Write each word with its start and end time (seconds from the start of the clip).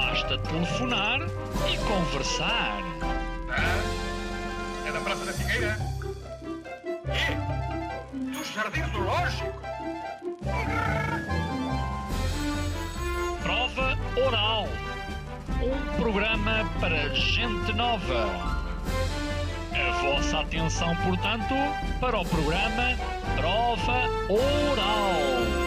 Basta 0.00 0.38
telefonar 0.38 1.20
e 1.70 1.76
conversar. 1.86 2.82
Ah, 3.50 4.88
é 4.88 4.92
da 4.92 5.00
Praça 5.00 5.26
da 5.26 5.32
Figueira? 5.34 5.76
E? 7.06 8.32
Do 8.32 8.42
Jardim 8.42 8.82
Zoológico? 8.92 9.60
Prova 13.42 13.98
Oral. 14.26 14.68
Um 15.62 15.96
programa 16.02 16.64
para 16.80 17.14
gente 17.14 17.72
nova. 17.74 18.30
A 19.74 20.02
vossa 20.02 20.40
atenção, 20.40 20.96
portanto, 20.96 21.54
para 22.00 22.18
o 22.18 22.24
programa 22.24 22.96
Prova 23.36 24.08
Oral. 24.30 25.59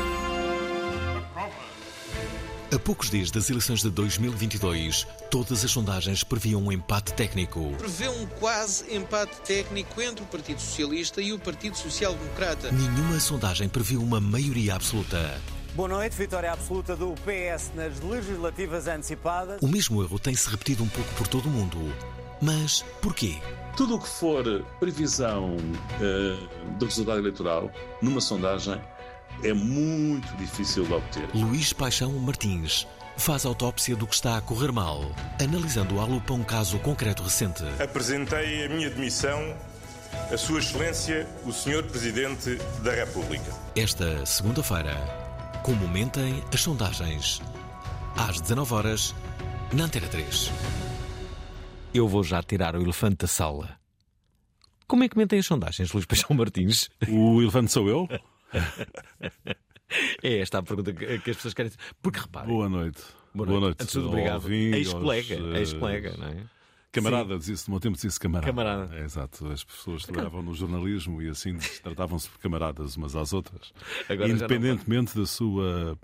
A 2.74 2.80
poucos 2.80 3.12
dias 3.12 3.30
das 3.30 3.52
eleições 3.52 3.84
de 3.84 3.90
2022, 3.92 5.06
todas 5.30 5.64
as 5.64 5.70
sondagens 5.70 6.24
previam 6.24 6.60
um 6.60 6.72
empate 6.72 7.14
técnico. 7.14 7.72
prevê 7.78 8.08
um 8.08 8.26
quase 8.40 8.92
empate 8.96 9.40
técnico 9.42 10.02
entre 10.02 10.24
o 10.24 10.26
Partido 10.26 10.60
Socialista 10.60 11.22
e 11.22 11.32
o 11.34 11.38
Partido 11.38 11.78
Social 11.78 12.16
Democrata. 12.16 12.72
Nenhuma 12.72 13.20
sondagem 13.20 13.70
previu 13.70 14.02
uma 14.02 14.20
maioria 14.20 14.74
absoluta. 14.74 15.40
Boa 15.76 15.88
noite, 15.88 16.16
vitória 16.16 16.52
absoluta 16.52 16.96
do 16.96 17.14
PS 17.14 17.74
nas 17.76 18.00
legislativas 18.00 18.88
antecipadas. 18.88 19.62
O 19.62 19.68
mesmo 19.68 20.02
erro 20.02 20.18
tem-se 20.18 20.50
repetido 20.50 20.84
um 20.84 20.90
pouco 20.90 21.14
por 21.14 21.28
todo 21.28 21.46
o 21.46 21.52
mundo. 21.52 21.78
Mas 22.42 22.84
porquê? 23.04 23.40
Tudo 23.78 23.98
o 23.98 24.00
que 24.00 24.08
for 24.08 24.44
previsão 24.80 25.58
eh, 26.02 26.38
do 26.80 26.86
resultado 26.86 27.20
eleitoral 27.20 27.72
numa 28.02 28.20
sondagem 28.20 28.82
é 29.44 29.54
muito 29.54 30.36
difícil 30.38 30.86
de 30.86 30.94
obter. 30.94 31.30
Luís 31.34 31.74
Paixão 31.74 32.12
Martins 32.14 32.88
faz 33.18 33.46
autópsia 33.46 33.96
do 33.96 34.08
que 34.08 34.16
está 34.16 34.38
a 34.38 34.42
correr 34.42 34.72
mal, 34.72 35.12
analisando 35.42 36.00
à 36.00 36.06
lupa 36.06 36.34
um 36.34 36.44
caso 36.44 36.80
concreto 36.80 37.24
recente. 37.24 37.64
Apresentei 37.80 38.66
a 38.66 38.70
minha 38.70 38.90
demissão 38.90 39.56
a 40.32 40.38
Sua 40.38 40.60
Excelência, 40.60 41.28
o 41.46 41.52
Sr. 41.52 41.84
Presidente 41.84 42.56
da 42.84 42.92
República. 42.94 43.52
Esta 43.76 44.26
segunda-feira, 44.26 44.96
como 45.64 45.88
mentem 45.88 46.44
as 46.54 46.62
sondagens. 46.62 47.42
Às 48.16 48.40
19 48.40 48.74
horas 48.74 49.16
na 49.74 49.86
Antena 49.86 50.08
3. 50.08 50.52
Eu 51.94 52.08
vou 52.08 52.24
já 52.24 52.42
tirar 52.42 52.76
o 52.76 52.82
elefante 52.82 53.18
da 53.18 53.28
sala. 53.28 53.78
Como 54.88 55.04
é 55.04 55.10
que 55.10 55.18
mentem 55.18 55.40
as 55.40 55.46
sondagens, 55.46 55.92
Luís 55.92 56.06
Paixão 56.06 56.36
Martins? 56.36 56.90
O 57.08 57.42
elefante 57.42 57.72
sou 57.72 57.88
eu? 57.88 58.08
É 60.24 60.40
esta 60.40 60.60
a 60.60 60.64
pergunta 60.64 60.92
que, 60.94 61.06
que 61.20 61.30
as 61.32 61.36
pessoas 61.38 61.54
querem. 61.54 61.72
Porque 62.02 62.20
repare. 62.20 62.48
Boa 62.48 62.68
noite. 62.68 63.02
Boa 63.34 63.60
noite. 63.60 63.78
Antes 63.82 63.88
de 63.88 63.94
tudo, 63.94 64.10
obrigado. 64.10 64.52
Ex-colega, 64.52 65.40
aos, 65.40 65.56
ex-colega, 65.56 66.18
não 66.18 66.28
é? 66.28 66.44
Camarada, 66.92 67.38
dizia-se 67.40 67.68
no 67.68 67.74
meu 67.74 67.80
tempo, 67.80 67.96
dizia-se 67.96 68.20
camarada. 68.20 68.46
Camarada. 68.48 68.96
É, 68.96 69.04
exato. 69.04 69.48
As 69.52 69.64
pessoas 69.64 70.04
trabalhavam 70.04 70.44
no 70.44 70.54
jornalismo 70.54 71.22
e 71.22 71.30
assim 71.30 71.58
tratavam-se 71.82 72.30
por 72.30 72.40
camaradas 72.40 72.96
umas 72.96 73.16
às 73.16 73.34
outras, 73.34 73.74
Agora 74.08 74.30
independentemente 74.30 75.18
da 75.18 75.26
sua 75.26 75.98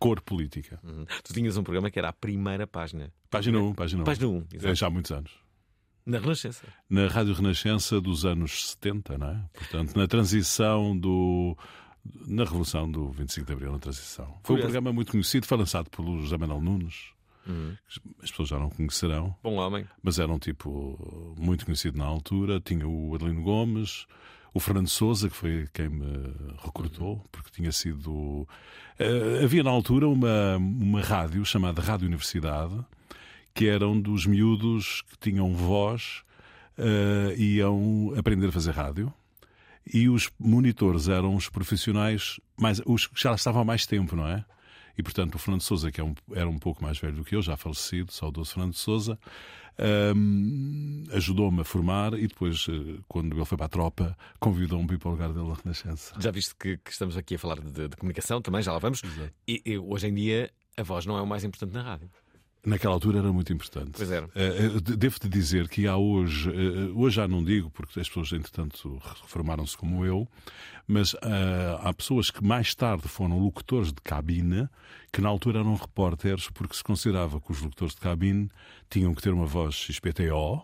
cor 0.00 0.20
política. 0.20 0.80
Uhum. 0.82 1.04
Tu 1.22 1.32
tinhas 1.32 1.56
um 1.56 1.62
programa 1.62 1.90
que 1.90 1.98
era 1.98 2.08
a 2.08 2.12
primeira 2.12 2.66
página. 2.66 3.12
Página 3.30 3.60
1, 3.60 3.74
página 3.74 4.02
1. 4.02 4.04
Página 4.04 4.26
1, 4.28 4.36
É, 4.52 4.56
exato. 4.56 4.74
já 4.74 4.86
há 4.88 4.90
muitos 4.90 5.12
anos. 5.12 5.30
Na 6.04 6.18
Renascença. 6.18 6.66
Na 6.90 7.06
Rádio 7.06 7.34
Renascença 7.34 8.00
dos 8.00 8.24
anos 8.26 8.70
70, 8.70 9.16
não 9.18 9.28
é? 9.28 9.44
Portanto, 9.52 9.96
na 9.96 10.08
transição 10.08 10.98
do. 10.98 11.56
Na 12.26 12.44
Revolução 12.44 12.90
do 12.90 13.10
25 13.10 13.46
de 13.46 13.52
Abril, 13.52 13.72
na 13.72 13.78
transição. 13.78 14.24
Foi 14.26 14.34
um 14.34 14.42
Curioso. 14.42 14.62
programa 14.62 14.92
muito 14.92 15.12
conhecido, 15.12 15.46
foi 15.46 15.56
lançado 15.58 15.88
pelo 15.90 16.20
José 16.20 16.36
Manuel 16.36 16.60
Nunes. 16.60 17.10
Uhum. 17.46 17.76
As 18.22 18.30
pessoas 18.30 18.48
já 18.48 18.58
não 18.58 18.70
conhecerão, 18.70 19.34
Bom 19.42 19.54
homem. 19.56 19.84
mas 20.02 20.18
era 20.18 20.30
um 20.32 20.38
tipo 20.38 21.34
muito 21.38 21.64
conhecido 21.64 21.98
na 21.98 22.04
altura. 22.04 22.60
Tinha 22.60 22.86
o 22.86 23.14
Adelino 23.14 23.42
Gomes, 23.42 24.06
o 24.54 24.60
Fernando 24.60 24.88
Souza, 24.88 25.28
que 25.28 25.36
foi 25.36 25.68
quem 25.72 25.88
me 25.88 26.34
recrutou, 26.64 27.24
porque 27.32 27.50
tinha 27.50 27.72
sido. 27.72 28.46
Eh, 28.98 29.40
havia 29.42 29.62
na 29.62 29.70
altura 29.70 30.06
uma, 30.08 30.56
uma 30.56 31.00
rádio 31.00 31.44
chamada 31.44 31.82
Rádio 31.82 32.06
Universidade, 32.06 32.78
que 33.54 33.66
eram 33.66 34.00
dos 34.00 34.24
miúdos 34.26 35.02
que 35.02 35.18
tinham 35.30 35.52
voz 35.52 36.22
e 37.36 37.56
iam 37.56 38.12
aprender 38.16 38.48
a 38.48 38.52
fazer 38.52 38.70
rádio. 38.72 39.12
E 39.86 40.08
os 40.08 40.30
monitores 40.38 41.08
eram 41.08 41.34
os 41.34 41.48
profissionais, 41.48 42.38
mais, 42.58 42.80
os 42.86 43.06
que 43.06 43.20
já 43.20 43.34
estavam 43.34 43.62
há 43.62 43.64
mais 43.64 43.86
tempo, 43.86 44.14
não 44.16 44.26
é? 44.28 44.44
E, 44.96 45.02
portanto, 45.02 45.34
o 45.34 45.38
Fernando 45.38 45.62
Souza, 45.62 45.90
que 45.90 46.00
é 46.00 46.04
um- 46.04 46.14
era 46.34 46.48
um 46.48 46.58
pouco 46.58 46.82
mais 46.82 46.98
velho 46.98 47.16
do 47.16 47.24
que 47.24 47.34
eu, 47.34 47.40
já 47.42 47.56
falecido, 47.56 48.12
saudoso 48.12 48.52
Fernando 48.52 48.74
Souza, 48.74 49.18
hum, 50.14 51.04
ajudou-me 51.12 51.60
a 51.60 51.64
formar 51.64 52.14
e 52.14 52.26
depois, 52.26 52.66
eh, 52.68 53.00
quando 53.08 53.34
ele 53.36 53.44
foi 53.44 53.56
para 53.56 53.66
a 53.66 53.68
tropa, 53.70 54.16
convidou-me 54.38 54.86
para 54.86 54.96
ir 54.96 54.98
para 54.98 55.08
o 55.08 55.12
lugar 55.12 55.32
dele 55.32 55.48
na 55.48 55.54
Renascença. 55.54 56.14
Já 56.20 56.30
viste 56.30 56.54
que, 56.54 56.76
que 56.78 56.90
estamos 56.90 57.16
aqui 57.16 57.34
a 57.34 57.38
falar 57.38 57.60
de, 57.60 57.88
de 57.88 57.96
comunicação, 57.96 58.40
também 58.42 58.62
já 58.62 58.72
lá 58.72 58.78
vamos. 58.78 59.02
E, 59.46 59.62
e 59.64 59.78
hoje 59.78 60.08
em 60.08 60.14
dia 60.14 60.50
a 60.76 60.82
voz 60.82 61.04
não 61.06 61.16
é 61.18 61.22
o 61.22 61.26
mais 61.26 61.44
importante 61.44 61.72
na 61.72 61.82
rádio. 61.82 62.10
Naquela 62.64 62.94
altura 62.94 63.18
era 63.18 63.32
muito 63.32 63.52
importante. 63.52 63.90
Pois 63.96 64.10
era. 64.10 64.28
Eh, 64.36 64.66
eh, 64.76 64.80
de- 64.80 64.96
Devo-te 64.96 65.28
dizer 65.28 65.68
que 65.68 65.86
há 65.88 65.96
hoje, 65.96 66.48
eh, 66.48 66.92
hoje 66.94 67.16
já 67.16 67.26
não 67.26 67.42
digo, 67.42 67.68
porque 67.70 67.98
as 67.98 68.06
pessoas, 68.08 68.32
entretanto, 68.32 69.00
reformaram-se 69.22 69.76
como 69.76 70.04
eu, 70.06 70.28
mas 70.86 71.16
ah, 71.22 71.80
há 71.82 71.92
pessoas 71.92 72.30
que 72.30 72.42
mais 72.44 72.72
tarde 72.74 73.08
foram 73.08 73.38
locutores 73.38 73.88
de 73.92 74.00
cabine, 74.00 74.68
que 75.12 75.20
na 75.20 75.28
altura 75.28 75.58
eram 75.60 75.74
repórteres, 75.74 76.48
porque 76.50 76.76
se 76.76 76.84
considerava 76.84 77.40
que 77.40 77.50
os 77.50 77.60
locutores 77.60 77.94
de 77.94 78.00
cabine 78.00 78.48
tinham 78.88 79.12
que 79.12 79.22
ter 79.22 79.32
uma 79.32 79.46
voz 79.46 79.74
XPTO. 79.74 80.62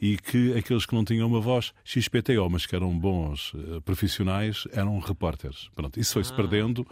E 0.00 0.18
que 0.18 0.52
aqueles 0.56 0.84
que 0.84 0.94
não 0.94 1.04
tinham 1.06 1.26
uma 1.26 1.40
voz 1.40 1.72
XPTO, 1.84 2.48
mas 2.50 2.66
que 2.66 2.76
eram 2.76 2.96
bons 2.96 3.52
profissionais, 3.84 4.68
eram 4.72 4.98
repórteres. 4.98 5.68
Pronto, 5.74 5.98
isso 5.98 6.12
foi-se 6.12 6.32
perdendo 6.34 6.86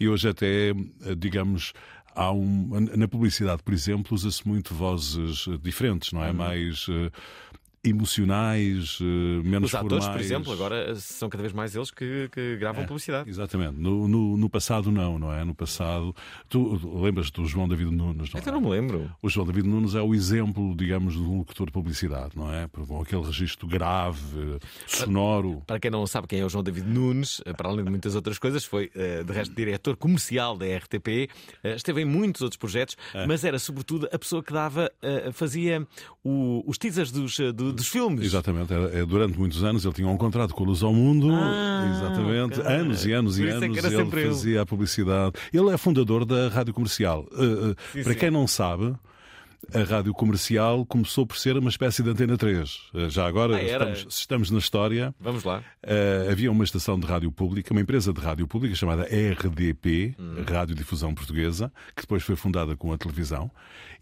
e 0.00 0.08
hoje 0.08 0.28
até, 0.30 0.72
digamos, 1.18 1.74
há 2.14 2.32
um, 2.32 2.68
na 2.96 3.08
publicidade, 3.08 3.62
por 3.62 3.74
exemplo, 3.74 4.14
usa-se 4.14 4.46
muito 4.46 4.74
vozes 4.74 5.46
eh, 5.48 5.58
diferentes, 5.62 6.12
não 6.12 6.22
é? 6.22 6.32
Mais 6.32 6.86
eh, 6.88 7.10
emocionais, 7.84 8.98
eh, 9.00 9.04
menos 9.48 9.70
Os 9.70 9.74
atores, 9.74 9.98
por 9.98 10.02
formais. 10.04 10.24
exemplo, 10.26 10.52
agora 10.52 10.94
são 10.96 11.28
cada 11.28 11.42
vez 11.42 11.52
mais 11.52 11.74
eles 11.74 11.90
que, 11.90 12.28
que 12.32 12.56
gravam 12.56 12.84
publicidade. 12.86 13.28
Exatamente. 13.28 13.78
No, 13.78 14.08
no, 14.08 14.36
no 14.36 14.48
passado, 14.50 14.90
não, 14.90 15.18
não 15.18 15.32
é? 15.32 15.44
No 15.44 15.54
passado. 15.54 16.14
Tu 16.48 16.80
lembras 17.02 17.30
do 17.30 17.44
João 17.46 17.68
David 17.68 17.90
Nunes, 17.90 18.32
não 18.32 18.38
é? 18.38 18.40
Então 18.40 18.52
não 18.54 18.60
me 18.60 18.68
lembro. 18.68 19.10
O 19.22 19.28
João 19.28 19.46
David 19.46 19.66
Nunes 19.68 19.94
é 19.94 20.00
o 20.02 20.14
exemplo, 20.14 20.74
digamos, 20.76 21.14
de 21.14 21.20
um 21.20 21.38
locutor 21.38 21.66
de 21.66 21.72
publicidade, 21.72 22.32
não 22.36 22.52
é? 22.52 22.68
Com 22.68 23.00
aquele 23.00 23.22
registro 23.22 23.66
grave, 23.66 24.58
sonoro. 24.86 25.62
Para 25.66 25.78
quem 25.80 25.90
não 25.90 26.06
sabe 26.06 26.26
quem 26.26 26.40
é 26.40 26.44
o 26.44 26.48
João 26.48 26.62
David 26.64 26.86
Nunes, 26.88 27.40
eh, 27.44 27.52
para 27.52 27.68
além 27.68 27.84
de 27.84 27.90
muitas 27.90 28.14
outras 28.14 28.38
coisas, 28.38 28.64
foi, 28.64 28.90
eh, 28.94 29.22
de 29.22 29.32
resto, 29.32 29.54
diretor 29.54 29.96
comercial 29.96 30.56
da 30.56 30.66
RTP, 30.66 31.28
esteve 31.76 32.02
em 32.02 32.04
muitos 32.04 32.42
outros 32.42 32.56
projetos, 32.58 32.96
É. 33.12 33.26
mas 33.26 33.44
era 33.44 33.58
sobretudo 33.58 34.08
a 34.12 34.18
pessoa 34.18 34.42
que 34.42 34.52
dava, 34.52 34.90
fazia 35.32 35.86
o- 36.22 36.62
os 36.66 36.78
teasers 36.78 37.10
dos, 37.10 37.36
do- 37.54 37.72
dos 37.74 37.88
filmes. 37.88 38.24
Exatamente, 38.24 38.72
era- 38.72 38.90
é, 38.98 39.04
durante 39.04 39.38
muitos 39.38 39.62
anos 39.64 39.84
ele 39.84 39.94
tinha 39.94 40.08
um 40.08 40.16
contrato 40.16 40.54
com 40.54 40.64
a 40.64 40.66
Luz 40.66 40.82
ao 40.82 40.92
Mundo, 40.92 41.28
Ah, 41.32 41.90
exatamente, 41.96 42.60
ok. 42.60 42.72
anos 42.72 43.04
e 43.06 43.12
anos 43.12 43.38
e 43.38 43.46
é 43.46 43.50
anos 43.52 43.78
era 43.78 43.94
ele 44.02 44.28
fazia 44.28 44.62
a 44.62 44.66
publicidade. 44.66 45.32
Ele 45.52 45.70
é 45.70 45.76
fundador 45.76 46.24
da 46.24 46.48
Rádio 46.48 46.72
Comercial. 46.74 47.26
Uh, 47.32 47.70
uh, 47.70 47.76
Sim, 47.92 48.02
para 48.02 48.12
sim. 48.12 48.18
quem 48.18 48.30
não 48.30 48.46
sabe, 48.46 48.94
a 49.72 49.82
Rádio 49.82 50.12
Comercial 50.12 50.84
começou 50.84 51.26
por 51.26 51.38
ser 51.38 51.56
uma 51.56 51.70
espécie 51.70 52.02
de 52.02 52.10
Antena 52.10 52.36
3. 52.36 52.70
Uh, 52.92 53.08
já 53.08 53.26
agora, 53.26 53.56
Ah, 53.56 53.62
estamos, 53.62 53.98
se 54.14 54.20
estamos 54.20 54.50
na 54.50 54.58
história, 54.58 55.14
Vamos 55.18 55.42
lá. 55.42 55.62
Uh, 55.82 56.30
havia 56.30 56.52
uma 56.52 56.64
estação 56.64 56.98
de 57.00 57.06
rádio 57.06 57.32
pública, 57.32 57.72
uma 57.72 57.80
empresa 57.80 58.12
de 58.12 58.20
rádio 58.20 58.46
pública 58.46 58.74
chamada 58.74 59.04
RDP, 59.04 60.14
Hum. 60.18 60.44
Rádio 60.46 60.74
Difusão 60.74 61.14
Portuguesa, 61.14 61.72
que 61.96 62.02
depois 62.02 62.22
foi 62.22 62.36
fundada 62.36 62.76
com 62.76 62.92
a 62.92 62.98
televisão. 62.98 63.50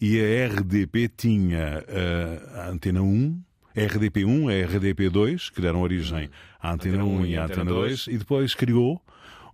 E 0.00 0.18
a 0.20 0.46
RDP 0.48 1.08
tinha 1.16 1.84
uh, 1.86 2.58
a 2.58 2.68
Antena 2.70 3.00
1, 3.02 3.40
a 3.76 3.80
RDP1, 3.80 4.48
a 4.48 4.68
RDP2, 4.68 5.50
que 5.52 5.60
deram 5.60 5.80
origem 5.82 6.28
à 6.60 6.72
Antena, 6.72 7.04
1 7.04 7.26
e 7.26 7.36
à 7.36 7.44
Antena 7.44 7.64
2, 7.64 8.06
e 8.08 8.18
depois 8.18 8.54
criou 8.54 9.00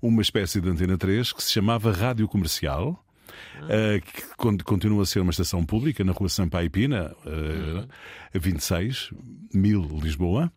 uma 0.02 0.22
espécie 0.22 0.60
de 0.60 0.68
Antena 0.68 0.96
3 0.96 1.32
que 1.32 1.42
se 1.42 1.52
chamava 1.52 1.92
Rádio 1.92 2.26
Comercial. 2.28 3.04
uh, 3.62 4.00
que 4.00 4.22
con- 4.36 4.56
continua 4.64 5.02
a 5.02 5.06
ser 5.06 5.20
uma 5.20 5.30
estação 5.30 5.64
pública 5.64 6.02
na 6.02 6.12
rua 6.12 6.28
Sampaio 6.28 6.70
Pina, 6.70 7.14
uh, 7.26 7.86
a 8.34 8.38
26, 8.38 9.10
1000 9.54 10.00
Lisboa. 10.02 10.50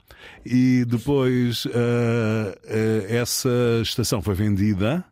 E 0.45 0.85
depois 0.85 1.65
uh, 1.65 1.69
uh, 1.69 3.05
essa 3.09 3.49
estação 3.81 4.21
foi 4.21 4.33
vendida. 4.35 5.03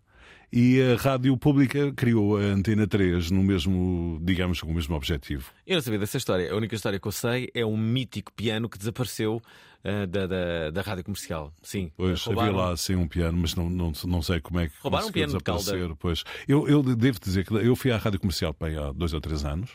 E 0.51 0.81
a 0.81 0.95
Rádio 0.95 1.37
Pública 1.37 1.91
criou 1.93 2.37
a 2.37 2.41
Antena 2.41 2.87
3 2.87 3.29
no 3.31 3.43
mesmo, 3.43 4.19
digamos, 4.23 4.61
com 4.61 4.71
o 4.71 4.73
mesmo 4.73 4.95
objetivo. 4.95 5.51
Eu 5.65 5.75
não 5.75 5.81
sabia 5.81 5.99
dessa 5.99 6.17
história. 6.17 6.51
A 6.51 6.55
única 6.55 6.75
história 6.75 6.99
que 6.99 7.07
eu 7.07 7.11
sei 7.11 7.49
é 7.53 7.65
um 7.65 7.77
mítico 7.77 8.33
piano 8.33 8.67
que 8.67 8.77
desapareceu 8.77 9.41
ah, 9.83 10.05
da, 10.07 10.25
da, 10.25 10.69
da 10.71 10.81
rádio 10.81 11.03
comercial. 11.03 11.53
Sim. 11.61 11.91
Pois, 11.95 12.23
Roubaram. 12.23 12.49
havia 12.49 12.61
lá 12.61 12.73
assim 12.73 12.95
um 12.95 13.07
piano, 13.07 13.37
mas 13.37 13.53
não, 13.55 13.69
não, 13.69 13.91
não 14.05 14.21
sei 14.21 14.39
como 14.39 14.59
é 14.59 14.67
que 14.67 14.73
Roubaram 14.81 15.07
um 15.07 15.11
piano 15.11 15.37
de 15.37 15.43
cauda. 15.43 15.61
desaparecer. 15.61 15.95
Pois. 15.99 16.23
Eu, 16.47 16.67
eu 16.67 16.81
devo 16.81 17.19
dizer 17.19 17.45
que 17.45 17.53
eu 17.53 17.75
fui 17.75 17.91
à 17.91 17.97
rádio 17.97 18.19
comercial 18.19 18.55
bem, 18.59 18.77
há 18.77 18.91
dois 18.91 19.13
ou 19.13 19.21
três 19.21 19.45
anos 19.45 19.69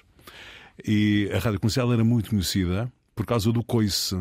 e 0.82 1.30
a 1.32 1.38
rádio 1.38 1.60
comercial 1.60 1.92
era 1.92 2.02
muito 2.02 2.30
conhecida 2.30 2.92
por 3.14 3.24
causa 3.24 3.52
do 3.52 3.62
coice. 3.62 4.16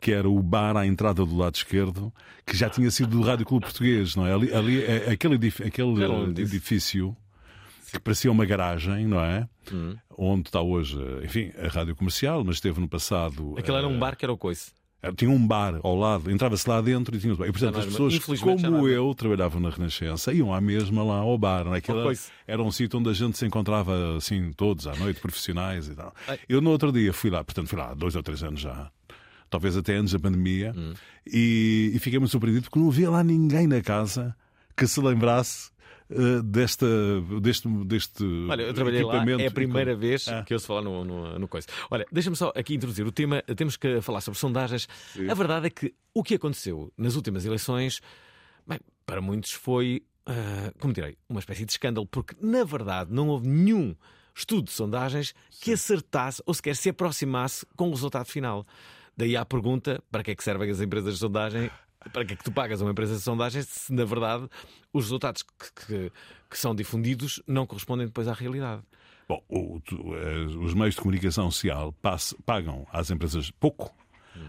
Que 0.00 0.12
era 0.12 0.28
o 0.28 0.42
bar 0.42 0.76
à 0.78 0.86
entrada 0.86 1.24
do 1.26 1.36
lado 1.36 1.54
esquerdo, 1.56 2.10
que 2.46 2.56
já 2.56 2.70
tinha 2.70 2.90
sido 2.90 3.10
do 3.18 3.22
Rádio 3.22 3.44
Clube 3.44 3.66
Português, 3.66 4.16
não 4.16 4.26
é? 4.26 4.32
Ali, 4.32 4.52
ali 4.54 4.82
é- 4.82 5.10
aquele, 5.10 5.34
edif- 5.34 5.60
aquele 5.62 5.92
não 6.08 6.32
disse. 6.32 6.56
edifício 6.56 7.14
que 7.92 7.98
parecia 8.00 8.30
uma 8.32 8.46
garagem, 8.46 9.06
não 9.06 9.20
é? 9.20 9.46
Hum. 9.72 9.96
Onde 10.16 10.48
está 10.48 10.60
hoje, 10.62 10.96
enfim, 11.22 11.52
a 11.62 11.68
rádio 11.68 11.94
comercial, 11.94 12.42
mas 12.44 12.56
esteve 12.56 12.80
no 12.80 12.88
passado. 12.88 13.54
Aquele 13.58 13.76
era 13.76 13.86
eh, 13.86 13.90
um 13.90 13.98
bar 13.98 14.16
que 14.16 14.24
era 14.24 14.32
o 14.32 14.38
coice. 14.38 14.70
tinha 15.16 15.30
um 15.30 15.44
bar 15.46 15.80
ao 15.82 15.94
lado, 15.96 16.30
entrava-se 16.30 16.66
lá 16.68 16.80
dentro 16.80 17.14
e 17.16 17.18
tinha 17.18 17.34
um 17.34 17.36
bar. 17.36 17.46
E 17.48 17.52
portanto 17.52 17.74
Já 17.74 17.80
as 17.80 17.86
não 17.86 17.90
é- 18.06 18.10
pessoas, 18.10 18.40
não 18.42 18.56
como 18.56 18.88
é. 18.88 18.92
eu, 18.96 19.14
trabalhavam 19.14 19.60
na 19.60 19.68
Renascença, 19.70 20.32
iam 20.32 20.54
à 20.54 20.60
mesma 20.62 21.02
lá 21.02 21.16
ao 21.16 21.36
bar. 21.36 21.64
Não 21.64 21.74
é? 21.74 21.78
Aquilo 21.78 22.00
era, 22.00 22.18
era 22.46 22.62
um 22.62 22.70
sítio 22.70 22.98
onde 22.98 23.10
a 23.10 23.12
gente 23.12 23.36
se 23.36 23.44
encontrava 23.44 24.16
assim 24.16 24.50
todos 24.52 24.86
à 24.86 24.94
noite, 24.94 25.20
profissionais 25.20 25.88
e 25.88 25.94
tal. 25.94 26.14
Eu 26.48 26.60
no 26.62 26.70
outro 26.70 26.90
dia 26.92 27.12
fui 27.12 27.28
lá, 27.28 27.42
portanto 27.44 27.68
fui 27.68 27.78
lá 27.78 27.90
há 27.90 27.94
dois 27.94 28.14
ou 28.16 28.22
três 28.22 28.42
anos 28.42 28.60
já. 28.60 28.90
Talvez 29.50 29.76
até 29.76 29.96
antes 29.96 30.12
da 30.12 30.18
pandemia, 30.20 30.72
Hum. 30.76 30.94
e, 31.26 31.90
e 31.94 31.98
fiquei 31.98 32.18
muito 32.18 32.30
surpreendido 32.30 32.64
porque 32.64 32.78
não 32.78 32.88
havia 32.88 33.10
lá 33.10 33.22
ninguém 33.24 33.66
na 33.66 33.82
casa 33.82 34.34
que 34.76 34.86
se 34.86 35.00
lembrasse 35.00 35.70
eh, 36.08 36.40
desta, 36.44 36.86
deste, 37.42 37.68
deste 37.84 38.24
Olha, 38.48 38.62
eu 38.62 38.72
trabalhei 38.74 39.02
lá, 39.02 39.16
equipamento. 39.16 39.42
é 39.42 39.46
a 39.46 39.50
primeira 39.50 39.94
vez 39.96 40.26
Ah. 40.28 40.42
que 40.44 40.54
eu 40.54 40.58
se 40.58 40.66
falar 40.66 40.82
no, 40.82 41.04
no, 41.04 41.38
no 41.38 41.48
coisa. 41.48 41.66
Olha, 41.90 42.06
deixa-me 42.12 42.36
só 42.36 42.52
aqui 42.54 42.74
introduzir 42.74 43.04
o 43.06 43.12
tema. 43.12 43.42
Temos 43.56 43.76
que 43.76 44.00
falar 44.00 44.20
sobre 44.20 44.38
sondagens. 44.38 44.88
A 45.28 45.34
verdade 45.34 45.66
é 45.66 45.70
que 45.70 45.92
o 46.14 46.22
que 46.22 46.34
aconteceu 46.36 46.92
nas 46.96 47.16
últimas 47.16 47.44
eleições, 47.44 48.00
bem, 48.66 48.78
para 49.04 49.20
muitos 49.20 49.52
foi, 49.52 50.02
ah, 50.26 50.72
como 50.78 50.92
direi, 50.94 51.16
uma 51.28 51.40
espécie 51.40 51.64
de 51.64 51.72
escândalo, 51.72 52.06
porque 52.06 52.34
na 52.40 52.62
verdade 52.64 53.12
não 53.12 53.28
houve 53.28 53.48
nenhum 53.48 53.94
estudo 54.34 54.64
de 54.66 54.70
sondagens 54.72 55.34
que 55.60 55.72
acertasse 55.72 56.40
ou 56.46 56.54
sequer 56.54 56.74
se 56.76 56.88
aproximasse 56.88 57.66
com 57.76 57.88
o 57.88 57.90
resultado 57.90 58.26
final. 58.26 58.64
Daí 59.16 59.36
à 59.36 59.44
pergunta: 59.44 60.02
para 60.10 60.22
que 60.22 60.30
é 60.30 60.34
que 60.34 60.44
servem 60.44 60.70
as 60.70 60.80
empresas 60.80 61.14
de 61.14 61.20
sondagem? 61.20 61.70
Para 62.12 62.24
que 62.24 62.32
é 62.32 62.36
que 62.36 62.44
tu 62.44 62.50
pagas 62.52 62.80
uma 62.80 62.90
empresa 62.92 63.14
de 63.14 63.20
sondagem 63.20 63.60
se, 63.62 63.92
na 63.92 64.04
verdade, 64.06 64.48
os 64.92 65.04
resultados 65.04 65.42
que, 65.42 65.86
que- 65.86 66.12
que 66.48 66.58
são 66.58 66.74
difundidos 66.74 67.42
não 67.46 67.66
correspondem 67.66 68.06
depois 68.06 68.26
à 68.26 68.32
realidade? 68.32 68.82
Bom, 69.28 69.42
o- 69.48 69.80
eh, 70.16 70.44
os 70.64 70.72
meios 70.74 70.94
de 70.94 71.00
comunicação 71.02 71.50
social 71.50 71.94
pagam 72.46 72.86
às 72.90 73.10
empresas 73.10 73.50
pouco, 73.50 73.94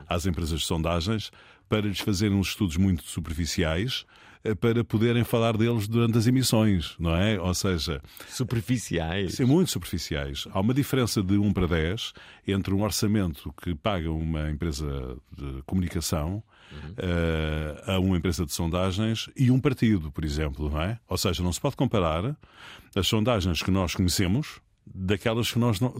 às 0.07 0.25
empresas 0.25 0.61
de 0.61 0.65
sondagens, 0.65 1.29
para 1.71 1.87
lhes 1.87 2.01
fazerem 2.01 2.35
uns 2.37 2.49
estudos 2.49 2.75
muito 2.75 3.03
superficiais 3.03 4.05
eh, 4.43 4.53
para 4.53 4.83
poderem 4.83 5.23
falar 5.23 5.55
deles 5.55 5.87
durante 5.87 6.17
as 6.17 6.27
emissões, 6.27 6.95
não 6.99 7.15
é? 7.15 7.39
Ou 7.39 7.53
seja, 7.53 8.01
Superficiais. 8.27 9.35
ser 9.35 9.47
muito 9.47 9.71
superficiais. 9.71 10.49
Há 10.51 10.59
uma 10.59 10.73
diferença 10.73 11.23
de 11.23 11.37
1 11.37 11.53
para 11.53 11.67
10 11.67 12.11
entre 12.45 12.73
um 12.73 12.83
orçamento 12.83 13.53
que 13.63 13.73
paga 13.73 14.11
uma 14.11 14.51
empresa 14.51 15.15
de 15.31 15.63
comunicação 15.65 16.43
eh, 16.97 17.83
a 17.87 17.99
uma 17.99 18.17
empresa 18.17 18.45
de 18.45 18.51
sondagens 18.51 19.29
e 19.37 19.49
um 19.49 19.59
partido, 19.59 20.11
por 20.11 20.25
exemplo, 20.25 20.69
não 20.69 20.81
é? 20.81 20.99
Ou 21.07 21.17
seja, 21.17 21.41
não 21.41 21.53
se 21.53 21.61
pode 21.61 21.77
comparar 21.77 22.35
as 22.93 23.07
sondagens 23.07 23.63
que 23.63 23.71
nós 23.71 23.95
conhecemos 23.95 24.59
daquelas 24.85 25.51
que 25.51 25.59
nós 25.59 25.79
não, 25.79 25.93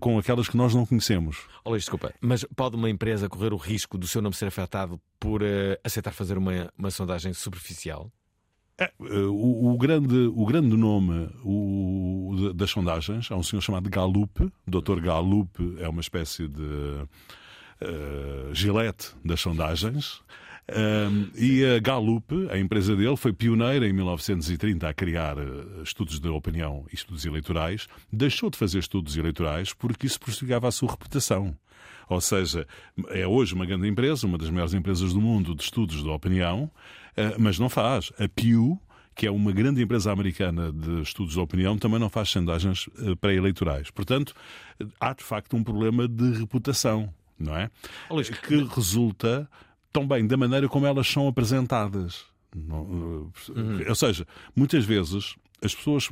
com 0.00 0.18
aquelas 0.18 0.48
que 0.48 0.56
nós 0.56 0.74
não 0.74 0.84
conhecemos. 0.86 1.38
Olha, 1.64 1.78
desculpa, 1.78 2.12
mas 2.20 2.44
pode 2.56 2.76
uma 2.76 2.90
empresa 2.90 3.28
correr 3.28 3.52
o 3.52 3.56
risco 3.56 3.96
do 3.96 4.06
seu 4.06 4.20
nome 4.20 4.34
ser 4.34 4.46
afetado 4.46 5.00
por 5.18 5.42
eh, 5.42 5.78
aceitar 5.84 6.12
fazer 6.12 6.36
uma, 6.36 6.72
uma 6.76 6.90
sondagem 6.90 7.32
superficial? 7.32 8.10
É, 8.78 8.84
eh, 8.84 9.16
o, 9.28 9.72
o 9.72 9.78
grande, 9.78 10.16
o 10.34 10.44
grande 10.46 10.76
nome 10.76 11.28
o- 11.44 12.34
da- 12.48 12.52
das 12.64 12.70
sondagens 12.70 13.30
é 13.30 13.34
um 13.34 13.42
senhor 13.42 13.60
chamado 13.62 13.88
Gallup. 13.90 14.50
Dr. 14.66 15.00
Gallup 15.00 15.76
é 15.78 15.88
uma 15.88 16.00
espécie 16.00 16.48
de 16.48 17.06
eh, 17.80 18.50
gilete 18.52 19.14
das 19.24 19.40
sondagens. 19.40 20.20
Um, 20.70 21.30
e 21.36 21.64
a 21.64 21.80
Gallup, 21.80 22.32
a 22.50 22.58
empresa 22.58 22.94
dele, 22.94 23.16
foi 23.16 23.32
pioneira 23.32 23.88
em 23.88 23.92
1930 23.92 24.88
a 24.88 24.94
criar 24.94 25.36
eh, 25.36 25.82
estudos 25.82 26.20
de 26.20 26.28
opinião 26.28 26.84
e 26.92 26.94
estudos 26.94 27.24
eleitorais. 27.24 27.88
Deixou 28.12 28.50
de 28.50 28.56
fazer 28.56 28.78
estudos 28.78 29.16
eleitorais 29.16 29.72
porque 29.72 30.06
isso 30.06 30.20
prejudicava 30.20 30.68
a 30.68 30.70
sua 30.70 30.90
reputação. 30.90 31.56
Ou 32.08 32.20
seja, 32.20 32.66
é 33.08 33.26
hoje 33.26 33.54
uma 33.54 33.66
grande 33.66 33.88
empresa, 33.88 34.26
uma 34.26 34.38
das 34.38 34.50
maiores 34.50 34.74
empresas 34.74 35.12
do 35.12 35.20
mundo 35.20 35.54
de 35.54 35.62
estudos 35.62 36.02
de 36.02 36.08
opinião, 36.08 36.70
eh, 37.16 37.34
mas 37.38 37.58
não 37.58 37.68
faz. 37.68 38.12
A 38.18 38.28
Pew, 38.28 38.80
que 39.14 39.26
é 39.26 39.30
uma 39.30 39.52
grande 39.52 39.82
empresa 39.82 40.12
americana 40.12 40.72
de 40.72 41.02
estudos 41.02 41.34
de 41.34 41.40
opinião, 41.40 41.76
também 41.78 41.98
não 41.98 42.08
faz 42.08 42.30
sondagens 42.30 42.88
eh, 42.98 43.14
pré-eleitorais. 43.16 43.90
Portanto, 43.90 44.34
há 45.00 45.12
de 45.14 45.24
facto 45.24 45.56
um 45.56 45.64
problema 45.64 46.06
de 46.06 46.32
reputação, 46.32 47.12
não 47.38 47.56
é? 47.56 47.70
Que 48.46 48.62
resulta 48.64 49.48
também 49.92 50.26
da 50.26 50.36
maneira 50.36 50.68
como 50.68 50.86
elas 50.86 51.06
são 51.08 51.26
apresentadas. 51.28 52.24
Eh, 52.56 53.88
Ou 53.88 53.94
seja, 53.94 54.26
muitas 54.54 54.84
vezes 54.84 55.36
as 55.62 55.74
pessoas 55.74 56.10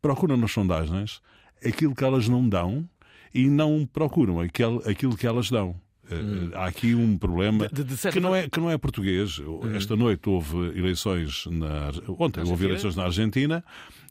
procuram 0.00 0.36
nas 0.36 0.52
sondagens 0.52 1.20
aquilo 1.64 1.94
que 1.94 2.04
elas 2.04 2.28
não 2.28 2.48
dão 2.48 2.88
e 3.34 3.48
não 3.48 3.86
procuram 3.90 4.40
aquel- 4.40 4.82
aquilo 4.86 5.16
que 5.16 5.26
elas 5.26 5.50
dão. 5.50 5.74
Eh, 6.10 6.16
Há 6.54 6.66
aqui 6.66 6.94
um 6.94 7.18
problema 7.18 7.68
De- 7.68 7.82
de 7.84 7.96
certa 7.96 8.16
que, 8.16 8.22
não 8.22 8.34
é, 8.34 8.48
que 8.48 8.60
não 8.60 8.70
é 8.70 8.78
português. 8.78 9.40
Esta 9.74 9.96
noite 9.96 10.28
houve 10.28 10.56
eleições 10.78 11.44
na. 11.46 11.90
Ontem 12.18 12.40
houve 12.48 12.64
eleições 12.64 12.94
na 12.96 13.04
Argentina. 13.04 13.64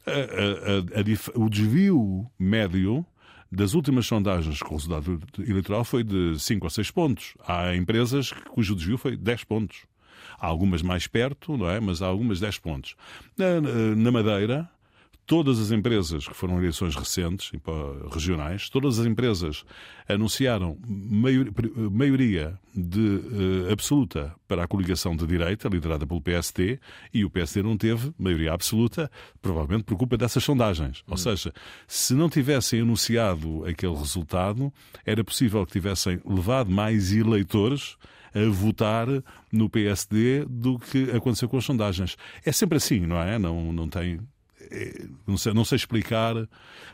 A- 0.06 0.12
a- 0.12 1.00
a- 1.02 1.40
o 1.40 1.50
desvio 1.50 2.28
médio 2.38 3.06
das 3.56 3.74
últimas 3.74 4.06
sondagens 4.06 4.60
com 4.62 4.74
o 4.76 4.78
resultado 4.78 5.20
eleitoral 5.40 5.84
foi 5.84 6.04
de 6.04 6.38
5 6.40 6.66
ou 6.66 6.70
6 6.70 6.92
pontos. 6.92 7.34
Há 7.48 7.76
empresas 7.76 8.32
cujo 8.50 8.76
desvio 8.76 8.98
foi 8.98 9.16
10 9.16 9.44
pontos. 9.44 9.80
Há 10.40 10.48
algumas 10.48 10.82
mais 10.82 11.08
perto, 11.08 11.56
não 11.58 11.70
é? 11.70 11.80
Mas 11.80 12.02
há 12.02 12.08
algumas 12.08 12.40
10 12.40 12.58
pontos. 12.60 12.96
Na- 13.38 13.62
na 13.96 14.12
Madeira, 14.12 14.70
todas 15.26 15.60
as 15.60 15.72
empresas 15.72 16.28
que 16.28 16.34
foram 16.36 16.58
eleições 16.60 16.96
recentes, 16.96 17.52
e, 17.54 17.60
regionais, 18.14 18.70
todas 18.70 19.00
as 19.00 19.06
empresas 19.06 19.64
anunciaram 20.08 20.78
maior- 20.88 21.48
maioria 21.92 22.60
de, 22.76 23.22
eh, 23.68 23.72
absoluta 23.72 24.34
para 24.48 24.64
a 24.64 24.68
coligação 24.68 25.16
de 25.16 25.26
direita, 25.26 25.68
liderada 25.68 26.06
pelo 26.06 26.22
PSD, 26.22 26.80
e 27.14 27.26
o 27.26 27.30
PSD 27.30 27.64
não 27.64 27.76
teve 27.78 28.14
maioria 28.20 28.54
absoluta, 28.54 29.10
provavelmente 29.42 29.86
por 29.86 29.98
culpa 29.98 30.18
dessas 30.18 30.44
sondagens. 30.44 31.04
Ou 31.08 31.18
seja, 31.18 31.54
se 31.88 32.14
não 32.14 32.30
tivessem 32.30 32.82
anunciado 32.82 33.66
aquele 33.66 33.96
resultado, 33.96 34.72
era 35.06 35.24
possível 35.24 35.66
que 35.66 35.72
tivessem 35.72 36.20
levado 36.26 36.70
mais 36.70 37.12
eleitores 37.12 37.98
a 38.34 38.50
votar 38.50 39.08
no 39.52 39.70
PSD 39.70 40.46
do 40.50 40.78
que 40.78 41.10
aconteceu 41.12 41.48
com 41.48 41.58
as 41.58 41.64
sondagens. 41.64 42.18
É 42.46 42.52
sempre 42.52 42.78
assim, 42.78 43.00
não 43.00 43.18
é? 43.18 43.40
Não, 43.40 43.72
não 43.72 43.88
tem. 43.88 44.20
É, 44.72 45.06
Não 45.28 45.38
sei, 45.38 45.54
não 45.54 45.66
sei 45.66 45.76
explicar 45.78 46.36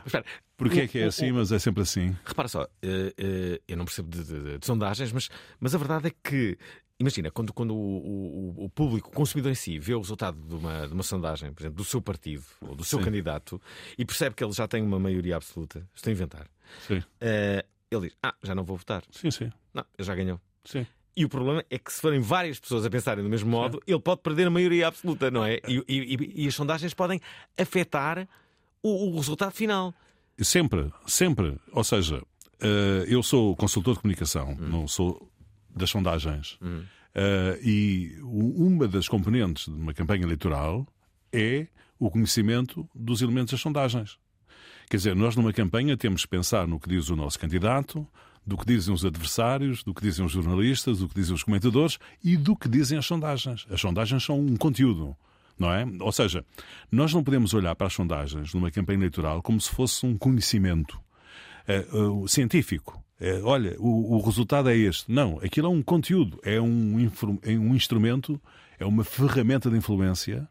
espera, 0.04 0.24
porque 0.56 0.80
é 0.80 0.88
que 0.88 0.98
é 0.98 1.04
assim, 1.04 1.32
mas 1.32 1.50
é 1.52 1.58
sempre 1.58 1.82
assim. 1.82 2.16
Repara 2.24 2.48
só, 2.48 2.62
eh, 2.82 3.14
eh, 3.16 3.60
eu 3.68 3.76
não 3.76 3.84
percebo 3.84 4.08
de, 4.10 4.22
de- 4.24 4.58
de 4.58 4.66
sondagens, 4.66 5.12
mas, 5.12 5.28
mas 5.58 5.74
a 5.74 5.78
verdade 5.78 6.08
é 6.08 6.10
que, 6.22 6.56
imagina, 7.00 7.30
quando, 7.30 7.52
quando 7.52 7.74
o, 7.74 8.56
o- 8.58 8.64
o 8.64 8.68
público, 8.68 9.08
o 9.08 9.12
consumidor 9.12 9.50
em 9.50 9.54
si, 9.56 9.78
vê 9.78 9.94
o 9.94 9.98
resultado 10.00 10.38
de 10.40 10.54
uma, 10.54 10.86
de 10.86 10.92
uma 10.94 11.02
sondagem, 11.02 11.52
por 11.52 11.62
exemplo, 11.62 11.76
do 11.78 11.84
seu 11.84 12.00
partido 12.00 12.44
ou 12.60 12.76
do 12.76 12.84
seu 12.84 12.98
Sim. 13.00 13.04
candidato 13.06 13.60
e 13.98 14.04
percebe 14.04 14.34
que 14.36 14.44
ele 14.44 14.52
já 14.52 14.68
tem 14.68 14.82
uma 14.82 14.98
maioria 15.00 15.36
absoluta, 15.36 15.86
estou 15.94 16.10
a 16.10 16.12
inventar, 16.12 16.46
Sim, 16.86 17.02
eh, 17.20 17.64
ele 17.90 18.08
diz: 18.08 18.16
Ah, 18.22 18.34
já 18.42 18.54
não 18.54 18.64
vou 18.64 18.76
votar. 18.76 19.02
sim, 19.10 19.30
sim. 19.30 19.50
Não, 19.74 19.84
ele 19.98 20.06
já 20.06 20.14
ganhou. 20.14 20.40
sim. 20.64 20.86
E 21.14 21.24
o 21.24 21.28
problema 21.28 21.62
é 21.68 21.78
que 21.78 21.92
se 21.92 22.00
forem 22.00 22.20
várias 22.20 22.58
pessoas 22.58 22.86
a 22.86 22.90
pensarem 22.90 23.22
do 23.22 23.28
mesmo 23.28 23.50
modo, 23.50 23.80
ele 23.86 24.00
pode 24.00 24.22
perder 24.22 24.46
a 24.46 24.50
maioria 24.50 24.88
absoluta, 24.88 25.30
não 25.30 25.44
é? 25.44 25.60
E, 25.68 25.82
e- 25.88 26.42
e- 26.44 26.48
as 26.48 26.54
sondagens 26.54 26.94
podem 26.94 27.20
afetar 27.58 28.26
o, 28.82 29.10
o 29.10 29.16
resultado 29.16 29.52
final. 29.52 29.94
Sempre, 30.40 30.90
sempre. 31.06 31.56
Ou 31.72 31.84
seja, 31.84 32.22
eh, 32.60 33.04
eu 33.08 33.22
sou 33.22 33.54
consultor 33.56 33.94
de 33.94 34.00
comunicação, 34.00 34.56
não 34.58 34.88
sou 34.88 35.30
das 35.74 35.90
sondagens. 35.90 36.58
Eh, 37.14 37.60
e 37.62 38.16
uma 38.22 38.88
das 38.88 39.06
componentes 39.06 39.66
de 39.66 39.78
uma 39.78 39.92
campanha 39.92 40.22
eleitoral 40.24 40.86
é 41.30 41.66
o 41.98 42.10
conhecimento 42.10 42.88
dos 42.94 43.20
elementos 43.20 43.52
das 43.52 43.60
sondagens. 43.60 44.18
Quer 44.88 44.96
dizer, 44.96 45.14
nós 45.14 45.36
numa 45.36 45.52
campanha 45.52 45.96
temos 45.96 46.22
que 46.22 46.28
pensar 46.28 46.66
no 46.66 46.80
que 46.80 46.88
diz 46.88 47.08
o 47.10 47.16
nosso 47.16 47.38
candidato, 47.38 48.06
do 48.46 48.56
que 48.56 48.66
dizem 48.66 48.92
os 48.92 49.04
adversários, 49.04 49.82
do 49.82 49.94
que 49.94 50.02
dizem 50.02 50.24
os 50.24 50.32
jornalistas, 50.32 50.98
do 50.98 51.08
que 51.08 51.14
dizem 51.14 51.34
os 51.34 51.42
comentadores 51.42 51.98
e 52.22 52.36
do 52.36 52.56
que 52.56 52.68
dizem 52.68 52.98
as 52.98 53.06
sondagens. 53.06 53.66
As 53.70 53.80
sondagens 53.80 54.24
são 54.24 54.38
um 54.40 54.56
conteúdo. 54.56 55.16
Não 55.58 55.72
é? 55.72 55.86
Ou 56.00 56.10
seja, 56.10 56.44
nós 56.90 57.12
não 57.12 57.22
podemos 57.22 57.54
olhar 57.54 57.74
para 57.76 57.86
as 57.86 57.92
sondagens 57.92 58.52
numa 58.54 58.70
campanha 58.70 58.98
eleitoral 58.98 59.42
como 59.42 59.60
se 59.60 59.70
fosse 59.70 60.04
um 60.04 60.16
conhecimento 60.16 61.00
uh, 61.92 62.22
uh, 62.22 62.28
científico. 62.28 63.02
É, 63.20 63.40
olha, 63.44 63.76
o, 63.78 64.16
o, 64.16 64.20
resultado 64.20 64.68
é 64.68 64.76
este. 64.76 65.12
Não, 65.12 65.38
aquilo 65.40 65.68
é 65.68 65.70
um 65.70 65.80
conteúdo, 65.80 66.40
é 66.42 66.60
um, 66.60 67.08
é 67.42 67.52
um 67.52 67.72
instrumento, 67.72 68.40
é 68.80 68.84
uma 68.84 69.04
ferramenta 69.04 69.70
de 69.70 69.76
influência, 69.76 70.48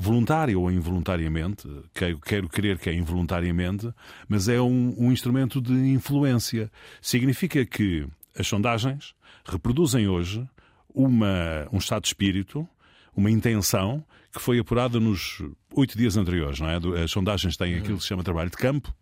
voluntária 0.00 0.58
ou 0.58 0.70
involuntariamente, 0.70 1.68
quero, 1.94 2.18
quero 2.18 2.48
crer 2.48 2.78
que 2.78 2.88
é 2.88 2.94
involuntariamente, 2.94 3.92
mas 4.26 4.48
é 4.48 4.60
um, 4.60 4.94
um 4.98 5.12
instrumento 5.12 5.60
de 5.60 5.72
influência. 5.72 6.70
Significa 7.02 7.64
que 7.66 8.06
as 8.36 8.46
sondagens 8.46 9.14
reproduzem 9.44 10.08
hoje 10.08 10.48
uma, 10.94 11.68
um 11.70 11.78
estado 11.78 12.02
de 12.02 12.08
espírito, 12.08 12.66
uma 13.14 13.30
intenção 13.30 14.02
que 14.32 14.40
foi 14.40 14.58
apurada 14.58 14.98
nos 14.98 15.42
oito 15.74 15.98
dias 15.98 16.16
anteriores. 16.16 16.60
Não 16.60 16.68
é? 16.68 17.02
As 17.02 17.10
sondagens 17.10 17.56
têm 17.56 17.76
aquilo 17.76 17.96
que 17.98 18.02
se 18.02 18.08
chama 18.08 18.24
trabalho 18.24 18.50
de 18.50 18.56
campo, 18.56 18.94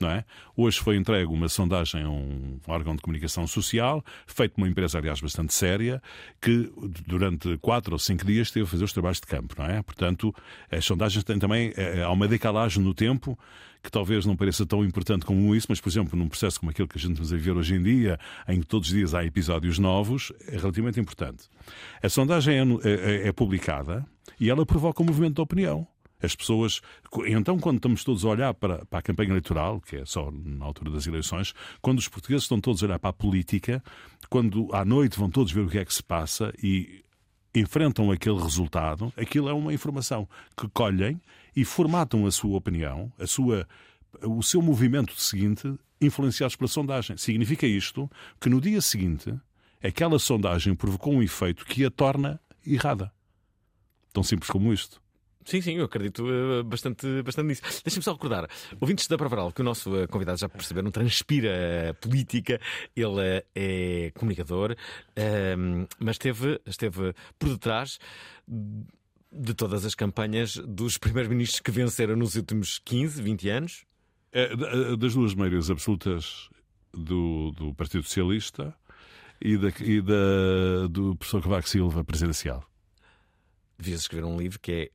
não 0.00 0.10
é? 0.10 0.24
Hoje 0.56 0.80
foi 0.80 0.96
entregue 0.96 1.32
uma 1.32 1.48
sondagem 1.48 2.02
a 2.02 2.08
um 2.08 2.58
órgão 2.66 2.96
de 2.96 3.02
comunicação 3.02 3.46
social, 3.46 4.04
feito 4.26 4.52
por 4.52 4.62
uma 4.62 4.68
empresa, 4.68 4.98
aliás, 4.98 5.20
bastante 5.20 5.52
séria, 5.54 6.02
que 6.40 6.72
durante 7.06 7.56
quatro 7.58 7.92
ou 7.92 7.98
cinco 7.98 8.24
dias 8.24 8.48
esteve 8.48 8.64
a 8.64 8.68
fazer 8.68 8.84
os 8.84 8.92
trabalhos 8.92 9.20
de 9.20 9.26
campo, 9.26 9.54
não 9.58 9.66
é? 9.66 9.82
Portanto, 9.82 10.34
as 10.70 10.84
sondagens 10.84 11.22
têm 11.24 11.38
também, 11.38 11.72
eh, 11.76 12.02
há 12.02 12.10
uma 12.10 12.26
decalagem 12.26 12.82
no 12.82 12.94
tempo 12.94 13.38
que 13.82 13.90
talvez 13.90 14.26
não 14.26 14.36
pareça 14.36 14.66
tão 14.66 14.84
importante 14.84 15.24
como 15.24 15.54
isso, 15.54 15.66
mas, 15.70 15.80
por 15.80 15.88
exemplo, 15.88 16.18
num 16.18 16.28
processo 16.28 16.60
como 16.60 16.70
aquele 16.70 16.88
que 16.88 16.98
a 16.98 17.00
gente 17.00 17.20
está 17.20 17.34
a 17.34 17.38
viver 17.38 17.56
hoje 17.56 17.74
em 17.74 17.82
dia, 17.82 18.18
em 18.46 18.60
que 18.60 18.66
todos 18.66 18.88
os 18.88 18.94
dias 18.94 19.14
há 19.14 19.24
episódios 19.24 19.78
novos, 19.78 20.32
é 20.46 20.56
relativamente 20.56 21.00
importante. 21.00 21.44
A 22.02 22.08
sondagem 22.08 22.58
é, 22.58 22.62
é, 22.88 23.28
é 23.28 23.32
publicada 23.32 24.06
e 24.38 24.50
ela 24.50 24.66
provoca 24.66 25.02
um 25.02 25.06
movimento 25.06 25.36
de 25.36 25.40
opinião. 25.40 25.86
As 26.22 26.34
pessoas. 26.34 26.80
Então, 27.26 27.58
quando 27.58 27.76
estamos 27.76 28.04
todos 28.04 28.24
a 28.24 28.28
olhar 28.28 28.54
para, 28.54 28.84
para 28.86 28.98
a 28.98 29.02
campanha 29.02 29.30
eleitoral, 29.30 29.80
que 29.80 29.96
é 29.96 30.04
só 30.04 30.30
na 30.30 30.64
altura 30.64 30.90
das 30.90 31.06
eleições, 31.06 31.54
quando 31.80 31.98
os 31.98 32.08
portugueses 32.08 32.44
estão 32.44 32.60
todos 32.60 32.82
a 32.82 32.86
olhar 32.86 32.98
para 32.98 33.10
a 33.10 33.12
política, 33.12 33.82
quando 34.28 34.68
à 34.72 34.84
noite 34.84 35.18
vão 35.18 35.30
todos 35.30 35.52
ver 35.52 35.62
o 35.62 35.68
que 35.68 35.78
é 35.78 35.84
que 35.84 35.94
se 35.94 36.02
passa 36.02 36.52
e 36.62 37.02
enfrentam 37.54 38.10
aquele 38.10 38.40
resultado, 38.40 39.12
aquilo 39.16 39.48
é 39.48 39.52
uma 39.52 39.72
informação 39.72 40.28
que 40.56 40.68
colhem 40.68 41.20
e 41.54 41.64
formatam 41.64 42.26
a 42.26 42.30
sua 42.30 42.56
opinião, 42.56 43.12
a 43.18 43.26
sua, 43.26 43.66
o 44.22 44.42
seu 44.42 44.62
movimento 44.62 45.18
seguinte, 45.20 45.72
influenciados 46.00 46.56
pela 46.56 46.68
sondagem. 46.68 47.16
Significa 47.16 47.66
isto 47.66 48.10
que 48.40 48.48
no 48.48 48.60
dia 48.60 48.80
seguinte, 48.80 49.34
aquela 49.82 50.18
sondagem 50.18 50.74
provocou 50.74 51.12
um 51.12 51.22
efeito 51.22 51.64
que 51.64 51.84
a 51.84 51.90
torna 51.90 52.40
errada. 52.66 53.12
Tão 54.12 54.22
simples 54.22 54.50
como 54.50 54.72
isto. 54.72 55.00
Sim, 55.44 55.60
sim, 55.60 55.76
eu 55.76 55.84
acredito 55.84 56.22
uh, 56.24 56.62
bastante, 56.62 57.22
bastante 57.22 57.46
nisso. 57.46 57.62
Deixa-me 57.84 58.02
só 58.02 58.12
recordar, 58.12 58.48
ouvintes 58.80 59.06
da 59.06 59.16
Provaral, 59.16 59.52
que 59.52 59.62
o 59.62 59.64
nosso 59.64 59.90
uh, 59.94 60.06
convidado 60.08 60.38
já 60.38 60.48
perceberam, 60.48 60.90
transpira 60.90 61.50
uh, 61.90 61.94
política, 62.00 62.60
ele 62.94 63.44
é 63.54 64.10
comunicador, 64.14 64.76
ehm, 65.16 65.86
mas 65.98 66.16
esteve, 66.16 66.60
esteve 66.66 67.14
por 67.38 67.48
detrás 67.48 67.98
de 69.32 69.54
todas 69.54 69.84
as 69.84 69.94
campanhas 69.94 70.56
dos 70.56 70.98
primeiros 70.98 71.30
ministros 71.30 71.60
que 71.60 71.70
venceram 71.70 72.16
nos 72.16 72.34
últimos 72.34 72.78
15, 72.84 73.22
20 73.22 73.48
anos. 73.48 73.84
É, 74.32 74.54
das 74.96 75.14
duas 75.14 75.34
maiorias 75.34 75.70
absolutas 75.70 76.48
do, 76.92 77.50
do 77.52 77.74
Partido 77.74 78.02
Socialista 78.04 78.74
e, 79.40 79.56
da, 79.56 79.68
e 79.80 80.00
da, 80.00 80.86
do 80.88 81.16
professor 81.16 81.42
Cavaco 81.42 81.68
Silva 81.68 82.04
presidencial. 82.04 82.64
Devias 83.78 84.02
escrever 84.02 84.26
um 84.26 84.36
livro 84.36 84.60
que 84.60 84.72
é 84.72 84.90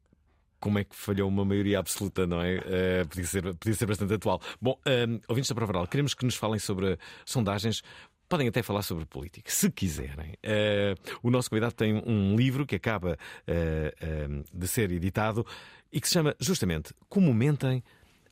como 0.59 0.79
é 0.79 0.83
que 0.83 0.95
falhou 0.95 1.27
uma 1.27 1.45
maioria 1.45 1.79
absoluta, 1.79 2.25
não 2.25 2.41
é? 2.41 2.57
Uh, 2.57 3.07
podia, 3.07 3.25
ser, 3.25 3.55
podia 3.55 3.73
ser 3.73 3.85
bastante 3.85 4.13
atual. 4.13 4.41
Bom, 4.61 4.71
uh, 4.71 5.21
ouvintes 5.27 5.49
da 5.49 5.55
Provaral, 5.55 5.87
queremos 5.87 6.13
que 6.13 6.25
nos 6.25 6.35
falem 6.35 6.59
sobre 6.59 6.97
sondagens. 7.25 7.81
Podem 8.27 8.47
até 8.47 8.63
falar 8.63 8.81
sobre 8.81 9.05
política, 9.05 9.51
se 9.51 9.69
quiserem. 9.69 10.33
Uh, 10.43 11.17
o 11.21 11.29
nosso 11.29 11.49
convidado 11.49 11.73
tem 11.73 12.01
um 12.05 12.35
livro 12.35 12.65
que 12.65 12.75
acaba 12.75 13.17
uh, 13.47 14.43
de 14.51 14.67
ser 14.67 14.91
editado 14.91 15.45
e 15.91 16.01
que 16.01 16.07
se 16.07 16.13
chama 16.15 16.35
justamente 16.39 16.93
Como 17.07 17.33
Mentem 17.33 17.83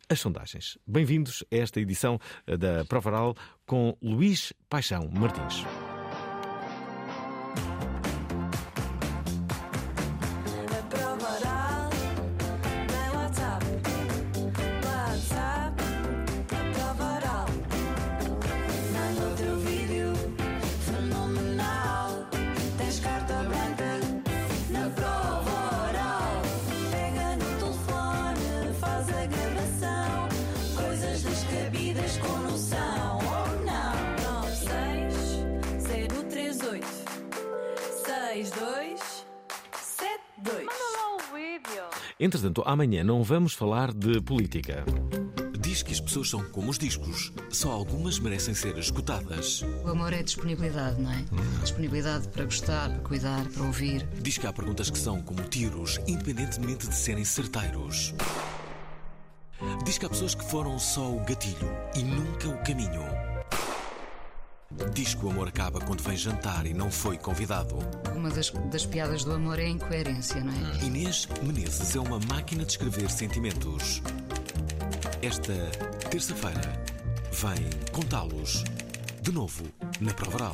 as 0.10 0.20
Sondagens. 0.20 0.77
Bem-vindos 0.86 1.44
a 1.51 1.56
esta 1.56 1.80
edição 1.80 2.20
da 2.46 2.84
Provaral 2.86 3.36
com 3.65 3.96
Luís 4.01 4.51
Paixão 4.68 5.10
Martins. 5.10 5.63
Entretanto, 42.24 42.63
amanhã 42.65 43.03
não 43.03 43.22
vamos 43.22 43.51
falar 43.51 43.92
de 43.92 44.22
política. 44.22 44.86
Diz 45.60 45.84
que 45.84 45.92
as 45.92 46.00
pessoas 46.00 46.30
são 46.30 46.42
como 46.42 46.72
os 46.72 46.77
discos, 46.77 47.34
só 47.50 47.70
algumas 47.70 48.18
merecem 48.18 48.53
ser 48.53 48.77
escutadas. 48.77 49.62
O 49.84 49.89
amor 49.89 50.13
é 50.13 50.24
disponibilidade, 50.24 51.01
não 51.01 51.12
é? 51.12 51.18
Hum. 51.18 51.60
Disponibilidade 51.62 52.30
para 52.30 52.46
gostar, 52.46 52.89
para 52.92 53.00
cuidar, 53.00 53.46
para 53.50 53.63
ouvir. 53.63 54.08
Diz 54.22 54.38
que 54.38 54.48
há 54.48 54.53
perguntas 54.53 54.89
que 54.89 54.98
são 54.98 55.22
como 55.22 55.44
tiros, 55.44 56.00
independentemente 56.08 56.88
de 56.88 56.96
serem 56.96 57.25
certeiros. 57.25 58.13
Diz 59.84 59.98
que 59.98 60.06
há 60.06 60.10
pessoas 60.10 60.34
que 60.34 60.46
foram 60.46 60.80
só 60.80 61.13
o 61.13 61.20
gatilho 61.25 61.70
e 61.94 62.03
nunca 62.03 62.48
o 62.48 62.58
caminho. 62.63 63.33
Diz 64.94 65.13
que 65.13 65.25
o 65.25 65.30
amor 65.30 65.48
acaba 65.48 65.80
quando 65.80 66.01
vem 66.01 66.15
jantar 66.15 66.65
e 66.65 66.74
não 66.74 66.92
foi 66.92 67.18
convidado. 67.18 67.75
Uma 68.15 68.30
das, 68.30 68.50
das 68.72 68.86
piadas 68.86 69.24
do 69.24 69.34
amor 69.34 69.60
é 69.60 69.63
a 69.63 69.70
incoerência, 69.70 70.44
não 70.44 70.53
é? 70.53 70.84
Inês 70.84 71.27
Menezes 71.42 71.96
é 71.96 72.00
uma 72.00 72.20
máquina 72.20 72.63
de 72.63 72.72
escrever 72.72 73.10
sentimentos. 73.10 74.01
Esta 75.22 75.53
terça-feira 76.10 76.84
vem 77.32 77.92
contá-los 77.92 78.63
de 79.22 79.32
novo 79.32 79.63
na 80.00 80.13
Provaral. 80.13 80.53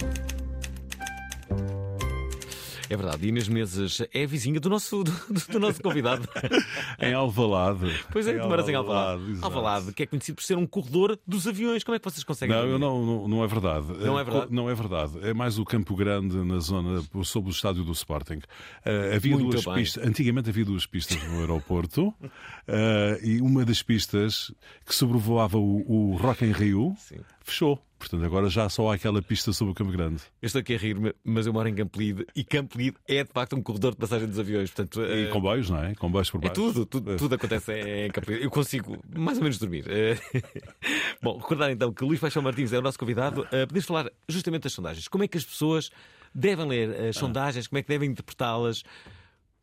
É 2.89 2.97
verdade, 2.97 3.27
Inês 3.27 3.47
Mesas 3.47 4.01
é 4.11 4.25
vizinha 4.25 4.59
do 4.59 4.67
nosso, 4.67 5.03
do, 5.03 5.11
do 5.51 5.59
nosso 5.59 5.79
convidado. 5.79 6.27
em 6.99 7.13
Alvalade. 7.13 8.03
Pois 8.11 8.25
é, 8.25 8.39
tu 8.39 8.47
moras 8.47 8.67
em 8.67 8.73
Alvalade. 8.73 9.21
Alvalade, 9.21 9.43
Alvalade, 9.43 9.93
que 9.93 10.03
é 10.03 10.05
conhecido 10.07 10.35
por 10.37 10.43
ser 10.43 10.57
um 10.57 10.65
corredor 10.65 11.19
dos 11.27 11.47
aviões. 11.47 11.83
Como 11.83 11.95
é 11.95 11.99
que 11.99 12.05
vocês 12.05 12.23
conseguem? 12.23 12.55
Não, 12.55 12.79
não, 12.79 13.05
não, 13.05 13.27
não 13.27 13.43
é 13.43 13.47
verdade. 13.47 13.85
Não 13.93 14.19
é 14.19 14.23
verdade? 14.23 14.47
Não 14.49 14.69
é 14.69 14.73
verdade. 14.73 15.19
É 15.21 15.33
mais 15.35 15.59
o 15.59 15.65
Campo 15.65 15.95
Grande, 15.95 16.35
na 16.37 16.59
zona, 16.59 17.03
sob 17.23 17.49
o 17.49 17.51
estádio 17.51 17.83
do 17.83 17.91
Sporting. 17.91 18.39
Uh, 18.39 19.15
havia 19.15 19.37
Muito 19.37 19.51
duas 19.51 19.65
bem. 19.65 19.75
pistas. 19.75 20.07
Antigamente 20.07 20.49
havia 20.49 20.65
duas 20.65 20.87
pistas 20.87 21.21
no 21.29 21.41
aeroporto 21.41 22.07
uh, 22.07 22.25
e 23.23 23.39
uma 23.39 23.63
das 23.63 23.83
pistas 23.83 24.51
que 24.83 24.95
sobrevoava 24.95 25.59
o, 25.59 26.13
o 26.13 26.15
Rock 26.15 26.43
em 26.43 26.51
Rio 26.51 26.95
Sim. 26.97 27.17
fechou. 27.43 27.79
Portanto, 27.99 28.23
agora 28.23 28.49
já 28.49 28.69
só 28.69 28.89
há 28.89 28.95
aquela 28.95 29.21
pista 29.21 29.51
sobre 29.51 29.73
o 29.73 29.75
Campo 29.75 29.91
Grande. 29.91 30.23
Eu 30.41 30.47
estou 30.47 30.61
aqui 30.61 30.73
a 30.73 30.77
rir-me, 30.77 31.13
mas 31.23 31.45
eu 31.45 31.51
moro 31.53 31.67
em 31.67 31.75
Campolide 31.75 32.25
e 32.33 32.45
Campolide 32.45 32.95
é 33.05 33.23
de 33.23 33.29
facto 33.31 33.57
um 33.57 33.61
corredor 33.61 33.91
de 33.91 33.97
passagem 33.97 34.27
dos 34.27 34.39
aviões. 34.39 34.71
Portanto, 34.71 35.01
e 35.01 35.25
uh... 35.25 35.29
comboios, 35.29 35.69
não 35.69 35.83
é? 35.83 35.93
Comboios 35.95 36.31
por 36.31 36.37
é 36.37 36.47
baixo. 36.47 36.51
É 36.53 36.55
tudo, 36.55 36.85
tudo, 36.85 37.17
tudo 37.17 37.35
acontece 37.35 37.73
em 37.73 38.09
Campolide. 38.09 38.43
Eu 38.43 38.49
consigo 38.49 38.97
mais 39.15 39.37
ou 39.37 39.43
menos 39.43 39.59
dormir. 39.59 39.85
Uh... 39.85 40.41
Bom, 41.21 41.37
recordar 41.37 41.69
então 41.71 41.91
que 41.91 42.03
Luís 42.05 42.19
Paixão 42.19 42.41
Martins 42.41 42.71
é 42.71 42.79
o 42.79 42.81
nosso 42.81 42.97
convidado. 42.97 43.41
Uh, 43.41 43.67
Podes 43.67 43.85
falar 43.85 44.09
justamente 44.29 44.63
das 44.63 44.73
sondagens. 44.73 45.07
Como 45.09 45.25
é 45.25 45.27
que 45.27 45.37
as 45.37 45.43
pessoas 45.43 45.89
devem 46.33 46.65
ler 46.65 47.09
as 47.09 47.17
sondagens? 47.17 47.67
Como 47.67 47.79
é 47.79 47.83
que 47.83 47.89
devem 47.89 48.09
interpretá-las? 48.09 48.83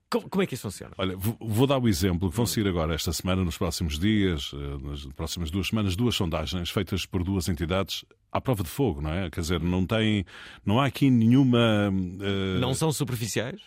Como, 0.09 0.29
como, 0.29 0.43
é 0.43 0.47
que 0.47 0.55
isso 0.55 0.63
funciona? 0.63 0.95
Olha, 0.99 1.17
vou 1.17 1.67
dar 1.67 1.79
o 1.79 1.89
exemplo 1.89 2.31
que 2.31 2.37
vão 2.37 2.47
seguir 2.47 2.69
agora 2.69 2.95
esta 2.95 3.13
semana, 3.13 3.45
nos 3.45 3.59
próximos 3.59 3.99
dias, 3.99 4.53
eh, 4.55 4.87
nas 4.87 5.05
próximas 5.07 5.51
duas 5.51 5.67
semanas, 5.67 5.97
duas 5.97 6.15
sondagens 6.15 6.71
feitas 6.71 7.05
por 7.05 7.25
duas 7.25 7.49
entidades 7.49 8.05
à 8.31 8.41
prova 8.41 8.63
de 8.63 8.69
fogo, 8.69 9.01
não 9.01 9.13
é? 9.13 9.29
Quer 9.31 9.41
dizer, 9.41 9.61
não 9.61 9.85
tem, 9.85 10.25
não 10.65 10.79
há 10.79 10.87
aqui 10.87 11.11
nenhuma. 11.11 11.91
Uh... 11.91 12.61
Não 12.61 12.73
são 12.73 12.93
superficiais? 12.93 13.61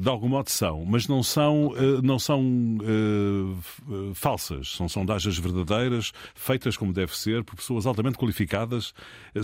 De 0.00 0.08
algum 0.08 0.28
modo 0.28 0.50
são, 0.50 0.84
mas 0.84 1.06
não 1.06 1.22
são, 1.22 1.72
não 2.02 2.18
são 2.18 2.42
uh, 2.78 4.14
falsas. 4.14 4.72
São 4.76 4.88
sondagens 4.88 5.38
verdadeiras, 5.38 6.12
feitas 6.34 6.76
como 6.76 6.92
deve 6.92 7.16
ser, 7.16 7.44
por 7.44 7.54
pessoas 7.54 7.86
altamente 7.86 8.18
qualificadas. 8.18 8.92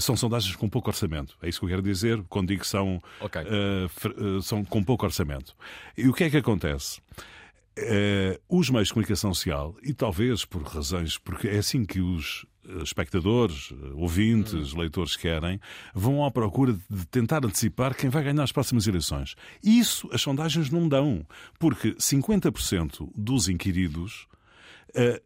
São 0.01 0.17
sondagens 0.17 0.57
com 0.57 0.69
pouco 0.69 0.91
orçamento. 0.91 1.37
É 1.41 1.49
isso 1.49 1.61
que 1.61 1.67
eu 1.67 1.71
quero 1.71 1.83
dizer 1.83 2.23
quando 2.29 2.49
digo 2.49 2.63
que 2.63 2.67
são, 2.67 3.01
okay. 3.21 3.43
uh, 3.43 4.43
são 4.43 4.65
com 4.65 4.83
pouco 4.83 5.07
orçamento. 5.07 5.55
E 5.97 6.09
o 6.09 6.13
que 6.13 6.25
é 6.25 6.31
que 6.31 6.37
acontece? 6.37 7.01
Uh, 7.79 8.39
os 8.49 8.69
meios 8.69 8.89
de 8.89 8.95
comunicação 8.95 9.33
social, 9.33 9.75
e 9.83 9.95
talvez 9.95 10.45
por 10.45 10.63
razões, 10.63 11.17
porque 11.17 11.49
é 11.49 11.59
assim 11.59 11.85
que 11.85 12.01
os 12.01 12.45
espectadores, 12.83 13.73
ouvintes, 13.95 14.73
hum. 14.73 14.79
leitores 14.79 15.17
querem, 15.17 15.61
vão 15.95 16.25
à 16.25 16.31
procura 16.31 16.73
de 16.73 17.07
tentar 17.07 17.45
antecipar 17.45 17.95
quem 17.95 18.11
vai 18.11 18.23
ganhar 18.23 18.43
as 18.43 18.53
próximas 18.53 18.87
eleições. 18.87 19.35
Isso 19.63 20.09
as 20.13 20.23
sondagens 20.23 20.71
não 20.71 20.89
dão, 20.89 21.27
porque 21.59 21.95
50% 21.95 23.11
dos 23.15 23.49
inquiridos 23.49 24.27
Uh, 24.95 25.19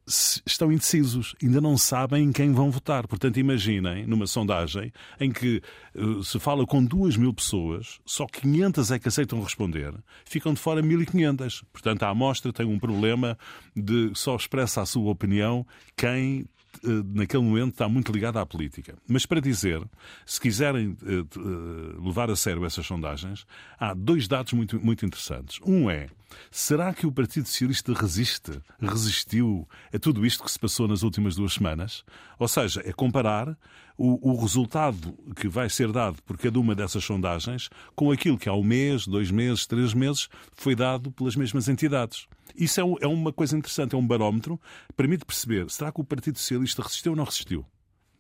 estão 0.47 0.71
indecisos, 0.71 1.35
ainda 1.43 1.61
não 1.61 1.76
sabem 1.76 2.23
em 2.23 2.31
quem 2.31 2.52
vão 2.52 2.71
votar. 2.71 3.05
Portanto, 3.09 3.37
imaginem 3.40 4.07
numa 4.07 4.25
sondagem 4.25 4.93
em 5.19 5.33
que 5.33 5.61
uh, 5.93 6.23
se 6.23 6.38
fala 6.38 6.64
com 6.64 6.85
duas 6.85 7.16
mil 7.16 7.35
pessoas, 7.35 7.99
só 8.07 8.26
500 8.26 8.93
é 8.93 8.99
que 9.00 9.09
aceitam 9.09 9.43
responder, 9.43 9.93
ficam 10.25 10.55
de 10.55 10.61
fora 10.61 10.81
1500. 10.81 11.64
Portanto, 11.73 12.05
a 12.05 12.11
amostra 12.11 12.52
tem 12.52 12.64
um 12.64 12.78
problema 12.78 13.37
de 13.75 14.12
só 14.14 14.37
expressa 14.37 14.83
a 14.83 14.87
sua 14.87 15.11
opinião 15.11 15.66
quem 15.97 16.43
eh, 16.43 16.55
naquele 16.83 17.42
momento 17.42 17.71
está 17.73 17.88
muito 17.88 18.12
ligada 18.12 18.40
à 18.40 18.47
política. 18.47 18.97
Mas 19.09 19.26
para 19.26 19.40
dizer, 19.40 19.83
se 20.25 20.40
quiserem 20.40 20.97
eh, 21.04 21.12
eh, 21.12 22.04
levar 22.04 22.30
a 22.30 22.37
sério 22.37 22.64
essas 22.64 22.87
sondagens, 22.87 23.47
há 23.78 23.95
dois 23.95 24.26
dados 24.28 24.52
muito, 24.52 24.78
muito 24.80 25.04
interessantes. 25.04 25.59
Um 25.64 25.90
é, 25.90 26.09
será 26.50 26.92
que 26.92 27.06
o 27.06 27.12
Partido 27.12 27.47
Socialista 27.47 27.92
resiste, 27.92 28.61
resistiu 28.80 29.68
a 29.92 29.99
tudo 29.99 30.25
isto 30.25 30.45
que 30.45 30.50
se 30.50 30.59
passou 30.59 30.88
nas 30.88 31.02
últimas 31.02 31.37
duas 31.37 31.54
semanas? 31.54 32.04
Ou 32.38 32.49
seja, 32.49 32.83
é 32.85 32.92
comparar 32.92 33.56
o, 33.96 34.32
o, 34.32 34.40
resultado 34.40 35.16
que 35.34 35.48
vai 35.48 35.68
ser 35.68 35.90
dado 35.90 36.22
por 36.22 36.36
cada 36.36 36.58
uma 36.58 36.74
dessas 36.74 37.04
sondagens 37.04 37.68
com 37.94 38.10
aquilo 38.10 38.38
que 38.38 38.48
há 38.48 38.52
um 38.52 38.62
mês, 38.62 39.06
dois 39.06 39.30
meses, 39.30 39.66
três 39.66 39.94
meses 39.94 40.28
foi 40.54 40.74
dado 40.74 41.10
pelas 41.10 41.36
mesmas 41.36 41.68
entidades. 41.68 42.26
Isso 42.54 42.80
é, 42.80 42.84
um, 42.84 42.96
é 43.00 43.06
uma 43.06 43.32
coisa 43.32 43.56
interessante, 43.56 43.94
é 43.94 43.98
um 43.98 44.06
barómetro, 44.06 44.60
permite 44.96 45.24
perceber, 45.24 45.70
será 45.70 45.90
que 45.90 46.00
o 46.00 46.04
Partido 46.04 46.38
Socialista 46.38 46.82
resistiu 46.82 47.12
ou 47.12 47.16
não 47.16 47.24
resistiu? 47.24 47.64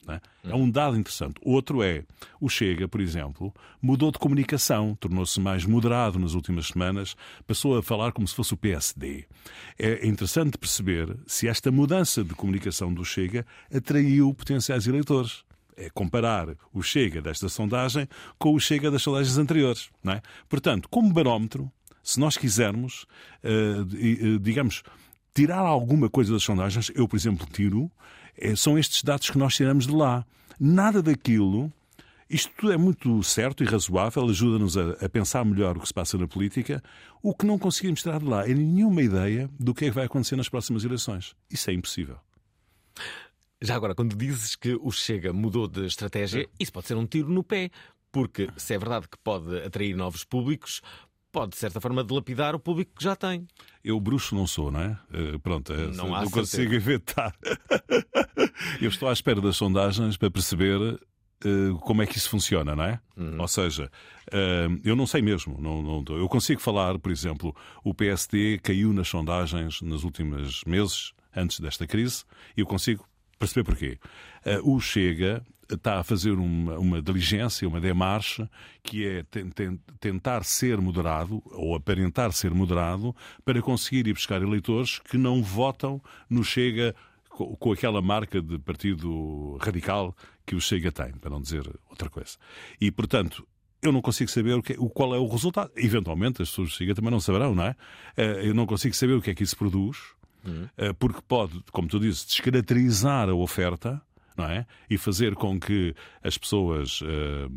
É? 0.08 0.20
é 0.50 0.54
um 0.54 0.70
dado 0.70 0.96
interessante. 0.96 1.34
Outro 1.42 1.82
é, 1.82 2.04
o 2.40 2.48
Chega, 2.48 2.86
por 2.86 3.00
exemplo, 3.00 3.52
mudou 3.82 4.12
de 4.12 4.18
comunicação, 4.18 4.96
tornou-se 5.00 5.40
mais 5.40 5.64
moderado 5.64 6.18
nas 6.18 6.34
últimas 6.34 6.68
semanas, 6.68 7.16
passou 7.46 7.76
a 7.76 7.82
falar 7.82 8.12
como 8.12 8.26
se 8.26 8.34
fosse 8.34 8.54
o 8.54 8.56
PSD. 8.56 9.26
É 9.76 10.06
interessante 10.06 10.56
perceber 10.56 11.16
se 11.26 11.48
esta 11.48 11.72
mudança 11.72 12.22
de 12.22 12.34
comunicação 12.34 12.94
do 12.94 13.04
Chega 13.04 13.44
atraiu 13.74 14.32
potenciais 14.32 14.86
eleitores 14.86 15.44
é 15.76 15.90
comparar 15.90 16.48
o 16.72 16.82
Chega 16.82 17.20
desta 17.20 17.48
sondagem 17.48 18.08
com 18.38 18.54
o 18.54 18.60
Chega 18.60 18.90
das 18.90 19.02
sondagens 19.02 19.36
anteriores. 19.36 19.90
Não 20.02 20.14
é? 20.14 20.22
Portanto, 20.48 20.88
como 20.88 21.12
barómetro, 21.12 21.70
se 22.02 22.18
nós 22.18 22.36
quisermos, 22.36 23.04
uh, 23.44 24.38
digamos, 24.40 24.82
tirar 25.34 25.60
alguma 25.60 26.08
coisa 26.08 26.32
das 26.32 26.42
sondagens, 26.42 26.90
eu, 26.94 27.06
por 27.06 27.16
exemplo, 27.16 27.46
tiro, 27.52 27.90
é, 28.38 28.56
são 28.56 28.78
estes 28.78 29.02
dados 29.02 29.28
que 29.28 29.36
nós 29.36 29.54
tiramos 29.54 29.86
de 29.86 29.92
lá. 29.92 30.24
Nada 30.58 31.02
daquilo. 31.02 31.70
Isto 32.28 32.52
tudo 32.56 32.72
é 32.72 32.76
muito 32.76 33.22
certo 33.22 33.62
e 33.62 33.66
razoável, 33.66 34.24
ajuda-nos 34.28 34.76
a, 34.76 35.08
pensar 35.08 35.44
melhor 35.44 35.76
o 35.76 35.80
que 35.80 35.86
se 35.86 35.94
passa 35.94 36.16
na 36.16 36.26
política. 36.26 36.82
O 37.22 37.34
que 37.34 37.46
não 37.46 37.58
conseguimos 37.58 38.02
tirar 38.02 38.18
de 38.18 38.24
lá 38.24 38.48
é 38.48 38.54
nenhuma 38.54 39.02
ideia 39.02 39.48
do 39.60 39.74
que 39.74 39.84
é 39.84 39.88
que 39.88 39.94
vai 39.94 40.06
acontecer 40.06 40.36
nas 40.36 40.48
próximas 40.48 40.84
eleições. 40.84 41.36
Isso 41.50 41.70
é 41.70 41.74
impossível. 41.74 42.18
Já 43.60 43.74
agora, 43.74 43.94
quando 43.94 44.14
dizes 44.16 44.54
que 44.54 44.78
o 44.80 44.90
Chega 44.90 45.32
mudou 45.32 45.66
de 45.66 45.86
estratégia, 45.86 46.48
isso 46.58 46.72
pode 46.72 46.86
ser 46.86 46.96
um 46.96 47.06
tiro 47.06 47.28
no 47.30 47.42
pé, 47.42 47.70
porque 48.12 48.48
se 48.56 48.74
é 48.74 48.78
verdade 48.78 49.08
que 49.08 49.16
pode 49.18 49.58
atrair 49.62 49.96
novos 49.96 50.24
públicos, 50.24 50.82
pode, 51.32 51.50
de 51.50 51.58
certa 51.58 51.80
forma, 51.80 52.02
dilapidar 52.02 52.54
o 52.54 52.58
público 52.58 52.92
que 52.96 53.04
já 53.04 53.14
tem. 53.14 53.46
Eu 53.84 54.00
bruxo 54.00 54.34
não 54.34 54.46
sou, 54.46 54.70
não 54.70 54.80
é? 54.80 54.98
Uh, 55.10 55.38
pronto, 55.40 55.72
é, 55.72 55.86
não, 55.88 56.08
não 56.08 56.30
consigo 56.30 56.74
inventar. 56.74 57.34
Eu 58.80 58.88
estou 58.88 59.08
à 59.08 59.12
espera 59.12 59.40
das 59.40 59.56
sondagens 59.56 60.16
para 60.16 60.30
perceber 60.30 60.78
uh, 60.80 61.78
como 61.80 62.02
é 62.02 62.06
que 62.06 62.16
isso 62.16 62.30
funciona, 62.30 62.74
não 62.74 62.84
é? 62.84 63.00
Uhum. 63.16 63.40
Ou 63.40 63.48
seja, 63.48 63.90
uh, 64.28 64.80
eu 64.82 64.96
não 64.96 65.06
sei 65.06 65.20
mesmo. 65.20 65.60
Não, 65.60 65.82
não, 65.82 66.16
eu 66.16 66.28
consigo 66.28 66.60
falar, 66.60 66.98
por 66.98 67.12
exemplo, 67.12 67.54
o 67.84 67.92
PSD 67.92 68.58
caiu 68.62 68.92
nas 68.92 69.08
sondagens 69.08 69.82
nos 69.82 70.04
últimos 70.04 70.62
meses, 70.64 71.12
antes 71.34 71.60
desta 71.60 71.86
crise, 71.86 72.24
e 72.56 72.60
eu 72.60 72.66
consigo 72.66 73.06
perceber 73.38 73.64
porquê. 73.64 73.98
Uh, 74.44 74.74
o 74.74 74.80
Chega 74.80 75.44
está 75.74 75.98
a 75.98 76.04
fazer 76.04 76.32
uma, 76.32 76.78
uma 76.78 77.02
diligência, 77.02 77.66
uma 77.66 77.80
demarche, 77.80 78.48
que 78.82 79.06
é 79.06 79.24
tentar 79.98 80.44
ser 80.44 80.80
moderado, 80.80 81.42
ou 81.52 81.74
aparentar 81.74 82.32
ser 82.32 82.52
moderado, 82.52 83.14
para 83.44 83.60
conseguir 83.60 84.06
ir 84.06 84.12
buscar 84.12 84.40
eleitores 84.42 85.00
que 85.00 85.18
não 85.18 85.42
votam 85.42 86.00
no 86.30 86.44
Chega 86.44 86.94
com, 87.28 87.56
com 87.56 87.72
aquela 87.72 88.00
marca 88.00 88.40
de 88.40 88.58
partido 88.58 89.56
radical 89.60 90.14
que 90.46 90.54
o 90.54 90.60
Chega 90.60 90.92
tem, 90.92 91.12
para 91.12 91.30
não 91.30 91.40
dizer 91.40 91.68
outra 91.90 92.08
coisa. 92.08 92.36
E, 92.80 92.90
portanto, 92.92 93.46
eu 93.82 93.92
não 93.92 94.00
consigo 94.00 94.30
saber 94.30 94.54
o 94.54 94.62
que, 94.62 94.74
o, 94.78 94.88
qual 94.88 95.14
é 95.14 95.18
o 95.18 95.26
resultado. 95.26 95.70
Eventualmente, 95.76 96.42
as 96.42 96.48
pessoas 96.48 96.70
do 96.70 96.74
Chega 96.74 96.94
também 96.94 97.10
não 97.10 97.20
saberão, 97.20 97.54
não 97.54 97.64
é? 97.64 97.76
Eh, 98.16 98.48
eu 98.48 98.54
não 98.54 98.66
consigo 98.66 98.94
saber 98.94 99.14
o 99.14 99.22
que 99.22 99.30
é 99.30 99.34
que 99.34 99.42
isso 99.42 99.56
produz 99.56 99.98
uhum. 100.46 100.94
porque 100.98 101.20
pode, 101.26 101.62
como 101.72 101.88
tu 101.88 101.98
dizes, 101.98 102.24
descaracterizar 102.24 103.28
a 103.28 103.34
oferta 103.34 104.00
não 104.36 104.44
é? 104.44 104.66
e 104.88 104.98
fazer 104.98 105.34
com 105.34 105.58
que 105.58 105.94
as 106.22 106.36
pessoas 106.36 107.00
uh, 107.00 107.50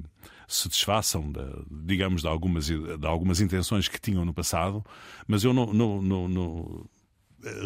se 0.47 0.67
desfaçam, 0.67 1.31
de, 1.31 1.41
digamos, 1.69 2.21
de 2.21 2.27
algumas, 2.27 2.67
de 2.67 3.05
algumas 3.05 3.41
intenções 3.41 3.87
que 3.87 3.99
tinham 3.99 4.25
no 4.25 4.33
passado, 4.33 4.83
mas 5.27 5.43
eu 5.43 5.53
não, 5.53 5.73
não, 5.73 6.01
não, 6.01 6.27
não 6.27 6.85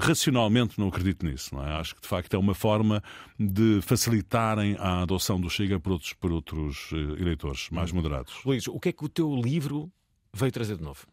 racionalmente 0.02 0.80
não 0.80 0.88
acredito 0.88 1.26
nisso. 1.26 1.56
Não 1.56 1.66
é? 1.66 1.74
Acho 1.74 1.96
que 1.96 2.02
de 2.02 2.08
facto 2.08 2.34
é 2.34 2.38
uma 2.38 2.54
forma 2.54 3.02
de 3.40 3.80
facilitarem 3.82 4.76
a 4.80 5.02
adoção 5.02 5.40
do 5.40 5.50
Chega 5.50 5.80
por 5.80 5.94
outros, 5.94 6.14
por 6.14 6.32
outros 6.32 6.90
eleitores 6.92 7.70
mais 7.70 7.92
moderados. 7.92 8.34
Luís, 8.46 8.68
o 8.68 8.80
que 8.80 8.90
é 8.90 8.92
que 8.92 9.06
o 9.06 9.10
teu 9.10 9.34
livro 9.36 9.92
veio 10.34 10.52
trazer 10.52 10.78
de 10.78 10.84
novo? 10.84 11.06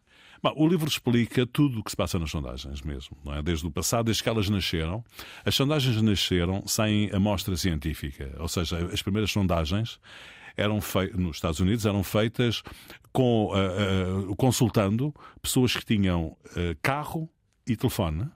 Bom, 0.43 0.53
o 0.55 0.67
livro 0.67 0.87
explica 0.87 1.45
tudo 1.45 1.79
o 1.79 1.83
que 1.83 1.91
se 1.91 1.95
passa 1.95 2.17
nas 2.17 2.31
sondagens 2.31 2.81
mesmo, 2.81 3.15
é? 3.27 3.43
desde 3.43 3.67
o 3.67 3.71
passado, 3.71 4.05
desde 4.05 4.23
que 4.23 4.29
elas 4.29 4.49
nasceram. 4.49 5.03
As 5.45 5.53
sondagens 5.53 6.01
nasceram 6.01 6.65
sem 6.65 7.11
amostra 7.13 7.55
científica, 7.55 8.35
ou 8.39 8.47
seja, 8.47 8.77
as 8.91 9.03
primeiras 9.03 9.31
sondagens 9.31 9.99
eram 10.57 10.81
feitas 10.81 11.17
nos 11.17 11.37
Estados 11.37 11.59
Unidos 11.59 11.85
eram 11.85 12.03
feitas 12.03 12.63
com, 13.13 13.51
uh, 13.53 14.31
uh, 14.31 14.35
consultando 14.35 15.13
pessoas 15.41 15.75
que 15.75 15.85
tinham 15.85 16.25
uh, 16.25 16.77
carro 16.81 17.29
e 17.65 17.75
telefone 17.75 18.29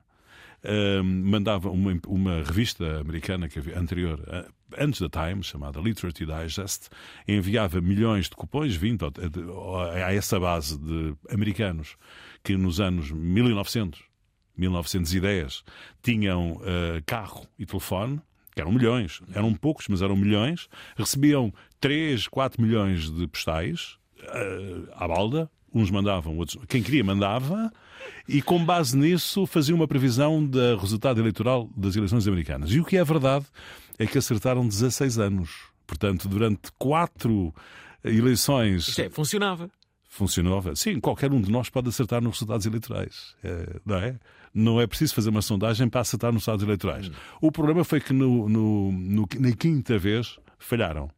mandava 1.04 1.69
uma, 1.69 1.99
uma 2.08 2.43
revista 2.43 2.99
americana 2.99 3.47
que 3.47 3.60
havia, 3.60 3.80
anterior, 3.80 4.19
uh, 4.19 4.51
antes 4.78 5.01
da 5.01 5.10
Time, 5.10 5.43
chamada 5.43 5.80
Literature 5.80 6.25
Digest, 6.25 6.89
enviava 7.28 7.82
milhões 7.82 8.30
de 8.30 8.36
cupons 8.36 8.75
vindo 8.75 9.06
a, 9.06 10.08
a 10.08 10.13
essa 10.13 10.39
base 10.39 10.78
de 10.78 11.15
americanos 11.30 11.95
que 12.43 12.56
nos 12.56 12.80
anos 12.80 13.12
1900, 13.12 14.01
1910, 14.58 15.63
tinham 16.01 16.54
uh, 16.54 17.01
carro 17.06 17.47
e 17.60 17.65
telefone, 17.65 18.21
que 18.54 18.62
eram 18.62 18.71
milhões, 18.71 19.21
eram 19.34 19.54
poucos, 19.54 19.88
mas 19.89 20.01
eram 20.01 20.15
milhões, 20.15 20.69
recebiam 20.95 21.54
3, 21.80 22.28
4 22.28 22.62
milhões 22.62 23.12
de 23.12 23.28
postais 23.28 23.97
uh, 24.21 24.89
à 24.95 25.08
balda, 25.08 25.49
uns 25.73 25.91
mandavam, 25.91 26.38
outros. 26.38 26.63
Quem 26.69 26.82
queria 26.82 27.04
mandava, 27.04 27.69
e 28.27 28.41
com 28.41 28.63
base 28.63 28.97
nisso 28.97 29.45
fazia 29.45 29.75
uma 29.75 29.87
previsão 29.87 30.45
do 30.45 30.77
resultado 30.77 31.19
eleitoral 31.19 31.69
das 31.75 31.95
eleições 31.95 32.27
americanas. 32.27 32.71
E 32.71 32.79
o 32.79 32.85
que 32.85 32.97
é 32.97 33.03
verdade 33.03 33.45
é 33.97 34.05
que 34.05 34.17
acertaram 34.17 34.67
16 34.67 35.19
anos. 35.19 35.49
Portanto, 35.85 36.27
durante 36.27 36.71
quatro 36.77 37.53
eleições. 38.03 38.87
Isto 38.87 39.01
é, 39.01 39.09
funcionava. 39.09 39.69
Funcionava. 40.07 40.75
Sim, 40.75 40.99
qualquer 40.99 41.31
um 41.31 41.41
de 41.41 41.51
nós 41.51 41.69
pode 41.69 41.89
acertar 41.89 42.21
nos 42.21 42.33
resultados 42.33 42.65
eleitorais. 42.65 43.35
É, 43.43 43.79
não 43.85 43.95
é? 43.97 44.19
Não 44.53 44.81
é 44.81 44.87
preciso 44.87 45.13
fazer 45.13 45.29
uma 45.29 45.41
sondagem 45.41 45.89
para 45.89 46.01
acertar 46.01 46.31
nos 46.31 46.41
resultados 46.41 46.63
eleitorais. 46.63 47.09
Hum. 47.09 47.13
O 47.41 47.51
problema 47.51 47.83
foi 47.83 47.99
que 47.99 48.13
no, 48.13 48.47
no, 48.47 48.91
no, 48.91 49.27
na 49.39 49.51
quinta 49.51 49.97
vez 49.97 50.37
falharam 50.57 51.09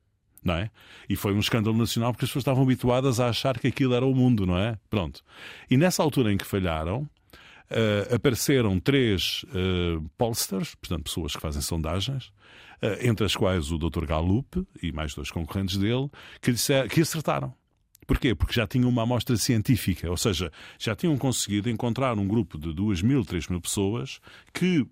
não 0.47 0.55
é? 0.55 0.71
E 1.07 1.15
foi 1.15 1.33
um 1.33 1.39
escândalo 1.39 1.77
nacional 1.77 2.11
porque 2.11 2.25
as 2.25 2.29
pessoas 2.29 2.41
estavam 2.41 2.63
habituadas 2.63 3.19
a 3.19 3.29
achar 3.29 3.59
que 3.59 3.67
aquilo 3.67 3.93
era 3.93 4.05
o 4.05 4.15
mundo, 4.15 4.45
não 4.45 4.57
é? 4.57 4.77
Pronto. 4.89 5.21
E 5.69 5.77
nessa 5.77 6.01
altura 6.01 6.33
em 6.33 6.37
que 6.37 6.45
falharam, 6.45 7.07
uh, 7.71 8.15
apareceram 8.15 8.79
três 8.79 9.43
uh, 9.49 10.01
pollsters, 10.17 10.75
portanto, 10.75 11.03
pessoas 11.03 11.35
que 11.35 11.41
fazem 11.41 11.61
sondagens, 11.61 12.27
uh, 12.81 12.97
entre 13.01 13.25
as 13.25 13.35
quais 13.35 13.71
o 13.71 13.77
Dr. 13.77 14.05
Gallup 14.05 14.65
e 14.81 14.91
mais 14.91 15.13
dois 15.13 15.29
concorrentes 15.29 15.77
dele, 15.77 16.09
que, 16.41 16.51
disser, 16.51 16.87
que 16.89 17.01
acertaram. 17.01 17.53
Porquê? 18.05 18.33
Porque 18.33 18.53
já 18.53 18.65
tinham 18.65 18.89
uma 18.89 19.03
amostra 19.03 19.35
científica, 19.35 20.09
ou 20.09 20.15
seja, 20.15 20.49
já 20.79 20.95
tinham 20.95 21.17
conseguido 21.17 21.69
encontrar 21.69 22.17
um 22.17 22.25
grupo 22.25 22.57
de 22.57 22.73
2 22.73 23.01
mil, 23.01 23.25
3 23.25 23.49
mil 23.49 23.59
pessoas 23.59 24.21
que, 24.53 24.87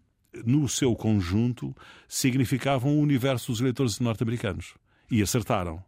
no 0.45 0.67
seu 0.67 0.93
conjunto, 0.93 1.73
significavam 2.09 2.97
o 2.97 2.99
universo 2.99 3.53
dos 3.53 3.61
eleitores 3.61 4.01
norte-americanos. 4.01 4.73
E 5.09 5.21
acertaram. 5.21 5.83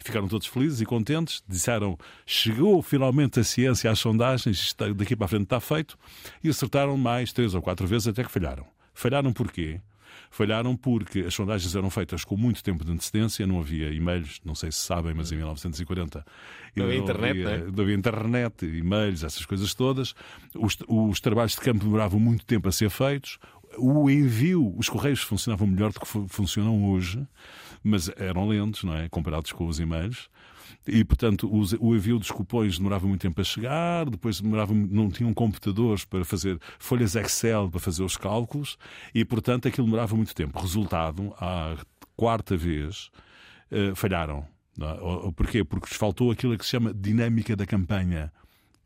Ficaram 0.00 0.28
todos 0.28 0.46
felizes 0.46 0.80
e 0.80 0.86
contentes, 0.86 1.42
disseram 1.48 1.98
chegou 2.24 2.80
finalmente 2.82 3.40
a 3.40 3.44
ciência 3.44 3.90
às 3.90 3.98
sondagens, 3.98 4.74
daqui 4.96 5.16
para 5.16 5.24
a 5.24 5.28
frente 5.28 5.44
está 5.44 5.60
feito, 5.60 5.98
e 6.42 6.48
acertaram 6.48 6.96
mais 6.96 7.32
três 7.32 7.54
ou 7.54 7.60
quatro 7.60 7.86
vezes 7.86 8.06
até 8.06 8.22
que 8.22 8.30
falharam. 8.30 8.64
Falharam 8.94 9.32
porquê? 9.32 9.80
Falharam 10.30 10.76
porque 10.76 11.20
as 11.20 11.34
sondagens 11.34 11.74
eram 11.74 11.90
feitas 11.90 12.24
com 12.24 12.36
muito 12.36 12.62
tempo 12.62 12.84
de 12.84 12.92
antecedência, 12.92 13.46
não 13.46 13.60
havia 13.60 13.90
e-mails, 13.92 14.40
não 14.44 14.54
sei 14.54 14.70
se 14.70 14.78
sabem, 14.78 15.14
mas 15.14 15.32
em 15.32 15.36
1940 15.36 16.24
não 16.76 16.84
havia 16.84 16.98
internet, 16.98 17.30
havia, 17.30 17.58
né? 17.58 17.72
não 17.74 17.82
havia 17.82 17.94
internet, 17.94 18.66
e-mails, 18.66 19.24
essas 19.24 19.44
coisas 19.46 19.74
todas. 19.74 20.14
Os, 20.54 20.76
os 20.86 21.20
trabalhos 21.20 21.52
de 21.52 21.60
campo 21.60 21.84
demoravam 21.84 22.20
muito 22.20 22.44
tempo 22.44 22.68
a 22.68 22.72
ser 22.72 22.90
feitos. 22.90 23.38
O 23.76 24.08
envio, 24.10 24.74
os 24.76 24.88
correios 24.88 25.20
funcionavam 25.20 25.66
melhor 25.66 25.92
do 25.92 26.00
que 26.00 26.06
funcionam 26.28 26.90
hoje, 26.90 27.26
mas 27.82 28.10
eram 28.16 28.48
lentos, 28.48 28.84
não 28.84 28.94
é? 28.94 29.08
Comparados 29.08 29.52
com 29.52 29.66
os 29.66 29.78
e-mails. 29.78 30.28
E, 30.86 31.04
portanto, 31.04 31.48
o 31.50 31.94
envio 31.94 32.18
dos 32.18 32.30
cupões 32.30 32.78
demorava 32.78 33.06
muito 33.06 33.20
tempo 33.20 33.40
a 33.40 33.44
chegar, 33.44 34.08
depois 34.08 34.40
demorava, 34.40 34.72
não 34.72 35.10
tinham 35.10 35.32
computadores 35.34 36.04
para 36.04 36.24
fazer 36.24 36.58
folhas 36.78 37.14
Excel 37.14 37.68
para 37.70 37.80
fazer 37.80 38.02
os 38.02 38.16
cálculos, 38.16 38.78
e, 39.14 39.24
portanto, 39.24 39.68
aquilo 39.68 39.86
demorava 39.86 40.16
muito 40.16 40.34
tempo. 40.34 40.58
Resultado, 40.58 41.34
à 41.38 41.76
quarta 42.16 42.56
vez, 42.56 43.10
uh, 43.70 43.94
falharam. 43.94 44.46
É? 44.80 45.32
Porquê? 45.32 45.64
Porque 45.64 45.92
faltou 45.94 46.30
aquilo 46.30 46.56
que 46.56 46.64
se 46.64 46.70
chama 46.70 46.94
dinâmica 46.94 47.56
da 47.56 47.66
campanha. 47.66 48.32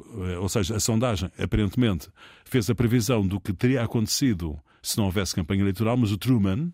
Eh, 0.00 0.38
ou 0.38 0.48
seja, 0.48 0.76
a 0.76 0.80
sondagem, 0.80 1.30
aparentemente, 1.38 2.08
fez 2.44 2.68
a 2.70 2.74
previsão 2.74 3.26
do 3.26 3.38
que 3.38 3.52
teria 3.52 3.82
acontecido 3.82 4.58
se 4.82 4.96
não 4.96 5.04
houvesse 5.04 5.34
campanha 5.34 5.60
eleitoral, 5.60 5.96
mas 5.96 6.10
o 6.10 6.18
Truman, 6.18 6.72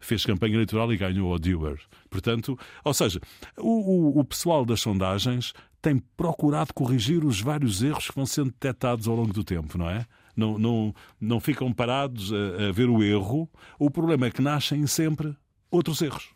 fez 0.00 0.24
campanha 0.24 0.54
eleitoral 0.54 0.92
e 0.92 0.96
ganhou 0.96 1.30
ao 1.30 1.38
Dewar. 1.38 1.78
Portanto, 2.08 2.58
ou 2.82 2.94
seja, 2.94 3.20
o, 3.56 4.16
o, 4.16 4.18
o 4.18 4.24
pessoal 4.24 4.64
das 4.64 4.80
sondagens 4.80 5.52
tem 5.80 5.98
procurado 6.16 6.74
corrigir 6.74 7.24
os 7.24 7.40
vários 7.40 7.82
erros 7.82 8.08
que 8.08 8.14
vão 8.14 8.26
sendo 8.26 8.50
detectados 8.50 9.06
ao 9.06 9.14
longo 9.14 9.32
do 9.32 9.44
tempo, 9.44 9.78
não 9.78 9.88
é? 9.88 10.06
Não, 10.36 10.58
não, 10.58 10.94
não 11.20 11.40
ficam 11.40 11.72
parados 11.72 12.32
a, 12.32 12.68
a 12.68 12.72
ver 12.72 12.88
o 12.88 13.02
erro. 13.02 13.48
O 13.78 13.90
problema 13.90 14.26
é 14.26 14.30
que 14.30 14.42
nascem 14.42 14.86
sempre 14.86 15.36
outros 15.70 16.00
erros. 16.00 16.30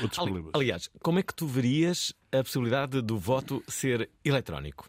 Outros 0.00 0.18
Ali, 0.18 0.30
problemas. 0.30 0.52
Aliás, 0.54 0.90
como 1.00 1.18
é 1.18 1.22
que 1.22 1.34
tu 1.34 1.46
verias 1.46 2.14
a 2.30 2.42
possibilidade 2.42 3.02
do 3.02 3.18
voto 3.18 3.62
ser 3.68 4.08
eletrónico? 4.24 4.88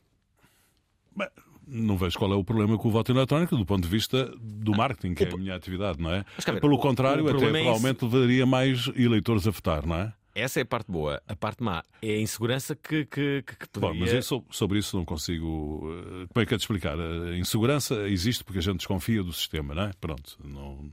Não 1.67 1.97
vejo 1.97 2.17
qual 2.17 2.31
é 2.33 2.35
o 2.35 2.43
problema 2.43 2.77
com 2.77 2.87
o 2.87 2.91
voto 2.91 3.11
eletrónico 3.11 3.55
do 3.55 3.65
ponto 3.65 3.83
de 3.83 3.89
vista 3.89 4.31
do 4.39 4.71
marketing, 4.75 5.13
que 5.13 5.23
é 5.23 5.31
a 5.31 5.37
minha 5.37 5.55
atividade, 5.55 6.01
não 6.01 6.11
é? 6.11 6.25
Mas, 6.35 6.59
Pelo 6.59 6.77
contrário, 6.77 7.27
até 7.27 7.45
é 7.45 7.51
provavelmente 7.51 8.03
levaria 8.05 8.45
mais 8.45 8.87
eleitores 8.95 9.47
a 9.47 9.51
votar, 9.51 9.85
não 9.85 9.95
é? 9.95 10.13
Essa 10.35 10.59
é 10.59 10.63
a 10.63 10.65
parte 10.65 10.91
boa. 10.91 11.21
A 11.27 11.35
parte 11.35 11.61
má 11.61 11.83
é 12.01 12.15
a 12.15 12.19
insegurança 12.19 12.75
que, 12.75 13.05
que, 13.05 13.43
que 13.43 13.69
poderia... 13.69 13.93
Bom, 13.93 13.99
mas 13.99 14.13
eu 14.13 14.43
sobre 14.49 14.79
isso 14.79 14.97
não 14.97 15.05
consigo... 15.05 15.83
Eh, 15.91 16.27
como 16.33 16.43
é 16.43 16.45
que 16.45 16.53
é 16.53 16.57
de 16.57 16.63
explicar? 16.63 16.99
A 16.99 17.37
insegurança 17.37 18.09
existe 18.09 18.43
porque 18.43 18.57
a 18.57 18.61
gente 18.61 18.77
desconfia 18.77 19.21
do 19.21 19.31
sistema, 19.31 19.75
não 19.75 19.83
é? 19.83 19.91
Pronto, 20.01 20.37
não... 20.43 20.89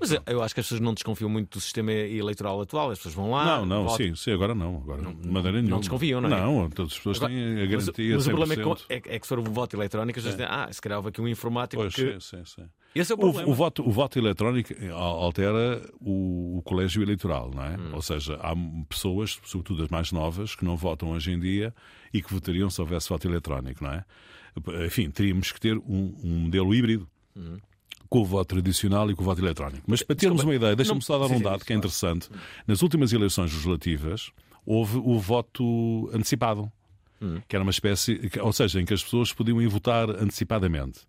Mas 0.00 0.10
eu 0.26 0.42
acho 0.42 0.54
que 0.54 0.60
as 0.60 0.66
pessoas 0.66 0.80
não 0.80 0.94
desconfiam 0.94 1.28
muito 1.28 1.58
do 1.58 1.60
sistema 1.60 1.92
eleitoral 1.92 2.60
atual. 2.60 2.90
As 2.90 2.98
pessoas 2.98 3.14
vão 3.14 3.30
lá. 3.30 3.44
Não, 3.44 3.66
não, 3.66 3.84
votam. 3.84 3.96
sim, 3.96 4.14
sim, 4.14 4.32
agora 4.32 4.54
não. 4.54 4.76
Agora, 4.78 5.02
não, 5.02 5.14
de 5.14 5.28
maneira 5.28 5.58
nenhuma. 5.58 5.76
Não 5.76 5.80
desconfiam, 5.80 6.20
não 6.20 6.28
é? 6.28 6.40
Não, 6.40 6.70
todas 6.70 6.92
as 6.92 6.98
pessoas 6.98 7.16
agora, 7.18 7.32
têm 7.32 7.62
a 7.62 7.66
garantia. 7.66 8.14
Mas, 8.14 8.14
mas 8.14 8.26
o 8.26 8.30
problema 8.30 8.54
é 8.54 8.56
que, 8.56 9.10
é, 9.10 9.16
é 9.16 9.18
que 9.18 9.26
se 9.26 9.28
for 9.28 9.38
um 9.38 9.44
voto 9.44 9.76
eletrónico, 9.76 10.18
as 10.18 10.24
pessoas 10.24 10.40
é. 10.40 10.44
dizem, 10.44 10.64
ah, 10.64 10.72
se 10.72 10.80
calhar 10.80 10.98
houve 10.98 11.08
aqui 11.10 11.20
um 11.20 11.28
informático. 11.28 11.82
Pois, 11.82 11.94
que... 11.94 12.20
sim, 12.20 12.20
sim, 12.20 12.44
sim. 12.44 12.68
Esse 12.94 13.12
é 13.12 13.14
o, 13.14 13.18
problema. 13.18 13.48
O, 13.48 13.52
o, 13.52 13.54
voto, 13.54 13.86
o 13.86 13.90
voto 13.90 14.18
eletrónico 14.18 14.72
eh, 14.72 14.88
altera 14.90 15.82
o, 16.00 16.58
o 16.58 16.62
colégio 16.62 17.02
eleitoral, 17.02 17.50
não 17.52 17.64
é? 17.64 17.76
Hum. 17.76 17.90
Ou 17.94 18.02
seja, 18.02 18.36
há 18.36 18.54
pessoas, 18.88 19.38
sobretudo 19.44 19.82
as 19.82 19.88
mais 19.88 20.12
novas, 20.12 20.54
que 20.54 20.64
não 20.64 20.76
votam 20.76 21.10
hoje 21.10 21.32
em 21.32 21.38
dia 21.38 21.74
e 22.12 22.22
que 22.22 22.32
votariam 22.32 22.70
se 22.70 22.80
houvesse 22.80 23.08
voto 23.08 23.26
eletrónico, 23.26 23.82
não 23.82 23.92
é? 23.92 24.04
Enfim, 24.86 25.10
teríamos 25.10 25.50
que 25.50 25.60
ter 25.60 25.76
um, 25.76 26.14
um 26.22 26.38
modelo 26.40 26.72
híbrido. 26.72 27.08
Hum 27.36 27.58
com 28.14 28.20
o 28.20 28.24
voto 28.24 28.54
tradicional 28.54 29.10
e 29.10 29.14
com 29.16 29.22
o 29.22 29.24
voto 29.24 29.40
eletrónico. 29.40 29.82
Mas 29.88 30.00
para 30.00 30.14
termos 30.14 30.36
Desculpa, 30.36 30.52
uma 30.52 30.54
ideia, 30.54 30.76
deixa-me 30.76 31.02
só 31.02 31.18
dar 31.18 31.34
um 31.34 31.40
dado 31.40 31.64
que 31.64 31.72
é 31.72 31.76
interessante. 31.76 32.28
Nas 32.64 32.80
últimas 32.80 33.12
eleições 33.12 33.50
legislativas, 33.50 34.30
houve 34.64 34.98
o 34.98 35.18
voto 35.18 36.08
antecipado. 36.14 36.70
Hum. 37.20 37.40
Que 37.48 37.56
era 37.56 37.64
uma 37.64 37.72
espécie, 37.72 38.20
ou 38.40 38.52
seja, 38.52 38.80
em 38.80 38.84
que 38.84 38.94
as 38.94 39.02
pessoas 39.02 39.32
podiam 39.32 39.60
ir 39.60 39.66
votar 39.66 40.08
antecipadamente. 40.10 41.00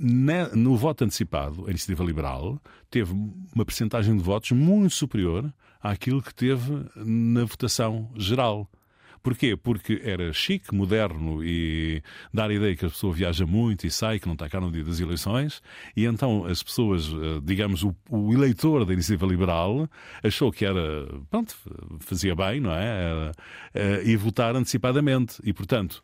No 0.00 0.76
voto 0.78 1.04
antecipado, 1.04 1.66
a 1.66 1.70
iniciativa 1.70 2.02
liberal 2.02 2.58
teve 2.90 3.12
uma 3.12 3.64
percentagem 3.66 4.16
de 4.16 4.22
votos 4.22 4.52
muito 4.52 4.94
superior 4.94 5.52
àquilo 5.82 6.22
que 6.22 6.34
teve 6.34 6.72
na 6.96 7.44
votação 7.44 8.10
geral. 8.16 8.66
Porquê? 9.26 9.56
Porque 9.56 10.00
era 10.04 10.32
chique, 10.32 10.72
moderno 10.72 11.44
e 11.44 12.00
dar 12.32 12.48
a 12.48 12.54
ideia 12.54 12.76
que 12.76 12.86
a 12.86 12.88
pessoa 12.88 13.12
viaja 13.12 13.44
muito 13.44 13.84
e 13.84 13.90
sai, 13.90 14.20
que 14.20 14.26
não 14.28 14.34
está 14.34 14.48
cá 14.48 14.60
no 14.60 14.70
dia 14.70 14.84
das 14.84 15.00
eleições, 15.00 15.60
e 15.96 16.04
então 16.04 16.44
as 16.44 16.62
pessoas, 16.62 17.08
eh, 17.08 17.40
digamos, 17.42 17.82
o, 17.82 17.92
o 18.08 18.32
eleitor 18.32 18.84
da 18.84 18.92
iniciativa 18.92 19.26
liberal 19.26 19.90
achou 20.22 20.52
que 20.52 20.64
era, 20.64 21.08
pronto, 21.28 21.56
fazia 21.98 22.36
bem, 22.36 22.60
não 22.60 22.70
é? 22.70 22.84
Era, 22.84 23.32
uh, 23.74 24.08
e 24.08 24.14
votar 24.14 24.54
antecipadamente. 24.54 25.40
E, 25.42 25.52
portanto, 25.52 26.00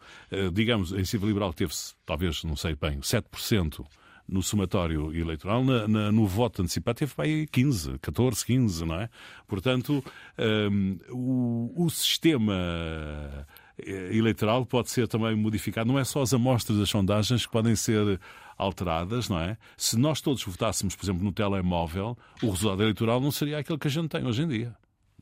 digamos, 0.53 0.93
a 0.93 0.97
iniciativa 0.97 1.25
liberal 1.25 1.53
teve, 1.53 1.73
talvez, 2.05 2.43
não 2.43 2.57
sei 2.57 2.75
bem, 2.75 2.99
7% 2.99 3.85
no 4.33 4.43
somatório 4.43 5.15
eleitoral, 5.15 5.63
na, 5.63 5.87
na, 5.87 6.13
no 6.13 6.27
voto 6.27 6.63
antecipado, 6.63 6.99
teve 6.99 7.15
para 7.15 7.27
aí 7.27 7.47
15, 7.47 7.99
14, 8.01 8.45
15, 8.47 8.85
não 8.85 8.95
é? 8.95 9.09
Portanto, 9.47 10.03
um, 10.71 10.99
o, 11.11 11.85
o 11.85 11.91
sistema 11.91 12.55
eh, 13.79 14.17
eleitoral 14.17 14.65
pode 14.65 14.91
ser 14.91 15.07
também 15.07 15.37
modificado. 15.37 15.91
Não 15.91 15.99
é 15.99 16.05
só 16.05 16.23
as 16.23 16.33
amostras 16.33 16.79
das 16.79 16.89
sondagens 16.89 17.45
que 17.45 17.53
podem 17.53 17.77
ser 17.77 18.19
alteradas, 18.57 19.29
não 19.29 19.39
é? 19.39 19.59
Se 19.77 19.99
nós 19.99 20.21
todos 20.21 20.43
votássemos, 20.43 20.97
por 20.97 21.05
exemplo, 21.05 21.23
no 21.23 21.33
telemóvel, 21.33 22.17
o 22.43 22.51
resultado 22.51 22.83
eleitoral 22.83 23.21
não 23.21 23.31
seria 23.31 23.59
aquele 23.59 23.79
que 23.79 23.89
a 23.89 23.91
gente 23.91 24.09
tem 24.09 24.27
hoje 24.27 24.43
em 24.43 24.49
dia 24.49 24.75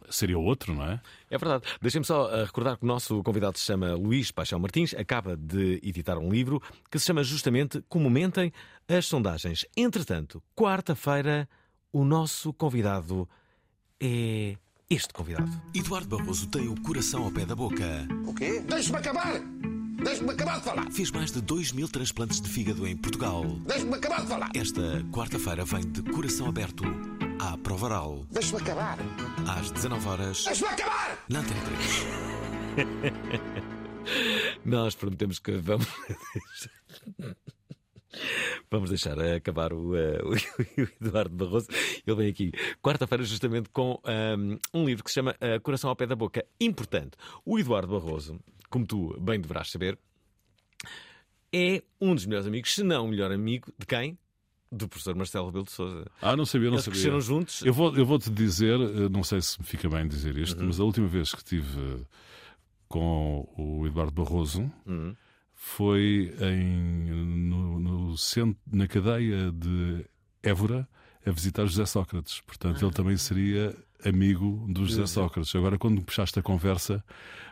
seria 0.08 0.38
outro, 0.38 0.74
não 0.74 0.84
é? 0.84 1.00
É 1.30 1.38
verdade. 1.38 1.64
Deixem-me 1.80 2.04
só 2.04 2.26
uh, 2.26 2.44
recordar 2.44 2.76
que 2.76 2.84
o 2.84 2.86
nosso 2.86 3.22
convidado 3.22 3.58
se 3.58 3.64
chama 3.64 3.94
Luís 3.94 4.30
Paixão 4.30 4.58
Martins, 4.58 4.94
acaba 4.94 5.36
de 5.36 5.80
editar 5.82 6.18
um 6.18 6.30
livro 6.30 6.62
que 6.90 6.98
se 6.98 7.06
chama 7.06 7.22
justamente 7.22 7.82
Como 7.88 8.08
Mentem 8.10 8.52
as 8.88 9.06
Sondagens. 9.06 9.66
Entretanto, 9.76 10.42
quarta-feira, 10.56 11.48
o 11.92 12.04
nosso 12.04 12.52
convidado 12.52 13.28
é 14.00 14.56
este 14.88 15.12
convidado. 15.12 15.50
Eduardo 15.74 16.16
Barroso 16.16 16.48
tem 16.48 16.68
o 16.68 16.80
coração 16.80 17.24
ao 17.24 17.30
pé 17.30 17.46
da 17.46 17.54
boca. 17.54 18.08
O 18.26 18.34
quê? 18.34 18.60
Deixe-me 18.60 18.98
acabar! 18.98 19.40
Deixe-me 20.02 20.30
acabar 20.30 20.58
de 20.58 20.64
falar! 20.64 20.90
Fez 20.90 21.10
mais 21.10 21.30
de 21.30 21.40
2 21.40 21.72
mil 21.72 21.88
transplantes 21.88 22.40
de 22.40 22.48
fígado 22.48 22.86
em 22.86 22.96
Portugal. 22.96 23.44
Deixe-me 23.66 23.94
acabar 23.94 24.22
de 24.22 24.28
falar! 24.28 24.50
Esta 24.54 25.04
quarta-feira 25.12 25.64
vem 25.64 25.82
de 25.82 26.02
coração 26.02 26.48
aberto 26.48 26.82
à 27.40 27.56
Provaral. 27.56 28.26
Deixa-me 28.30 28.60
acabar. 28.60 28.98
Às 29.48 29.70
19 29.70 30.08
horas. 30.08 30.44
Deixa-me 30.44 30.72
acabar! 30.72 31.24
Na 31.30 31.40
Antena 31.40 31.60
3. 31.64 32.06
Nós 34.64 34.94
prometemos 34.94 35.38
que 35.38 35.52
vamos. 35.52 35.86
Vamos 38.68 38.90
deixar 38.90 39.18
acabar 39.20 39.72
o, 39.72 39.92
uh, 39.92 40.34
o, 40.34 40.36
Eduardo 41.00 41.34
Barroso. 41.34 41.68
Ele 42.04 42.16
vem 42.16 42.28
aqui 42.28 42.52
quarta-feira, 42.82 43.22
justamente 43.24 43.68
com 43.70 44.00
um, 44.04 44.58
um, 44.80 44.84
livro 44.84 45.04
que 45.04 45.10
se 45.10 45.14
chama 45.14 45.30
uh, 45.32 45.60
Coração 45.62 45.88
ao 45.88 45.96
Pé 45.96 46.06
da 46.06 46.16
Boca. 46.16 46.44
Importante. 46.60 47.16
O 47.44 47.58
Eduardo 47.58 47.98
Barroso, 47.98 48.40
como 48.68 48.84
tu 48.84 49.18
bem 49.20 49.40
deverás 49.40 49.70
saber, 49.70 49.96
é 51.52 51.82
um 52.00 52.14
dos 52.14 52.26
melhores 52.26 52.48
amigos, 52.48 52.74
se 52.74 52.82
não 52.82 53.06
o 53.06 53.08
melhor 53.08 53.30
amigo 53.30 53.72
de 53.78 53.86
quem? 53.86 54.18
Do 54.72 54.88
professor 54.88 55.14
Marcelo 55.14 55.46
Rebelo 55.46 55.64
de 55.64 55.72
Sousa. 55.72 56.06
Ah, 56.22 56.36
não 56.36 56.46
sabia, 56.46 56.68
não 56.68 56.74
Eles 56.74 56.84
sabia. 56.84 57.00
cresceram 57.00 57.20
juntos. 57.20 57.62
Eu 57.62 57.72
vou, 57.72 57.94
eu 57.96 58.06
vou 58.06 58.18
te 58.18 58.30
dizer, 58.30 58.78
eh, 58.80 59.08
não 59.08 59.24
sei 59.24 59.40
se 59.40 59.58
me 59.58 59.66
fica 59.66 59.88
bem 59.88 60.06
dizer 60.06 60.36
isto, 60.38 60.60
uhum. 60.60 60.66
mas 60.66 60.78
a 60.78 60.84
última 60.84 61.08
vez 61.08 61.32
que 61.32 61.38
estive 61.38 62.06
com 62.88 63.48
o 63.56 63.86
Eduardo 63.86 64.12
Barroso 64.12 64.70
uhum. 64.86 65.14
foi 65.54 66.34
em, 66.40 67.10
no, 67.48 67.80
no 67.80 68.16
centro, 68.16 68.60
na 68.70 68.86
cadeia 68.86 69.50
de 69.52 70.04
Évora 70.42 70.88
a 71.24 71.30
visitar 71.30 71.66
José 71.66 71.86
Sócrates. 71.86 72.40
Portanto, 72.40 72.84
ele 72.84 72.92
também 72.92 73.16
seria 73.16 73.76
amigo 74.04 74.66
do 74.68 74.86
José 74.86 75.06
Sócrates. 75.06 75.54
Agora, 75.54 75.78
quando 75.78 76.02
puxaste 76.02 76.38
a 76.38 76.42
conversa, 76.42 77.04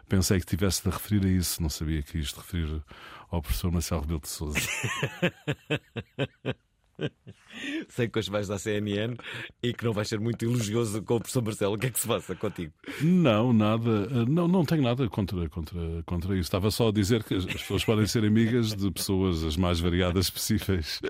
pensei 0.09 0.41
que 0.41 0.47
tivesse 0.47 0.83
de 0.83 0.91
referir 0.91 1.27
a 1.27 1.31
isso. 1.31 1.63
Não 1.63 1.69
sabia 1.69 2.03
que 2.03 2.19
isto 2.19 2.39
referir 2.39 2.83
ao 3.31 3.43
professor 3.43 3.71
Marcelo 3.71 4.03
Rebelo 4.03 4.21
de 4.21 4.29
Sousa. 4.29 4.59
Sei 7.89 8.09
que 8.09 8.19
hoje 8.19 8.31
vais 8.31 8.49
da 8.49 8.59
CNN 8.59 9.17
e 9.63 9.73
que 9.73 9.85
não 9.85 9.93
vais 9.93 10.09
ser 10.09 10.21
muito 10.21 10.45
elogioso 10.45 11.03
com 11.03 11.17
o 11.17 11.21
professor 11.21 11.43
Marcelo. 11.43 11.75
O 11.75 11.79
que 11.79 11.87
é 11.87 11.91
que 11.91 11.99
se 11.99 12.07
passa 12.07 12.35
contigo? 12.35 12.73
Não, 13.03 13.53
nada. 13.53 14.07
Não, 14.27 14.47
não 14.49 14.65
tenho 14.65 14.83
nada 14.83 15.09
contra, 15.09 15.49
contra, 15.49 16.03
contra 16.05 16.33
isso. 16.35 16.43
Estava 16.43 16.71
só 16.71 16.89
a 16.89 16.93
dizer 16.93 17.25
que 17.25 17.35
as 17.35 17.45
pessoas 17.45 17.85
podem 17.85 18.07
ser 18.07 18.25
amigas 18.25 18.75
de 18.75 18.91
pessoas 18.91 19.45
as 19.45 19.57
mais 19.57 19.81
variadas 19.81 20.31
possíveis. 20.31 21.01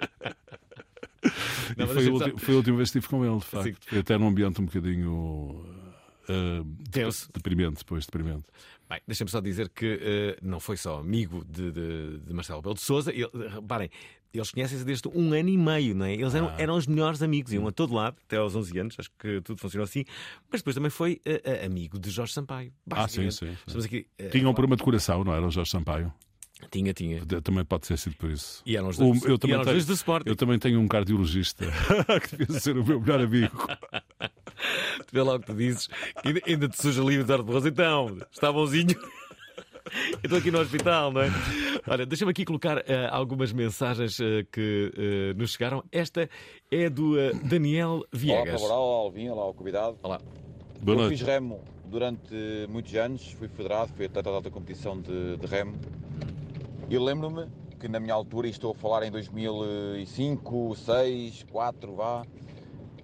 Não, 1.76 1.86
foi, 1.86 2.06
a 2.06 2.12
última, 2.12 2.38
foi, 2.38 2.54
a 2.54 2.56
última 2.56 2.76
vez 2.76 2.90
que 2.90 2.98
estive 2.98 3.10
com 3.10 3.24
ele, 3.24 3.38
de 3.38 3.44
facto. 3.44 3.88
Foi 3.88 3.98
até 3.98 4.16
num 4.16 4.28
ambiente 4.28 4.60
um 4.60 4.66
bocadinho 4.66 5.64
uh, 6.28 6.64
tenso. 6.90 7.28
Deprimente, 7.32 7.78
depois 7.78 8.06
deprimente. 8.06 8.44
Bem, 8.88 9.00
deixa-me 9.06 9.30
só 9.30 9.40
dizer 9.40 9.68
que 9.68 9.94
uh, 9.94 10.46
não 10.46 10.60
foi 10.60 10.76
só 10.76 11.00
amigo 11.00 11.44
de, 11.44 11.70
de, 11.70 12.18
de 12.20 12.32
Marcelo 12.32 12.62
Belo 12.62 12.74
de 12.74 12.80
Souza. 12.80 13.12
Reparem, 13.12 13.90
eles 14.32 14.50
conhecem-se 14.50 14.84
desde 14.84 15.08
um 15.08 15.32
ano 15.32 15.48
e 15.48 15.56
meio, 15.56 15.94
não 15.94 16.04
é? 16.04 16.14
Eles 16.14 16.34
eram, 16.34 16.48
ah. 16.48 16.56
eram 16.58 16.76
os 16.76 16.86
melhores 16.86 17.22
amigos, 17.22 17.52
iam 17.52 17.66
a 17.66 17.72
todo 17.72 17.94
lado, 17.94 18.16
até 18.24 18.36
aos 18.36 18.54
11 18.54 18.78
anos, 18.78 18.96
acho 18.98 19.10
que 19.18 19.40
tudo 19.40 19.60
funcionou 19.60 19.84
assim. 19.84 20.04
Mas 20.50 20.60
depois 20.60 20.74
também 20.74 20.90
foi 20.90 21.20
uh, 21.26 21.64
amigo 21.64 21.98
de 21.98 22.10
Jorge 22.10 22.32
Sampaio. 22.32 22.72
Ah, 22.90 23.08
sim, 23.08 23.30
sim. 23.30 23.56
sim. 23.66 23.78
Aqui, 23.78 24.06
uh, 24.20 24.30
Tinham 24.30 24.50
um 24.50 24.54
problema 24.54 24.76
de 24.76 24.82
coração, 24.82 25.24
não 25.24 25.32
era 25.32 25.46
o 25.46 25.50
Jorge 25.50 25.70
Sampaio? 25.70 26.12
Tinha, 26.70 26.92
tinha. 26.92 27.24
Também 27.42 27.64
pode 27.64 27.86
ter 27.86 27.96
sido 27.96 28.16
por 28.16 28.30
isso. 28.30 28.62
E 28.66 28.76
eram 28.76 28.88
os 28.88 28.96
dois, 28.96 29.24
eu, 29.24 29.38
também 29.38 29.62
tenho, 29.62 29.84
do 29.84 29.92
Sporting. 29.92 30.28
Eu 30.28 30.36
também 30.36 30.58
tenho 30.58 30.80
um 30.80 30.88
cardiologista 30.88 31.64
que 32.28 32.36
devia 32.36 32.60
ser 32.60 32.76
o 32.76 32.84
meu 32.84 33.00
melhor 33.00 33.20
amigo. 33.20 33.56
tu 35.06 35.12
vê 35.12 35.22
logo 35.22 35.40
que 35.40 35.46
tu 35.46 35.54
dizes, 35.54 35.88
ainda, 36.24 36.40
ainda 36.44 36.68
te 36.68 36.82
suja 36.82 37.02
o 37.02 37.10
Eduardo 37.10 37.44
Barroso. 37.44 37.68
Então, 37.68 38.18
está 38.30 38.52
bonzinho. 38.52 38.96
Eu 40.12 40.20
estou 40.24 40.38
aqui 40.38 40.50
no 40.50 40.60
hospital, 40.60 41.12
não 41.12 41.22
é? 41.22 41.30
Olha, 41.86 42.06
deixa-me 42.06 42.30
aqui 42.30 42.44
colocar 42.44 42.78
uh, 42.78 42.82
algumas 43.10 43.52
mensagens 43.52 44.18
uh, 44.18 44.44
que 44.52 44.92
uh, 44.94 45.38
nos 45.38 45.52
chegaram. 45.52 45.82
Esta 45.90 46.28
é 46.70 46.88
do 46.90 47.14
Daniel 47.44 48.04
Viegas. 48.12 48.60
Olá, 48.62 48.78
olá, 48.78 48.96
Alvin, 49.04 49.28
olá, 49.30 49.52
convidado. 49.54 49.98
Olá. 50.02 50.20
Boa 50.80 50.96
Eu 50.96 51.00
noite. 51.02 51.18
fiz 51.18 51.26
remo 51.26 51.60
durante 51.86 52.34
muitos 52.68 52.94
anos, 52.94 53.32
fui 53.32 53.48
federado, 53.48 53.92
fui 53.94 54.06
atleta 54.06 54.30
da 54.30 54.36
alta 54.36 54.50
competição 54.50 55.00
de, 55.00 55.36
de 55.36 55.46
remo. 55.46 55.74
E 56.88 56.98
lembro-me 56.98 57.46
que 57.78 57.88
na 57.88 58.00
minha 58.00 58.14
altura, 58.14 58.46
e 58.46 58.50
estou 58.50 58.72
a 58.72 58.74
falar 58.74 59.04
em 59.04 59.10
2005, 59.10 60.74
2006, 60.74 61.44
2004, 61.44 61.94
vá, 61.94 62.22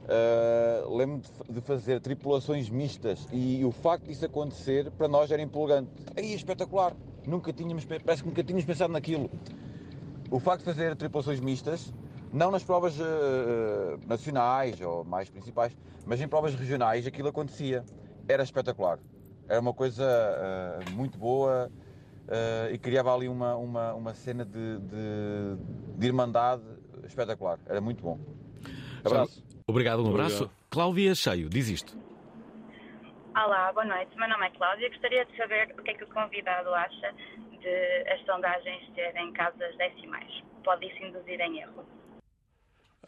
Uh, 0.05 0.95
lembro 0.95 1.23
de 1.49 1.61
fazer 1.63 1.99
tripulações 1.99 2.69
mistas 2.69 3.27
e 3.33 3.65
o 3.65 3.73
facto 3.73 4.05
disso 4.05 4.27
acontecer 4.27 4.91
para 4.91 5.09
nós 5.09 5.31
era 5.31 5.41
empolgante. 5.41 5.91
Aí 6.15 6.35
espetacular. 6.35 6.95
Nunca 7.27 7.55
tínhamos, 7.55 7.87
parece 7.87 8.23
que 8.23 8.29
nunca 8.29 8.45
tínhamos 8.45 8.67
pensado 8.67 8.93
naquilo. 8.93 9.31
O 10.31 10.39
facto 10.39 10.59
de 10.59 10.67
fazer 10.67 10.95
tripulações 10.95 11.41
mistas, 11.41 11.91
não 12.31 12.51
nas 12.51 12.63
provas 12.63 12.99
uh, 13.01 13.99
nacionais 14.07 14.79
ou 14.83 15.05
mais 15.05 15.31
principais, 15.31 15.75
mas 16.05 16.21
em 16.21 16.29
provas 16.29 16.55
regionais, 16.55 17.07
aquilo 17.07 17.29
acontecia. 17.29 17.83
Era 18.29 18.43
espetacular. 18.43 18.99
Era 19.49 19.61
uma 19.61 19.73
coisa 19.73 20.05
uh, 20.05 20.91
muito 20.93 21.19
boa 21.19 21.71
e 22.73 22.79
criava 22.79 23.15
ali 23.15 23.29
uma, 23.29 23.55
uma, 23.55 23.93
uma 23.93 24.15
cena 24.15 24.47
de, 24.47 24.79
de, 24.79 25.99
de 25.99 26.07
irmandade 26.07 26.63
espetacular. 27.07 27.59
Era 27.67 27.83
muito 27.83 28.03
bom. 28.03 28.19
Abraço. 29.05 29.44
Obrigado, 29.67 30.05
um 30.05 30.11
abraço. 30.11 30.45
Obrigado. 30.45 30.57
Cláudia 30.69 31.15
Cheio, 31.15 31.49
diz 31.49 31.69
isto. 31.69 31.97
Olá, 33.35 33.73
boa 33.73 33.87
noite. 33.87 34.17
Meu 34.17 34.29
nome 34.29 34.47
é 34.47 34.51
Cláudia. 34.51 34.89
Gostaria 34.91 35.25
de 35.25 35.37
saber 35.37 35.75
o 35.79 35.83
que 35.83 35.91
é 35.91 35.95
que 35.95 36.05
o 36.05 36.07
convidado 36.09 36.73
acha 36.75 37.15
de 37.61 38.13
as 38.13 38.21
sondagens 38.27 38.91
terem 38.95 39.33
casas 39.33 39.75
decimais. 39.79 40.31
Pode 40.63 40.87
isso 40.87 41.03
induzir 41.03 41.41
em 41.41 41.61
erro? 41.61 41.85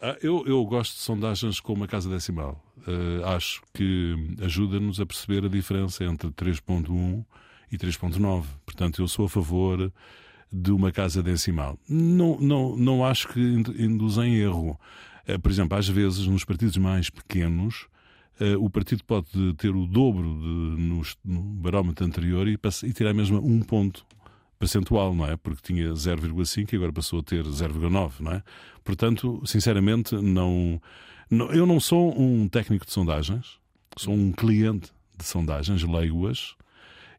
Ah, 0.01 0.17
eu, 0.23 0.45
eu, 0.47 0.65
gosto 0.65 0.93
de 0.93 1.01
sondagens 1.01 1.61
com 1.61 1.75
uma 1.75 1.87
casa 1.87 2.09
decimal. 2.09 2.59
Uh, 2.79 3.25
acho 3.27 3.63
que 3.75 4.15
ajuda-nos 4.43 4.99
a 5.01 5.07
perceber 5.07 5.45
a 5.45 5.49
diferença 5.49 6.05
entre 6.05 6.31
3.1 6.31 7.25
e 7.71 7.77
3.9. 7.77 8.45
Portanto, 8.65 9.03
eu 9.03 9.09
sou 9.09 9.27
a 9.27 9.29
favor 9.29 9.93
de 10.51 10.73
uma 10.73 10.91
casa 10.91 11.23
decimal. 11.23 11.79
Não, 11.89 12.39
não, 12.39 12.77
não 12.77 13.05
acho 13.05 13.29
que 13.29 13.41
induz 13.41 14.17
em 14.17 14.37
erro. 14.37 14.79
Eh, 15.27 15.39
por 15.39 15.51
exemplo, 15.51 15.77
às 15.77 15.89
vezes 15.89 16.27
nos 16.27 16.45
partidos 16.45 16.77
mais 16.77 17.11
pequenos, 17.11 17.87
eh, 18.41 18.57
o 18.57 18.71
partido 18.71 19.03
pode 19.05 19.55
ter 19.55 19.75
o 19.75 19.87
dobro 19.87 20.23
de, 20.23 20.83
no, 20.83 21.03
no 21.25 21.43
barómetro 21.43 22.05
anterior 22.05 22.47
e, 22.49 22.59
e 22.85 22.93
tirar 22.93 23.13
mesmo 23.13 23.39
um 23.39 23.61
ponto 23.61 24.07
percentual, 24.59 25.15
não 25.15 25.27
é? 25.27 25.37
Porque 25.37 25.61
tinha 25.63 25.91
0,5 25.93 26.73
e 26.73 26.77
agora 26.77 26.93
passou 26.93 27.21
a 27.21 27.23
ter 27.23 27.45
0,9, 27.45 28.21
não 28.21 28.33
é? 28.33 28.43
Portanto, 28.85 29.43
sinceramente, 29.45 30.15
não, 30.15 30.81
não, 31.31 31.51
eu 31.53 31.67
não 31.67 31.81
sou 31.81 32.19
um 32.19 32.49
técnico 32.49 32.87
de 32.87 32.93
sondagens, 32.93 33.59
sou 33.97 34.15
um 34.15 34.33
cliente 34.33 34.93
de 35.19 35.25
sondagens, 35.25 35.83
leio-as, 35.83 36.55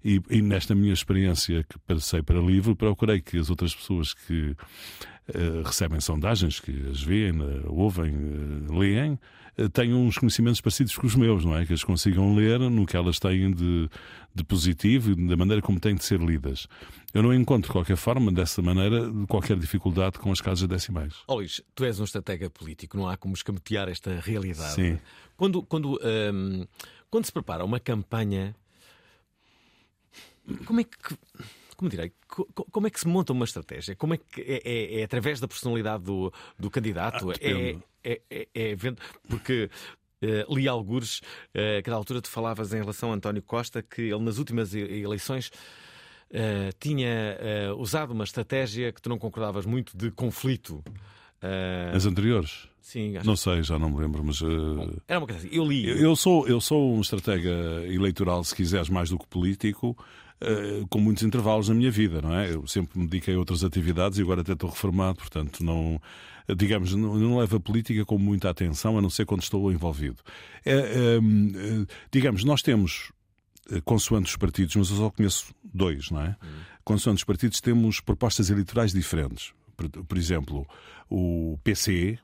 e, 0.03 0.21
e, 0.29 0.41
nesta 0.41 0.75
minha 0.75 0.93
experiência 0.93 1.63
que 1.63 1.77
passei 1.79 2.21
para 2.21 2.39
livro, 2.39 2.75
procurei 2.75 3.21
que 3.21 3.38
as 3.38 3.49
outras 3.49 3.75
pessoas 3.75 4.13
que 4.13 4.51
uh, 4.51 5.63
recebem 5.65 5.99
sondagens, 5.99 6.60
que 6.60 6.89
as 6.89 7.01
veem, 7.01 7.39
uh, 7.39 7.65
ouvem, 7.67 8.13
uh, 8.15 8.77
leem, 8.77 9.19
tenham 9.73 10.05
uns 10.05 10.19
conhecimentos 10.19 10.62
parecidos 10.62 10.95
com 10.95 11.07
os 11.07 11.15
meus, 11.15 11.43
não 11.43 11.57
é? 11.57 11.65
Que 11.65 11.73
as 11.73 11.83
consigam 11.83 12.36
ler 12.36 12.60
no 12.60 12.86
que 12.86 12.95
elas 12.95 13.17
têm 13.17 13.51
de, 13.51 13.89
de 14.33 14.43
positivo 14.43 15.12
e 15.12 15.27
da 15.27 15.36
maneira 15.36 15.63
como 15.63 15.79
têm 15.79 15.95
de 15.95 16.03
ser 16.03 16.19
lidas. 16.19 16.67
Eu 17.12 17.23
não 17.23 17.33
encontro, 17.33 17.67
de 17.67 17.73
qualquer 17.73 17.97
forma, 17.97 18.31
dessa 18.31 18.62
maneira, 18.62 19.12
qualquer 19.27 19.57
dificuldade 19.57 20.19
com 20.19 20.31
as 20.31 20.39
casas 20.39 20.67
decimais. 20.67 21.15
Oh, 21.25 21.36
Luís, 21.36 21.60
tu 21.73 21.83
és 21.83 21.99
um 21.99 22.03
estratega 22.03 22.51
político, 22.51 22.95
não 22.95 23.10
há 23.10 23.17
como 23.17 23.33
escamotear 23.33 23.89
esta 23.89 24.19
realidade. 24.19 24.73
Sim. 24.73 24.99
Quando, 25.36 25.63
quando, 25.63 25.99
um, 26.03 26.67
quando 27.10 27.25
se 27.25 27.31
prepara 27.31 27.65
uma 27.65 27.79
campanha 27.79 28.55
como 30.65 30.79
é 30.79 30.83
que. 30.83 31.17
Como 31.75 31.91
direi? 31.91 32.12
Como 32.71 32.88
é 32.88 32.89
que 32.89 32.99
se 32.99 33.07
monta 33.07 33.33
uma 33.33 33.45
estratégia? 33.45 33.95
Como 33.95 34.15
é 34.15 34.17
que 34.17 34.41
é, 34.41 34.62
é, 34.65 34.99
é 35.01 35.03
através 35.03 35.39
da 35.39 35.47
personalidade 35.47 36.03
do, 36.03 36.33
do 36.57 36.71
candidato? 36.71 37.29
Ah, 37.29 37.36
é, 37.39 37.77
é, 38.03 38.21
é, 38.31 38.47
é 38.53 38.75
vendo. 38.75 38.99
Porque 39.29 39.69
Uh, 40.19 40.55
li 40.55 40.67
algures, 40.67 41.19
uh, 41.53 41.83
que 41.83 41.89
na 41.91 41.95
altura 41.95 42.21
tu 42.23 42.29
falavas 42.29 42.73
em 42.73 42.77
relação 42.77 43.12
a 43.12 43.15
António 43.15 43.43
Costa, 43.43 43.83
que 43.83 44.01
ele 44.01 44.19
nas 44.19 44.39
últimas 44.39 44.73
eleições 44.73 45.49
uh, 46.31 46.73
tinha 46.79 47.38
usado 47.77 48.13
uma 48.13 48.23
estratégia 48.23 48.91
que 48.91 48.99
tu 48.99 49.10
não 49.10 49.19
concordavas 49.19 49.65
muito 49.65 49.95
de 49.95 50.10
conflito. 50.10 50.83
As 51.93 52.07
anteriores? 52.07 52.67
Sim, 52.81 53.13
Não 53.23 53.36
sei, 53.36 53.62
já 53.62 53.77
não 53.77 53.91
me 53.91 53.99
lembro, 53.99 54.23
mas. 54.23 54.41
Bom, 54.41 54.95
era 55.07 55.19
uma 55.19 55.27
coisa 55.27 55.45
assim. 55.45 55.55
Eu 55.55 55.67
li. 55.67 55.88
Eu, 55.88 55.97
eu, 55.97 56.15
sou, 56.15 56.47
eu 56.47 56.60
sou 56.60 56.95
um 56.95 57.01
estratega 57.01 57.86
eleitoral, 57.86 58.43
se 58.43 58.55
quiseres, 58.55 58.89
mais 58.89 59.10
do 59.10 59.19
que 59.19 59.27
político. 59.27 59.95
Eh, 60.39 60.86
com 60.89 61.00
muitos 61.00 61.23
intervalos 61.23 61.67
na 61.67 61.73
minha 61.73 61.89
vida, 61.89 62.21
não 62.21 62.34
é? 62.34 62.54
Eu 62.54 62.67
sempre 62.67 63.00
me 63.00 63.08
dediquei 63.08 63.34
a 63.34 63.39
outras 63.39 63.63
atividades 63.63 64.19
e 64.19 64.21
agora 64.21 64.41
até 64.41 64.54
estou 64.54 64.69
reformado, 64.69 65.17
portanto, 65.17 65.63
não, 65.63 66.00
digamos, 66.56 66.93
não, 66.93 67.15
não 67.15 67.39
levo 67.39 67.58
a 67.58 67.60
política 67.60 68.06
com 68.06 68.19
muita 68.19 68.47
atenção, 68.47 69.00
a 69.00 69.02
não 69.02 69.10
ser 69.10 69.26
quando 69.26 69.41
estou 69.41 69.71
envolvido. 69.71 70.17
É, 70.63 70.73
é, 70.73 71.19
digamos, 72.12 72.43
nós 72.43 72.62
temos 72.62 73.12
eh, 73.71 73.82
consoante 73.84 74.30
os 74.30 74.38
partidos, 74.38 74.76
mas 74.76 74.91
eu 74.91 74.97
só 74.97 75.10
conheço 75.10 75.56
dois, 75.63 76.12
não 76.12 76.21
é? 76.21 76.36
Hum. 76.43 76.47
Consoante 76.84 77.17
os 77.17 77.23
partidos, 77.23 77.60
temos 77.60 78.00
propostas 78.00 78.52
eleitorais 78.52 78.93
diferentes. 78.93 79.54
Por, 79.76 79.89
por 79.89 80.17
exemplo, 80.19 80.67
o 81.10 81.58
PCE, 81.63 82.19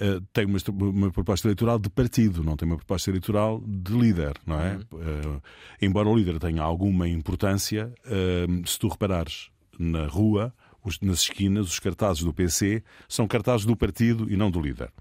uh, 0.00 0.20
tem 0.32 0.46
uma, 0.46 0.58
uma, 0.68 1.10
proposta 1.10 1.46
eleitoral 1.46 1.78
de 1.78 1.90
partido, 1.90 2.42
não 2.42 2.56
tem 2.56 2.66
uma 2.66 2.76
proposta 2.76 3.10
eleitoral 3.10 3.62
de 3.66 3.92
líder, 3.92 4.34
não 4.46 4.60
é? 4.60 4.76
Uhum. 4.92 5.36
Uh, 5.36 5.42
embora 5.80 6.08
o 6.08 6.16
líder 6.16 6.38
tenha 6.38 6.62
alguma 6.62 7.08
importância, 7.08 7.92
uh, 8.06 8.68
se 8.68 8.78
tu 8.78 8.88
reparares 8.88 9.50
na 9.78 10.06
rua, 10.06 10.54
os, 10.86 11.00
nas 11.00 11.20
esquinas, 11.20 11.66
os 11.66 11.78
cartazes 11.80 12.22
do 12.22 12.32
PC 12.32 12.82
são 13.08 13.26
cartazes 13.26 13.66
do 13.66 13.76
partido 13.76 14.30
e 14.30 14.36
não 14.36 14.50
do 14.50 14.60
líder. 14.60 14.92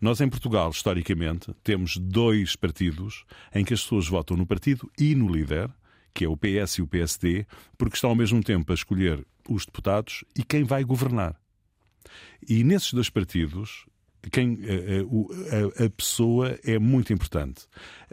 Nós, 0.00 0.20
em 0.20 0.28
Portugal, 0.28 0.70
historicamente, 0.70 1.52
temos 1.62 1.96
dois 1.96 2.54
partidos 2.54 3.24
em 3.54 3.64
que 3.64 3.74
as 3.74 3.82
pessoas 3.82 4.06
votam 4.06 4.36
no 4.36 4.46
partido 4.46 4.90
e 4.98 5.14
no 5.14 5.28
líder, 5.28 5.70
que 6.12 6.24
é 6.24 6.28
o 6.28 6.36
PS 6.36 6.74
e 6.78 6.82
o 6.82 6.86
PSD, 6.86 7.46
porque 7.76 7.96
estão 7.96 8.10
ao 8.10 8.16
mesmo 8.16 8.42
tempo 8.42 8.70
a 8.70 8.74
escolher 8.74 9.26
os 9.48 9.66
deputados 9.66 10.24
e 10.36 10.44
quem 10.44 10.62
vai 10.62 10.84
governar. 10.84 11.34
E 12.48 12.62
nesses 12.62 12.92
dois 12.92 13.10
partidos, 13.10 13.86
quem, 14.30 14.58
a, 14.62 14.66
eh, 14.66 15.04
a, 15.52 15.82
eh, 15.82 15.86
a, 15.86 15.90
pessoa 15.90 16.58
é 16.64 16.78
muito 16.78 17.12
importante. 17.12 17.66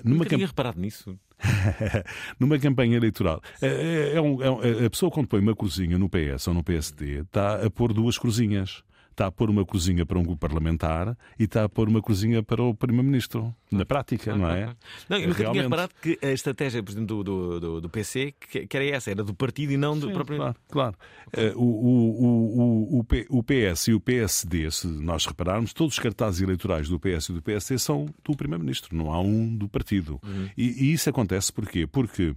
Numa 0.03 0.23
Nunca 0.23 0.35
tinha 0.35 0.47
reparado 0.47 0.79
nisso. 0.79 1.17
Numa 2.39 2.59
campanha 2.59 2.97
eleitoral, 2.97 3.41
é, 3.61 4.13
é 4.15 4.21
um, 4.21 4.41
é 4.63 4.85
a 4.85 4.89
pessoa 4.89 5.11
quando 5.11 5.27
põe 5.27 5.39
uma 5.39 5.55
cruzinha 5.55 5.97
no 5.97 6.09
PS 6.09 6.47
ou 6.47 6.53
no 6.53 6.63
PSD 6.63 7.21
está 7.21 7.65
a 7.65 7.69
pôr 7.69 7.93
duas 7.93 8.17
cruzinhas. 8.17 8.83
Está 9.11 9.27
a 9.27 9.31
pôr 9.31 9.49
uma 9.49 9.65
cozinha 9.65 10.05
para 10.05 10.17
um 10.17 10.23
grupo 10.23 10.39
parlamentar 10.39 11.15
e 11.37 11.43
está 11.43 11.63
a 11.63 11.69
pôr 11.69 11.87
uma 11.87 12.01
cozinha 12.01 12.41
para 12.41 12.63
o 12.63 12.73
Primeiro-Ministro. 12.73 13.53
Na 13.71 13.85
prática, 13.85 14.35
não 14.35 14.49
é? 14.49 14.75
Não, 15.07 15.17
eu 15.17 15.29
nunca 15.29 15.49
tinha 15.49 15.63
reparado 15.63 15.93
que 16.01 16.17
a 16.21 16.31
estratégia, 16.31 16.81
por 16.81 16.91
exemplo, 16.91 17.23
do, 17.23 17.59
do, 17.59 17.81
do 17.81 17.89
PC, 17.89 18.33
que, 18.39 18.67
que, 18.67 18.77
era 18.77 18.85
essa, 18.85 19.11
era 19.11 19.23
do 19.23 19.33
partido 19.33 19.71
e 19.71 19.77
não 19.77 19.97
do 19.97 20.07
Sim, 20.07 20.13
próprio. 20.13 20.37
Claro, 20.37 20.55
claro. 20.69 20.95
Okay. 21.27 21.49
Uh, 21.49 21.59
o, 21.59 21.63
o, 21.63 22.99
o, 22.99 22.99
o, 22.99 23.39
o 23.39 23.43
PS 23.43 23.87
e 23.87 23.93
o 23.93 23.99
PSD, 23.99 24.71
se 24.71 24.87
nós 24.87 25.25
repararmos, 25.25 25.73
todos 25.73 25.93
os 25.93 25.99
cartazes 25.99 26.41
eleitorais 26.41 26.89
do 26.89 26.99
PS 26.99 27.29
e 27.29 27.33
do 27.33 27.41
PSD 27.41 27.77
são 27.77 28.07
do 28.23 28.35
Primeiro-Ministro, 28.35 28.95
não 28.95 29.11
há 29.11 29.21
um 29.21 29.55
do 29.55 29.69
partido. 29.69 30.19
Uhum. 30.23 30.49
E, 30.57 30.85
e 30.85 30.93
isso 30.93 31.09
acontece 31.09 31.51
porquê? 31.51 31.87
Porque 31.87 32.33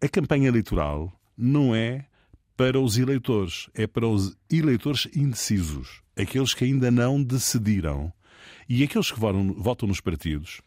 a 0.00 0.08
campanha 0.08 0.48
eleitoral 0.48 1.12
não 1.36 1.74
é 1.74 2.06
para 2.58 2.80
os 2.80 2.98
eleitores, 2.98 3.70
é 3.72 3.86
para 3.86 4.08
os 4.08 4.36
eleitores 4.50 5.08
indecisos, 5.14 6.02
aqueles 6.18 6.54
que 6.54 6.64
ainda 6.64 6.90
não 6.90 7.22
decidiram. 7.22 8.12
E 8.68 8.82
aqueles 8.82 9.10
que 9.10 9.18
votam, 9.18 9.54
votam 9.54 9.88
nos 9.88 10.00
partidos, 10.00 10.60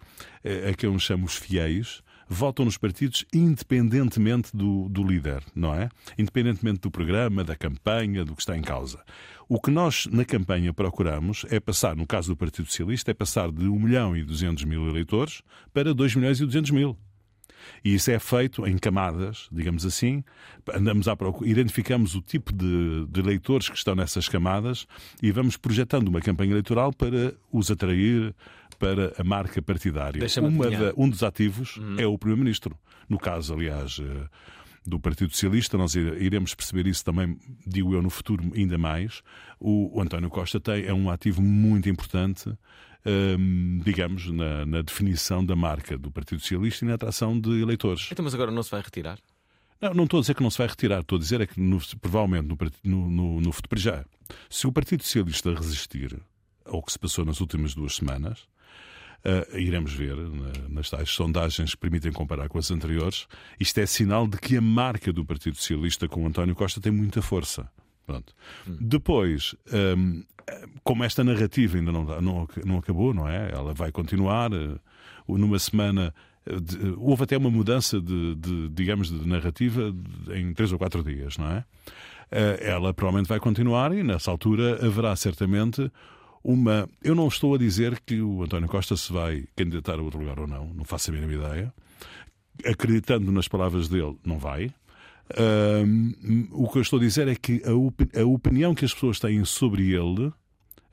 eh, 0.44 0.70
a 0.70 0.74
quem 0.74 0.92
eu 0.92 0.98
chamo 0.98 1.26
os 1.26 1.36
fiéis, 1.36 2.02
votam 2.28 2.66
nos 2.66 2.78
partidos 2.78 3.26
independentemente 3.34 4.56
do, 4.56 4.88
do 4.90 5.04
líder, 5.04 5.44
não 5.54 5.76
é? 5.76 5.90
Independentemente 6.18 6.80
do 6.80 6.90
programa, 6.90 7.44
da 7.44 7.56
campanha, 7.56 8.24
do 8.24 8.34
que 8.34 8.42
está 8.42 8.58
em 8.58 8.62
causa. 8.62 9.04
O 9.50 9.60
que 9.60 9.70
nós 9.70 10.08
na 10.08 10.24
campanha 10.24 10.74
procuramos 10.74 11.46
é 11.50 11.60
passar, 11.60 11.96
no 11.96 12.08
caso 12.08 12.30
do 12.30 12.38
Partido 12.38 12.68
Socialista, 12.68 13.12
é 13.12 13.14
passar 13.14 13.52
de 13.52 13.68
1 13.68 13.78
milhão 13.78 14.16
e 14.16 14.24
200 14.24 14.64
mil 14.64 14.88
eleitores 14.88 15.44
para 15.74 15.94
2 15.94 16.16
milhões 16.16 16.40
e 16.40 16.46
200 16.46 16.72
mil. 16.72 16.98
E 17.84 17.94
isso 17.94 18.12
é 18.12 18.20
feito 18.20 18.66
em 18.68 18.78
camadas, 18.78 19.48
digamos 19.52 19.86
assim. 19.86 20.24
Andamos 20.74 21.08
à 21.08 21.16
procura, 21.16 21.50
identificamos 21.50 22.16
o 22.16 22.22
tipo 22.22 22.54
de, 22.54 23.06
de 23.08 23.20
eleitores 23.20 23.70
que 23.70 23.78
estão 23.78 23.96
nessas 23.96 24.28
camadas 24.28 24.86
e 25.22 25.32
vamos 25.32 25.58
projetando 25.58 26.08
uma 26.08 26.22
campanha 26.22 26.52
eleitoral 26.52 26.94
para 26.94 27.34
os 27.52 27.72
atrair 27.72 28.34
para 28.78 29.14
a 29.18 29.24
marca 29.24 29.62
partidária. 29.62 30.20
Da, 30.78 30.94
um 30.98 31.08
dos 31.08 31.22
ativos 31.22 31.78
uhum. 31.78 31.96
é 32.00 32.06
o 32.08 32.18
Primeiro-Ministro. 32.18 32.76
No 33.08 33.20
caso, 33.20 33.54
aliás 33.54 34.00
eh, 34.02 34.28
do 34.86 35.00
Partido 35.00 35.32
Socialista, 35.32 35.78
nós 35.78 35.94
iremos 35.96 36.56
perceber 36.56 36.88
isso 36.88 37.06
também, 37.06 37.38
digo 37.68 37.94
eu, 37.94 38.02
no 38.02 38.10
futuro 38.10 38.52
ainda 38.56 38.78
mais. 38.78 39.22
O, 39.60 40.02
António 40.02 40.30
Costa 40.30 40.60
tem, 40.60 40.86
é 40.86 40.94
um 40.94 41.12
ativo 41.12 41.42
muito 41.42 41.88
importante 41.90 42.50
Hum, 42.50 42.91
digamos, 43.84 44.28
na, 44.28 44.66
na, 44.66 44.82
definição 44.82 45.44
da 45.44 45.56
marca 45.56 45.98
do 45.98 46.12
Partido 46.12 46.40
Socialista 46.42 46.86
e 46.86 46.88
na 46.88 46.96
atração 46.96 47.40
de 47.40 47.62
eleitores. 47.62 48.10
Então, 48.12 48.24
mas 48.24 48.34
agora 48.34 48.52
não 48.52 48.64
se 48.64 48.72
vai 48.72 48.82
retirar? 48.82 49.18
Não, 49.82 49.94
não 49.94 50.04
estou 50.04 50.20
a 50.20 50.22
dizer 50.22 50.36
que 50.36 50.44
não 50.44 50.52
se 50.52 50.60
vai 50.60 50.68
retirar, 50.68 51.02
estou 51.02 51.18
a 51.18 51.20
dizer 51.20 51.42
é 51.42 51.48
que 51.48 51.60
no, 51.60 51.80
provavelmente 52.00 52.48
no, 52.84 53.10
no, 53.10 53.42
no 53.42 53.52
futuro 53.52 53.82
já, 53.82 54.06
se 54.50 54.68
o 54.68 54.72
Partido 54.72 55.04
Socialista 55.04 55.54
resistir 55.54 56.20
ao 56.66 56.84
que 56.84 56.92
se 56.92 57.00
passou 57.00 57.26
nas 57.26 57.42
últimas 57.42 57.74
duas 57.74 57.96
semanas, 57.96 58.48
Uh, 59.24 59.56
iremos 59.56 59.94
ver 59.94 60.16
na, 60.16 60.52
nas 60.68 60.90
tais 60.90 61.12
sondagens 61.12 61.76
que 61.76 61.78
permitem 61.78 62.12
comparar 62.12 62.50
com 62.50 62.58
as 62.58 62.72
anteriores. 62.72 63.28
Isto 63.60 63.80
é 63.80 63.86
sinal 63.86 64.28
de 64.28 64.36
que 64.40 64.58
a 64.58 64.62
marca 64.62 65.14
do 65.14 65.24
Partido 65.24 65.58
Socialista 65.58 66.08
com 66.08 66.26
António 66.26 66.56
Costa 66.56 66.82
tem 66.82 66.92
muita 66.92 67.22
força. 67.22 67.70
Pronto. 68.12 68.34
Hum. 68.68 68.78
Depois, 68.80 69.56
um, 69.72 70.24
como 70.84 71.04
esta 71.04 71.24
narrativa 71.24 71.78
ainda 71.78 71.92
não, 71.92 72.04
não, 72.22 72.48
não 72.66 72.78
acabou, 72.78 73.14
não 73.14 73.28
é? 73.28 73.52
Ela 73.52 73.74
vai 73.74 73.92
continuar. 73.92 74.52
Uh, 74.54 74.80
numa 75.28 75.60
semana 75.60 76.14
de, 76.46 76.96
houve 76.98 77.24
até 77.24 77.38
uma 77.38 77.50
mudança 77.50 78.02
de, 78.02 78.36
de, 78.36 78.70
digamos, 78.70 79.10
de 79.10 79.28
narrativa 79.28 79.94
em 80.34 80.54
três 80.54 80.72
ou 80.72 80.78
quatro 80.78 81.04
dias, 81.04 81.38
não 81.38 81.48
é? 81.48 81.60
Uh, 82.32 82.58
ela 82.62 82.94
provavelmente 82.94 83.28
vai 83.28 83.40
continuar 83.40 83.94
e 83.94 84.04
nessa 84.04 84.32
altura 84.32 84.86
haverá 84.86 85.16
certamente 85.16 85.92
uma. 86.44 86.90
Eu 87.04 87.14
não 87.14 87.28
estou 87.28 87.54
a 87.54 87.58
dizer 87.58 88.00
que 88.06 88.22
o 88.22 88.44
António 88.44 88.70
Costa 88.70 88.96
se 88.96 89.12
vai 89.12 89.46
candidatar 89.56 90.00
a 90.00 90.02
outro 90.02 90.20
lugar 90.20 90.40
ou 90.40 90.48
não, 90.48 90.68
não 90.74 90.86
faço 90.86 91.12
a 91.12 91.14
mínima 91.14 91.34
ideia. 91.34 91.74
Acreditando 92.66 93.32
nas 93.32 93.48
palavras 93.48 93.88
dele, 93.88 94.18
não 94.26 94.38
vai 94.38 94.74
o 96.52 96.70
que 96.70 96.78
eu 96.78 96.82
estou 96.82 96.98
a 96.98 97.02
dizer 97.02 97.28
é 97.28 97.36
que 97.36 97.62
a, 97.66 97.74
op 97.74 98.10
a 98.16 98.26
opinião 98.26 98.74
que 98.76 98.86
as 98.86 98.94
pessoas 98.94 99.20
têm 99.20 99.44
sobre 99.46 99.92
ele 99.94 100.32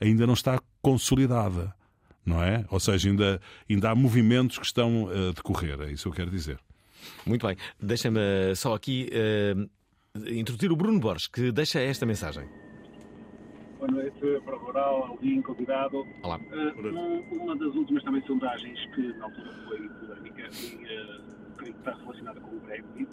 ainda 0.00 0.26
não 0.26 0.34
está 0.34 0.60
consolidada, 0.80 1.74
não 2.24 2.42
é? 2.42 2.64
Ou 2.70 2.80
seja, 2.80 3.08
ainda, 3.08 3.40
ainda 3.68 3.90
há 3.90 3.94
movimentos 3.94 4.58
que 4.58 4.66
estão 4.66 5.08
a 5.08 5.32
decorrer, 5.32 5.80
é 5.80 5.92
isso 5.92 6.04
que 6.04 6.08
eu 6.08 6.12
quero 6.12 6.30
dizer. 6.30 6.58
Muito 7.26 7.46
bem. 7.46 7.56
Deixa-me 7.80 8.54
só 8.54 8.74
aqui 8.74 9.10
uh, 9.12 9.68
introduzir 10.28 10.70
o 10.72 10.76
Bruno 10.76 11.00
Borges, 11.00 11.26
que 11.26 11.52
deixa 11.52 11.80
esta 11.80 12.06
mensagem. 12.06 12.48
Boa 13.78 13.90
noite 13.90 14.40
para 14.44 14.56
o 14.56 14.58
Rural, 14.58 15.04
alguém 15.04 15.40
convidado. 15.42 16.04
Olá. 16.22 16.38
Uh, 16.38 17.36
uma 17.36 17.56
das 17.56 17.74
últimas 17.74 18.02
também 18.02 18.22
sondagens 18.26 18.78
que 18.94 19.12
na 19.18 19.24
altura 19.24 19.54
foi 19.68 19.88
polémica 19.88 20.42
e 20.42 20.74
uh, 20.74 21.56
creio 21.56 21.74
que 21.74 21.78
está 21.80 21.94
relacionada 21.94 22.40
com 22.40 22.56
o 22.56 22.60
Brexit 22.60 23.08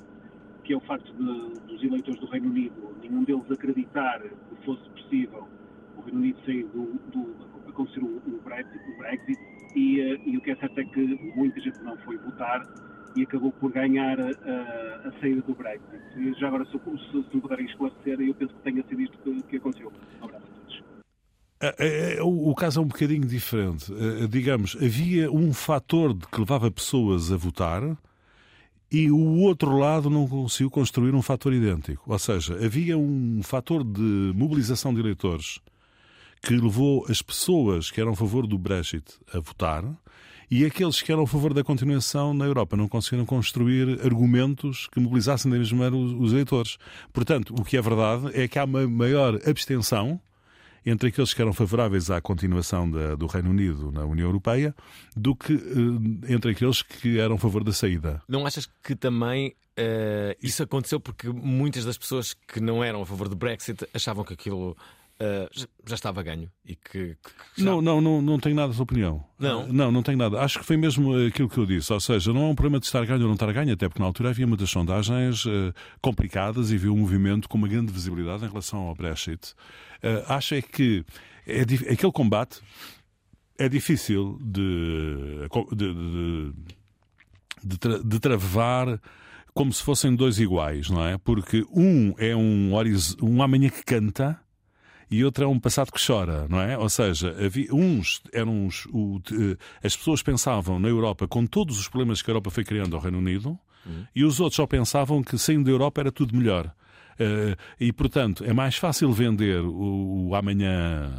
que 0.65 0.73
é 0.73 0.77
o 0.77 0.81
facto 0.81 1.13
de, 1.13 1.59
dos 1.67 1.83
eleitores 1.83 2.19
do 2.19 2.25
Reino 2.25 2.49
Unido, 2.49 2.95
nenhum 3.01 3.23
deles 3.23 3.49
acreditar 3.51 4.19
que 4.21 4.65
fosse 4.65 4.89
possível 4.89 5.47
o 5.95 6.01
Reino 6.01 6.19
Unido 6.19 6.39
sair 6.43 6.63
do, 6.65 6.85
do 7.11 7.35
acontecer 7.69 7.99
o, 7.99 8.17
o, 8.17 8.41
Brexit, 8.43 8.79
o 8.89 8.97
Brexit 8.97 9.39
e, 9.75 10.01
uh, 10.01 10.21
e, 10.25 10.37
o 10.37 10.41
que 10.41 10.51
é 10.51 10.55
certo 10.55 10.79
é 10.79 10.85
que 10.85 11.33
muita 11.35 11.59
gente 11.61 11.79
não 11.83 11.95
foi 11.99 12.17
votar 12.17 12.65
e 13.15 13.23
acabou 13.23 13.51
por 13.51 13.71
ganhar 13.71 14.19
a, 14.19 15.07
a, 15.07 15.11
saída 15.21 15.41
do 15.41 15.53
Brexit. 15.53 16.39
Já 16.39 16.47
agora, 16.47 16.65
se, 16.65 16.71
se, 16.71 17.29
se 17.29 17.35
me 17.35 17.41
puderem 17.41 17.65
esclarecer, 17.65 18.19
eu 18.19 18.33
penso 18.33 18.53
que 18.55 18.61
tenha 18.61 18.83
sido 18.87 19.01
isto 19.01 19.17
que, 19.19 19.41
que 19.43 19.57
aconteceu. 19.57 19.91
Um 20.21 20.25
abraço. 20.25 20.45
É, 21.61 22.17
é, 22.17 22.21
o, 22.21 22.53
caso 22.53 22.79
é 22.79 22.83
um 22.83 22.87
bocadinho 22.87 23.25
diferente. 23.25 23.89
Digamos, 24.29 24.75
havia 24.75 25.31
um 25.31 25.53
fator 25.53 26.13
que 26.13 26.39
levava 26.39 26.69
pessoas 26.69 27.31
a 27.31 27.37
votar 27.37 27.81
e 28.95 29.11
o 29.11 29.39
outro 29.41 29.77
lado 29.77 30.09
não 30.09 30.25
conseguiu 30.25 30.71
construir 30.71 31.13
um 31.13 31.21
fator 31.21 31.51
idêntico. 31.51 32.01
Ou 32.09 32.17
seja, 32.17 32.53
havia 32.65 32.97
um 32.97 33.41
fator 33.43 33.83
de 33.83 34.31
mobilização 34.33 34.93
de 34.93 35.01
eleitores 35.01 35.59
que 36.41 36.55
levou 36.55 37.05
as 37.09 37.21
pessoas 37.21 37.91
que 37.91 37.99
eram 37.99 38.13
a 38.13 38.15
favor 38.15 38.47
do 38.47 38.57
Brexit 38.57 39.03
a 39.33 39.39
votar 39.41 39.83
e 40.49 40.63
aqueles 40.63 41.01
que 41.01 41.11
eram 41.11 41.23
a 41.23 41.27
favor 41.27 41.53
da 41.53 41.61
continuação 41.61 42.33
na 42.33 42.45
Europa 42.45 42.77
não 42.77 42.87
conseguiram 42.87 43.25
construir 43.25 43.99
argumentos 44.01 44.87
que 44.87 45.01
mobilizassem 45.01 45.51
da 45.51 45.57
mesma 45.57 45.77
maneira 45.77 45.97
os 45.97 46.31
eleitores. 46.31 46.77
Portanto, 47.11 47.53
o 47.53 47.65
que 47.65 47.75
é 47.75 47.81
verdade 47.81 48.31
é 48.33 48.47
que 48.47 48.57
há 48.57 48.63
uma 48.63 48.87
maior 48.87 49.37
abstenção 49.45 50.21
entre 50.85 51.09
aqueles 51.09 51.33
que 51.33 51.41
eram 51.41 51.53
favoráveis 51.53 52.11
à 52.11 52.21
continuação 52.21 52.89
da, 52.89 53.15
do 53.15 53.25
Reino 53.25 53.49
Unido 53.49 53.91
na 53.91 54.05
União 54.05 54.27
Europeia 54.27 54.75
do 55.15 55.35
que 55.35 55.53
uh, 55.53 56.01
entre 56.27 56.51
aqueles 56.51 56.81
que 56.81 57.19
eram 57.19 57.35
a 57.35 57.39
favor 57.39 57.63
da 57.63 57.73
saída. 57.73 58.21
Não 58.27 58.45
achas 58.45 58.69
que 58.83 58.95
também 58.95 59.55
uh, 59.79 60.37
isso 60.41 60.61
aconteceu 60.61 60.99
porque 60.99 61.27
muitas 61.29 61.85
das 61.85 61.97
pessoas 61.97 62.33
que 62.33 62.59
não 62.59 62.83
eram 62.83 63.01
a 63.01 63.05
favor 63.05 63.27
do 63.27 63.35
Brexit 63.35 63.87
achavam 63.93 64.23
que 64.23 64.33
aquilo 64.33 64.77
Uh, 65.15 65.47
já 65.87 65.95
estava 65.95 66.21
ganho 66.21 66.51
e 66.65 66.75
que, 66.75 67.15
que 67.15 67.61
já... 67.61 67.63
não, 67.63 67.81
não, 67.81 68.01
não, 68.01 68.21
não 68.21 68.37
tenho 68.37 68.53
nada 68.53 68.73
de 68.73 68.81
opinião. 68.81 69.23
Não? 69.39 69.63
Uh, 69.63 69.71
não, 69.71 69.89
não 69.89 70.03
tenho 70.03 70.17
nada. 70.17 70.41
Acho 70.41 70.59
que 70.59 70.65
foi 70.65 70.75
mesmo 70.75 71.15
aquilo 71.27 71.47
que 71.47 71.57
eu 71.57 71.65
disse. 71.65 71.93
Ou 71.93 72.01
seja, 72.01 72.33
não 72.33 72.41
é 72.41 72.45
um 72.47 72.55
problema 72.55 72.81
de 72.81 72.85
estar 72.85 73.05
ganho 73.05 73.21
ou 73.21 73.27
não 73.27 73.35
estar 73.35 73.51
ganho, 73.53 73.71
até 73.71 73.87
porque 73.87 74.01
na 74.01 74.07
altura 74.07 74.31
havia 74.31 74.45
muitas 74.45 74.69
sondagens 74.69 75.45
uh, 75.45 75.73
complicadas 76.01 76.69
e 76.69 76.77
viu 76.77 76.93
um 76.93 76.97
movimento 76.97 77.47
com 77.47 77.57
uma 77.57 77.67
grande 77.67 77.93
visibilidade 77.93 78.43
em 78.43 78.49
relação 78.49 78.79
ao 78.79 78.93
Brexit. 78.95 79.53
acho 80.27 80.55
é 80.55 80.61
que 80.61 81.05
é, 81.47 81.61
aquele 81.61 82.11
combate 82.11 82.59
é 83.57 83.69
difícil 83.69 84.37
de, 84.41 85.47
de, 85.71 85.93
de, 85.93 86.53
de, 87.63 87.77
tra, 87.77 88.03
de 88.03 88.19
travar 88.19 88.99
como 89.53 89.71
se 89.71 89.81
fossem 89.81 90.13
dois 90.13 90.39
iguais, 90.39 90.89
não 90.89 91.05
é? 91.07 91.17
Porque 91.17 91.65
um 91.71 92.13
é 92.17 92.35
um, 92.35 92.73
um 93.21 93.41
amanhã 93.41 93.69
que 93.69 93.83
canta 93.85 94.37
e 95.09 95.23
outro 95.23 95.43
é 95.43 95.47
um 95.47 95.59
passado 95.59 95.91
que 95.91 96.03
chora, 96.03 96.47
não 96.49 96.59
é? 96.59 96.77
Ou 96.77 96.89
seja, 96.89 97.35
havia, 97.43 97.73
uns 97.73 98.21
eram 98.33 98.65
uns, 98.65 98.85
o, 98.87 99.21
as 99.83 99.95
pessoas 99.95 100.21
pensavam 100.21 100.79
na 100.79 100.87
Europa 100.87 101.27
com 101.27 101.45
todos 101.45 101.79
os 101.79 101.87
problemas 101.87 102.21
que 102.21 102.29
a 102.29 102.33
Europa 102.33 102.49
foi 102.49 102.63
criando 102.63 102.95
ao 102.95 103.01
Reino 103.01 103.17
Unido 103.17 103.57
uhum. 103.85 104.05
e 104.15 104.23
os 104.23 104.39
outros 104.39 104.55
só 104.55 104.65
pensavam 104.65 105.23
que 105.23 105.37
saindo 105.37 105.65
da 105.65 105.71
Europa 105.71 106.01
era 106.01 106.11
tudo 106.11 106.35
melhor. 106.35 106.73
Uh, 107.15 107.55
e, 107.79 107.93
portanto, 107.93 108.43
é 108.43 108.51
mais 108.51 108.75
fácil 108.75 109.11
vender 109.13 109.61
o, 109.61 110.27
o 110.27 110.35
amanhã 110.35 111.13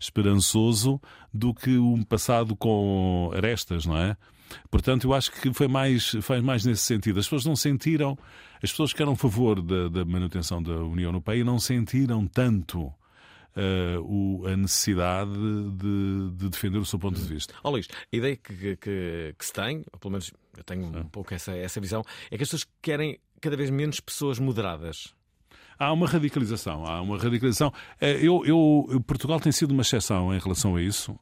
esperançoso 0.00 1.00
do 1.32 1.52
que 1.52 1.76
um 1.76 2.02
passado 2.02 2.56
com 2.56 3.30
arestas, 3.34 3.84
não 3.84 3.96
é? 3.96 4.16
Portanto, 4.70 5.08
eu 5.08 5.14
acho 5.14 5.32
que 5.32 5.52
foi 5.52 5.66
mais, 5.66 6.16
foi 6.22 6.40
mais 6.40 6.64
nesse 6.64 6.82
sentido. 6.82 7.18
As 7.18 7.26
pessoas 7.26 7.44
não 7.44 7.56
sentiram, 7.56 8.16
as 8.64 8.70
pessoas 8.70 8.92
que 8.92 9.02
eram 9.02 9.12
a 9.12 9.16
favor 9.16 9.60
da, 9.60 9.88
da 9.88 10.04
manutenção 10.04 10.62
da 10.62 10.72
União 10.72 11.08
Europeia 11.08 11.44
não 11.44 11.58
sentiram 11.58 12.26
tanto. 12.26 12.92
Uh, 13.56 14.02
o, 14.02 14.46
a 14.48 14.56
necessidade 14.56 15.30
de, 15.30 16.30
de, 16.32 16.48
defender 16.48 16.78
o 16.78 16.84
seu 16.84 16.98
ponto 16.98 17.20
de 17.20 17.28
vista. 17.28 17.54
Ó 17.62 17.68
oh, 17.68 17.70
Luís, 17.70 17.86
a 18.12 18.16
ideia 18.16 18.36
que, 18.36 18.74
que, 18.74 19.32
que, 19.38 19.46
se 19.46 19.52
tem, 19.52 19.84
ou 19.92 19.98
pelo 20.00 20.10
menos 20.10 20.32
eu 20.56 20.64
tenho 20.64 20.86
um 20.86 21.04
pouco 21.04 21.32
essa, 21.32 21.52
essa 21.52 21.80
visão, 21.80 22.02
é 22.32 22.36
que 22.36 22.42
as 22.42 22.48
pessoas 22.48 22.66
querem 22.82 23.16
cada 23.40 23.56
vez 23.56 23.70
menos 23.70 24.00
pessoas 24.00 24.40
moderadas. 24.40 25.14
Há 25.78 25.92
uma 25.92 26.08
radicalização, 26.08 26.84
há 26.84 27.00
uma 27.00 27.16
radicalização. 27.16 27.72
Eh, 28.00 28.26
eu, 28.26 28.44
eu, 28.44 29.00
Portugal 29.06 29.38
tem 29.38 29.52
sido 29.52 29.70
uma 29.70 29.82
exceção 29.82 30.34
em 30.34 30.38
relação 30.40 30.74
a 30.74 30.82
isso, 30.82 31.16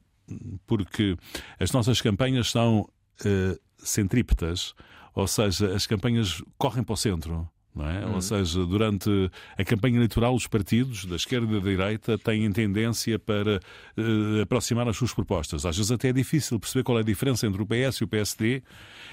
porque 0.66 1.18
as 1.60 1.70
nossas 1.70 2.00
campanhas 2.00 2.50
são 2.50 2.80
uh, 2.80 3.60
centrípetas, 3.76 4.74
ou 5.14 5.26
seja, 5.26 5.74
as 5.74 5.86
campanhas 5.86 6.42
correm 6.58 6.82
para 6.82 6.94
o 6.94 6.96
centro. 6.96 7.48
É? 7.74 8.04
Uhum. 8.04 8.16
Ou 8.16 8.20
seja, 8.20 8.66
durante 8.66 9.08
a 9.56 9.64
campanha 9.64 9.96
eleitoral, 9.96 10.34
os 10.34 10.46
partidos 10.46 11.06
da 11.06 11.16
esquerda 11.16 11.56
e 11.56 11.58
da 11.58 11.66
direita 11.66 12.18
têm 12.18 12.52
tendência 12.52 13.18
para 13.18 13.60
uh, 13.96 14.42
aproximar 14.42 14.86
as 14.88 14.96
suas 14.96 15.14
propostas. 15.14 15.64
Às 15.64 15.78
vezes 15.78 15.90
até 15.90 16.08
é 16.08 16.12
difícil 16.12 16.60
perceber 16.60 16.82
qual 16.82 16.98
é 16.98 17.00
a 17.00 17.04
diferença 17.04 17.46
entre 17.46 17.62
o 17.62 17.66
PS 17.66 17.96
e 17.96 18.04
o 18.04 18.08
PSD. 18.08 18.62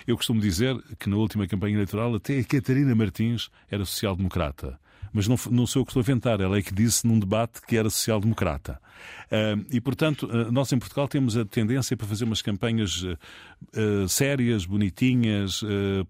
Eu 0.05 0.17
costumo 0.17 0.41
dizer 0.41 0.77
que 0.99 1.09
na 1.09 1.15
última 1.15 1.47
campanha 1.47 1.75
eleitoral 1.75 2.13
até 2.15 2.37
a 2.37 2.43
Catarina 2.43 2.93
Martins 2.93 3.49
era 3.71 3.85
social-democrata 3.85 4.77
mas 5.13 5.27
não, 5.27 5.37
não 5.51 5.67
sou 5.67 5.81
eu 5.81 5.85
que 5.85 5.91
estou 5.91 6.01
a 6.01 6.03
inventar, 6.03 6.39
ela 6.39 6.57
é 6.57 6.61
que 6.61 6.73
disse 6.73 7.05
num 7.05 7.19
debate 7.19 7.61
que 7.61 7.77
era 7.77 7.89
social-democrata. 7.89 8.79
Uh, 9.27 9.65
e, 9.71 9.79
portanto, 9.79 10.25
uh, 10.25 10.51
nós 10.51 10.71
em 10.71 10.79
Portugal 10.79 11.07
temos 11.07 11.37
a 11.37 11.45
tendência 11.45 11.95
para 11.95 12.07
fazer 12.07 12.25
umas 12.25 12.41
campanhas 12.41 13.03
uh, 13.03 14.07
sérias, 14.07 14.65
bonitinhas, 14.65 15.61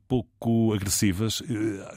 pouco 0.07 0.73
agressivas, 0.73 1.41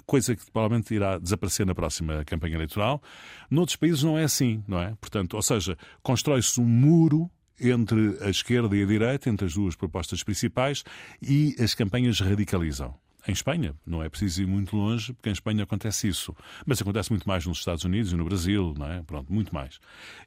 coisa 0.06 0.34
que 0.34 0.50
provavelmente 0.50 0.94
irá 0.94 1.18
desaparecer 1.18 1.66
na 1.66 1.74
próxima 1.74 2.24
campanha 2.24 2.56
eleitoral. 2.56 3.02
Noutros 3.50 3.76
países 3.76 4.02
não 4.02 4.18
é 4.18 4.24
assim, 4.24 4.62
não 4.66 4.80
é? 4.80 4.94
Portanto, 5.00 5.34
ou 5.34 5.42
seja, 5.42 5.76
constrói-se 6.02 6.60
um 6.60 6.64
muro 6.64 7.30
entre 7.60 8.18
a 8.20 8.30
esquerda 8.30 8.76
e 8.76 8.82
a 8.82 8.86
direita, 8.86 9.28
entre 9.30 9.46
as 9.46 9.54
duas 9.54 9.76
propostas 9.76 10.22
principais, 10.22 10.82
e 11.20 11.54
as 11.60 11.74
campanhas 11.74 12.20
radicalizam 12.20 12.94
em 13.26 13.32
Espanha. 13.32 13.74
Não 13.86 14.02
é 14.02 14.08
preciso 14.08 14.42
ir 14.42 14.46
muito 14.46 14.76
longe, 14.76 15.12
porque 15.12 15.28
em 15.28 15.32
Espanha 15.32 15.64
acontece 15.64 16.08
isso. 16.08 16.34
Mas 16.66 16.80
acontece 16.80 17.10
muito 17.10 17.28
mais 17.28 17.46
nos 17.46 17.58
Estados 17.58 17.84
Unidos 17.84 18.12
e 18.12 18.16
no 18.16 18.24
Brasil, 18.24 18.74
não 18.76 18.86
é? 18.86 19.02
Pronto, 19.02 19.32
muito 19.32 19.54
mais. 19.54 19.78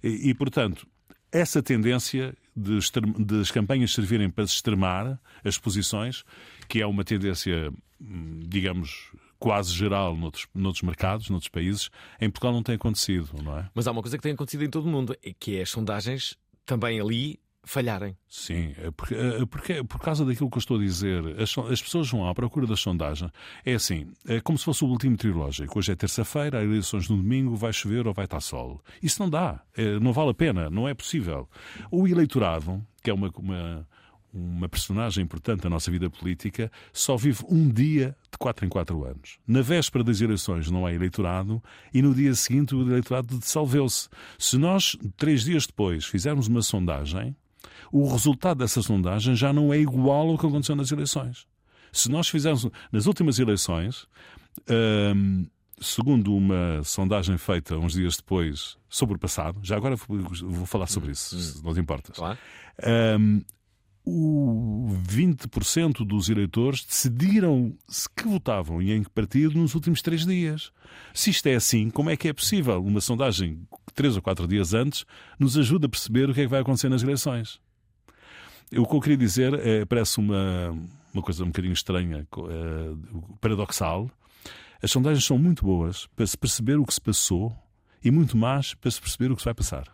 E, 0.03 0.29
e 0.29 0.33
portanto, 0.33 0.87
essa 1.31 1.61
tendência 1.61 2.35
de, 2.55 2.77
as 3.41 3.51
campanhas 3.51 3.91
servirem 3.91 4.29
para 4.29 4.45
extremar 4.45 5.19
as 5.43 5.57
posições, 5.57 6.23
que 6.69 6.81
é 6.81 6.87
uma 6.87 7.03
tendência, 7.03 7.71
hum, 7.99 8.39
digamos, 8.47 9.11
quase 9.37 9.73
geral 9.73 10.15
noutros, 10.15 10.47
noutros 10.53 10.81
mercados, 10.81 11.29
noutros 11.29 11.49
países, 11.49 11.89
em 12.21 12.29
Portugal 12.29 12.53
não 12.53 12.63
tem 12.63 12.75
acontecido, 12.75 13.31
não 13.43 13.59
é? 13.59 13.69
Mas 13.73 13.87
há 13.87 13.91
uma 13.91 14.01
coisa 14.01 14.17
que 14.17 14.23
tem 14.23 14.31
acontecido 14.31 14.63
em 14.63 14.69
todo 14.69 14.85
o 14.85 14.89
mundo, 14.89 15.15
é 15.21 15.33
que 15.37 15.57
é 15.57 15.61
as 15.61 15.69
sondagens 15.69 16.37
também 16.65 16.99
ali 16.99 17.39
falharem. 17.66 18.16
Sim, 18.30 18.74
é 18.78 18.91
porque, 18.91 19.16
é 19.16 19.45
porque, 19.45 19.84
por 19.84 19.99
causa 19.99 20.24
daquilo 20.24 20.49
que 20.49 20.57
eu 20.57 20.59
estou 20.59 20.78
a 20.78 20.80
dizer, 20.80 21.24
as, 21.39 21.57
as, 21.57 21.82
pessoas 21.82 22.09
vão 22.09 22.28
à 22.28 22.34
procura 22.34 22.68
das 22.68 22.80
sondagens. 22.80 23.32
É 23.66 23.74
assim, 23.74 24.07
é 24.28 24.39
como 24.39 24.57
se 24.57 24.66
fosse 24.66 24.84
o 24.84 24.88
último 24.88 25.11
meteorológico. 25.11 25.78
Hoje 25.78 25.91
é 25.91 25.95
terça-feira, 25.95 26.59
há 26.59 26.63
eleições 26.63 27.09
no 27.09 27.18
domingo, 27.18 27.55
vai 27.55 27.74
chover 27.74 28.07
ou 28.07 28.13
vai 28.13 28.26
estar 28.26 28.39
sol. 28.39 28.82
Isso 29.01 29.22
não 29.22 29.30
dá, 29.30 29.61
é, 29.76 29.99
não 29.99 30.13
vale 30.13 30.32
a 30.32 30.34
pena, 30.34 30.70
não 30.70 30.88
é 30.88 30.93
possível. 30.93 31.49
O 31.91 32.07
eleitorado, 32.07 32.86
que 33.03 33.09
é 33.09 33.13
uma, 33.13 33.32
uma, 33.38 33.88
uma 34.36 34.68
personagem 34.68 35.24
importante 35.24 35.61
da 35.61 35.70
nossa 35.70 35.89
vida 35.89 36.09
política, 36.09 36.72
só 36.91 37.16
vive 37.16 37.43
um 37.49 37.70
dia 37.70 38.16
de 38.32 38.38
quatro 38.38 38.66
em 38.66 38.70
quatro 38.70 39.05
anos. 39.05 39.39
Na 39.47 39.61
véspera 39.61 40.03
das 40.03 40.20
eleições 40.20 40.70
não 40.70 40.86
há 40.86 40.93
eleitorado 40.93 41.63
e 41.93 42.01
no 42.01 42.13
dia 42.13 42.36
seguinte 42.36 42.76
o 42.76 42.82
eleitorado 42.82 43.39
dissolveu-se. 43.39 44.09
Se 44.38 44.57
nós, 44.57 44.97
três 45.16 45.43
dias 45.43 45.66
depois, 45.66 46.05
fizermos 46.05 46.47
uma 46.47 46.61
sondagem, 46.61 47.36
o 47.91 48.07
resultado 48.09 48.59
dessa 48.59 48.82
sondagem 48.82 49.36
já 49.36 49.51
não 49.53 49.74
é 49.74 49.80
igual 49.80 50.30
ao 50.30 50.38
que 50.38 50.45
aconteceu 50.45 50.76
nas 50.76 50.91
eleições. 50.91 51.47
Se 51.91 52.09
nós 52.09 52.28
fizermos 52.28 52.68
nas 52.91 53.05
últimas 53.05 53.39
eleições, 53.39 54.07
hum, 55.16 55.45
segundo 55.80 56.36
uma 56.36 56.82
sondagem 56.84 57.38
feita 57.38 57.78
uns 57.78 57.93
dias 57.93 58.18
depois 58.18 58.78
sobre 58.89 59.16
o 59.16 59.20
passado, 59.20 59.59
já 59.63 59.76
agora 59.76 59.95
vou 59.95 60.66
falar 60.66 60.88
sobre 60.88 61.11
isso, 61.11 61.38
se 61.38 61.63
não 61.63 61.74
te 61.74 61.80
importas. 61.80 62.18
Claro. 62.18 62.38
Um, 63.20 63.41
o 64.05 64.87
20% 65.07 66.05
dos 66.05 66.29
eleitores 66.29 66.85
decidiram 66.85 67.75
se 67.87 68.07
que 68.07 68.27
votavam 68.27 68.81
e 68.81 68.91
em 68.91 69.01
que 69.01 69.09
partido 69.09 69.57
nos 69.57 69.73
últimos 69.73 70.01
três 70.01 70.25
dias. 70.25 70.71
Se 71.13 71.31
isto 71.31 71.47
é 71.47 71.55
assim, 71.55 71.89
como 71.89 72.11
é 72.11 72.15
que 72.15 72.27
é 72.27 72.33
possível 72.33 72.83
uma 72.83 73.01
sondagem 73.01 73.67
três 73.95 74.15
ou 74.15 74.21
quatro 74.21 74.47
dias 74.47 74.73
antes 74.73 75.05
nos 75.39 75.57
ajuda 75.57 75.87
a 75.87 75.89
perceber 75.89 76.29
o 76.29 76.33
que 76.33 76.41
é 76.41 76.43
que 76.43 76.49
vai 76.49 76.61
acontecer 76.61 76.89
nas 76.89 77.01
eleições? 77.01 77.59
O 78.77 78.85
que 78.85 78.95
eu 78.95 79.01
queria 79.01 79.17
dizer 79.17 79.53
é, 79.55 79.85
parece 79.85 80.19
uma, 80.19 80.75
uma 81.13 81.23
coisa 81.23 81.43
um 81.43 81.47
bocadinho 81.47 81.73
estranha, 81.73 82.19
é, 82.19 83.37
paradoxal. 83.39 84.09
As 84.81 84.91
sondagens 84.91 85.25
são 85.25 85.37
muito 85.37 85.65
boas 85.65 86.07
para 86.15 86.27
se 86.27 86.37
perceber 86.37 86.77
o 86.77 86.85
que 86.85 86.93
se 86.93 87.01
passou 87.01 87.55
e 88.03 88.11
muito 88.11 88.37
mais 88.37 88.75
para 88.75 88.91
se 88.91 89.01
perceber 89.01 89.31
o 89.31 89.35
que 89.35 89.41
se 89.41 89.45
vai 89.45 89.53
passar. 89.53 89.87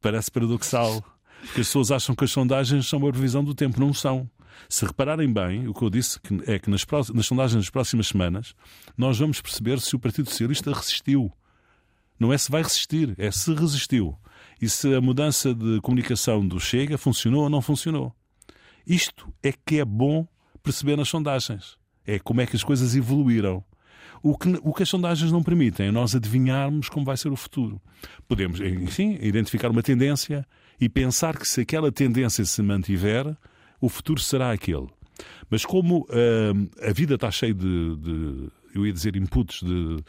Parece 0.00 0.30
paradoxal, 0.30 1.02
porque 1.44 1.60
as 1.60 1.66
pessoas 1.68 1.90
acham 1.90 2.14
que 2.14 2.24
as 2.24 2.30
sondagens 2.30 2.86
são 2.86 2.98
uma 2.98 3.10
previsão 3.10 3.44
do 3.44 3.54
tempo. 3.54 3.80
Não 3.80 3.92
são. 3.92 4.28
Se 4.68 4.84
repararem 4.84 5.32
bem, 5.32 5.68
o 5.68 5.74
que 5.74 5.82
eu 5.82 5.90
disse 5.90 6.18
é 6.46 6.58
que 6.58 6.70
nas, 6.70 6.86
nas 7.12 7.26
sondagens 7.26 7.64
das 7.64 7.70
próximas 7.70 8.08
semanas 8.08 8.54
nós 8.96 9.18
vamos 9.18 9.40
perceber 9.40 9.80
se 9.80 9.94
o 9.94 9.98
Partido 9.98 10.30
Socialista 10.30 10.72
resistiu. 10.72 11.32
Não 12.18 12.32
é 12.32 12.38
se 12.38 12.50
vai 12.50 12.62
resistir, 12.62 13.14
é 13.18 13.30
se 13.30 13.52
resistiu 13.52 14.16
e 14.60 14.68
se 14.68 14.94
a 14.94 15.00
mudança 15.00 15.54
de 15.54 15.80
comunicação 15.80 16.46
do 16.46 16.60
Chega 16.60 16.96
funcionou 16.96 17.42
ou 17.42 17.50
não 17.50 17.60
funcionou. 17.60 18.14
Isto 18.86 19.32
é 19.42 19.52
que 19.52 19.78
é 19.78 19.84
bom 19.84 20.26
perceber 20.62 20.96
nas 20.96 21.08
sondagens. 21.08 21.76
É 22.06 22.18
como 22.18 22.40
é 22.40 22.46
que 22.46 22.56
as 22.56 22.64
coisas 22.64 22.94
evoluíram. 22.94 23.64
O 24.22 24.38
que, 24.38 24.58
o 24.62 24.72
que 24.72 24.82
as 24.82 24.88
sondagens 24.88 25.30
não 25.30 25.42
permitem 25.42 25.88
é 25.88 25.90
nós 25.90 26.14
adivinharmos 26.14 26.88
como 26.88 27.04
vai 27.04 27.16
ser 27.16 27.30
o 27.30 27.36
futuro. 27.36 27.80
Podemos, 28.26 28.60
enfim, 28.60 29.18
identificar 29.20 29.70
uma 29.70 29.82
tendência 29.82 30.46
e 30.80 30.88
pensar 30.88 31.38
que 31.38 31.46
se 31.46 31.60
aquela 31.60 31.90
tendência 31.92 32.44
se 32.44 32.62
mantiver, 32.62 33.36
o 33.80 33.88
futuro 33.88 34.20
será 34.20 34.52
aquele. 34.52 34.88
Mas 35.48 35.64
como 35.64 36.00
uh, 36.00 36.88
a 36.88 36.92
vida 36.92 37.14
está 37.14 37.30
cheia 37.30 37.54
de, 37.54 37.96
de, 37.96 38.48
eu 38.74 38.86
ia 38.86 38.92
dizer, 38.92 39.16
inputs 39.16 39.62
de 39.62 40.02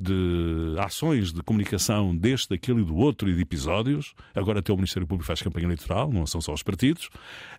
de 0.00 0.76
ações 0.78 1.32
de 1.32 1.42
comunicação 1.42 2.16
deste, 2.16 2.50
daquele 2.50 2.82
e 2.82 2.84
do 2.84 2.96
outro 2.96 3.28
e 3.28 3.34
de 3.34 3.42
episódios. 3.42 4.14
Agora 4.34 4.60
até 4.60 4.72
o 4.72 4.76
Ministério 4.76 5.06
Público 5.06 5.26
faz 5.26 5.42
campanha 5.42 5.66
eleitoral, 5.66 6.12
não 6.12 6.26
são 6.26 6.40
só 6.40 6.52
os 6.52 6.62
partidos. 6.62 7.06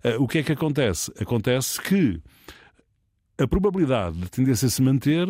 Uh, 0.03 0.24
o 0.24 0.28
que 0.28 0.39
é 0.39 0.43
que 0.43 0.53
acontece? 0.53 1.12
Acontece 1.20 1.82
que 1.82 2.22
a 3.38 3.47
probabilidade 3.47 4.18
de 4.18 4.30
tendência 4.30 4.70
se 4.70 4.82
manter 4.82 5.28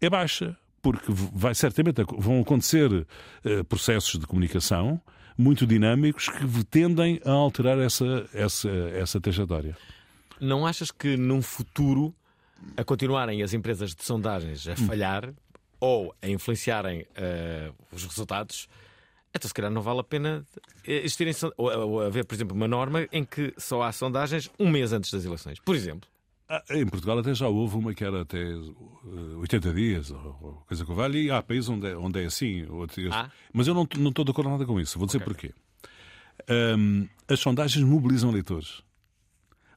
é 0.00 0.10
baixa, 0.10 0.56
porque 0.82 1.06
vai 1.08 1.54
certamente 1.54 2.02
vão 2.18 2.40
acontecer 2.40 2.90
uh, 2.92 3.64
processos 3.68 4.18
de 4.18 4.26
comunicação 4.26 5.00
muito 5.38 5.64
dinâmicos 5.64 6.28
que 6.28 6.64
tendem 6.64 7.20
a 7.24 7.30
alterar 7.30 7.78
essa, 7.78 8.28
essa, 8.34 8.68
essa 8.68 9.20
trajetória. 9.20 9.76
Não 10.40 10.66
achas 10.66 10.90
que 10.90 11.16
num 11.16 11.40
futuro, 11.40 12.12
a 12.76 12.82
continuarem 12.82 13.42
as 13.42 13.54
empresas 13.54 13.94
de 13.94 14.02
sondagens 14.02 14.66
a 14.66 14.74
falhar, 14.74 15.32
ou 15.80 16.12
a 16.20 16.28
influenciarem 16.28 17.02
uh, 17.02 17.74
os 17.92 18.04
resultados, 18.04 18.68
então 19.32 19.46
se 19.46 19.54
calhar 19.54 19.70
não 19.70 19.82
vale 19.82 20.00
a 20.00 20.04
pena 20.04 20.44
existirem 20.84 21.32
ou, 21.56 21.70
ou 21.70 22.00
haver, 22.00 22.24
por 22.24 22.34
exemplo, 22.34 22.56
uma 22.56 22.66
norma 22.66 23.06
em 23.12 23.24
que 23.24 23.54
só 23.56 23.82
há 23.82 23.92
sondagens 23.92 24.50
um 24.58 24.68
mês 24.68 24.92
antes 24.92 25.12
das 25.12 25.24
eleições, 25.24 25.60
por 25.60 25.76
exemplo. 25.76 26.08
Ah, 26.48 26.62
em 26.70 26.86
Portugal 26.86 27.18
até 27.18 27.34
já 27.34 27.46
houve 27.46 27.76
uma 27.76 27.92
que 27.92 28.02
era 28.02 28.22
até 28.22 28.38
80 29.36 29.68
eh, 29.68 29.72
dias, 29.72 30.10
ou 30.10 30.64
coisa 30.66 30.84
que 30.84 30.94
vale, 30.94 31.24
e 31.24 31.30
há 31.30 31.42
países 31.42 31.68
onde 31.68 31.88
é, 31.88 31.96
onde 31.96 32.22
é 32.22 32.26
assim. 32.26 32.66
Ah. 33.12 33.30
Mas 33.52 33.66
eu 33.66 33.74
não, 33.74 33.86
não 33.98 34.08
estou 34.08 34.24
de 34.24 34.30
acordo 34.30 34.50
nada 34.50 34.64
com 34.64 34.80
isso. 34.80 34.98
Vou 34.98 35.06
dizer 35.06 35.18
okay. 35.18 35.34
porquê. 35.34 35.54
Um, 36.48 37.06
as 37.28 37.40
sondagens 37.40 37.84
mobilizam 37.84 38.30
eleitores. 38.30 38.82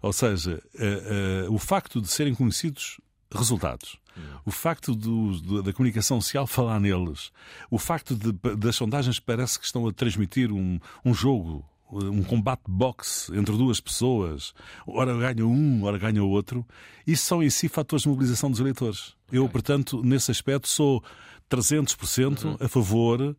Ou 0.01 0.13
seja, 0.13 0.63
uh, 0.76 1.49
uh, 1.49 1.53
o 1.53 1.59
facto 1.59 2.01
de 2.01 2.07
serem 2.07 2.34
conhecidos 2.34 2.99
resultados 3.34 4.01
o 4.45 4.51
facto 4.51 4.95
do, 4.95 5.39
do, 5.39 5.63
da 5.63 5.74
comunicação 5.74 6.19
social 6.19 6.45
falar 6.47 6.80
neles, 6.80 7.32
o 7.69 7.78
facto 7.78 8.15
de, 8.15 8.32
das 8.55 8.76
sondagens 8.76 9.19
parece 9.19 9.59
que 9.59 9.65
estão 9.65 9.88
a 9.88 9.93
transmitir 9.93 10.51
um, 10.51 10.80
um 11.03 11.13
jogo, 11.13 11.65
um 11.91 12.23
combate 12.23 12.63
boxe 12.67 13.35
entre 13.35 13.55
duas 13.55 13.79
pessoas, 13.79 14.53
ora 14.87 15.15
ganha 15.17 15.45
um, 15.45 15.83
ora 15.83 15.97
ganha 15.97 16.23
o 16.23 16.29
outro, 16.29 16.65
isso 17.05 17.25
são 17.25 17.43
em 17.43 17.49
si 17.49 17.67
fatores 17.67 18.03
de 18.03 18.09
mobilização 18.09 18.49
dos 18.49 18.59
eleitores. 18.59 19.15
Okay. 19.27 19.39
Eu, 19.39 19.47
portanto, 19.49 20.01
nesse 20.03 20.31
aspecto 20.31 20.67
sou 20.67 21.03
300% 21.49 22.43
uhum. 22.43 22.57
a 22.59 22.67
favor 22.67 23.35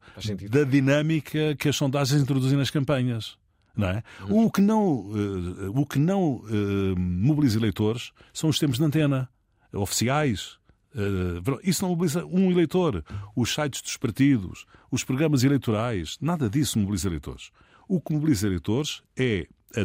da 0.50 0.64
dinâmica 0.64 1.56
que 1.56 1.68
as 1.68 1.76
sondagens 1.76 2.20
introduzem 2.20 2.58
nas 2.58 2.70
campanhas. 2.70 3.36
Não 3.74 3.88
é? 3.88 4.02
uhum. 4.28 4.46
O 4.46 4.50
que 4.50 4.60
não, 4.60 4.84
uh, 5.06 5.80
o 5.80 5.86
que 5.86 5.98
não 5.98 6.34
uh, 6.36 6.98
mobiliza 6.98 7.58
eleitores 7.58 8.12
são 8.32 8.50
os 8.50 8.58
tempos 8.58 8.78
de 8.78 8.84
antena 8.84 9.28
oficiais, 9.72 10.60
Uh, 10.94 11.58
isso 11.62 11.82
não 11.82 11.90
mobiliza 11.90 12.24
um 12.26 12.50
eleitor. 12.50 13.02
Os 13.34 13.52
sites 13.52 13.80
dos 13.80 13.96
partidos, 13.96 14.66
os 14.90 15.02
programas 15.02 15.42
eleitorais, 15.42 16.18
nada 16.20 16.50
disso 16.50 16.78
mobiliza 16.78 17.08
eleitores. 17.08 17.50
O 17.92 18.00
que 18.00 18.14
mobiliza 18.14 18.46
eleitores 18.46 19.02
é 19.14 19.46
a, 19.76 19.80
a, 19.80 19.84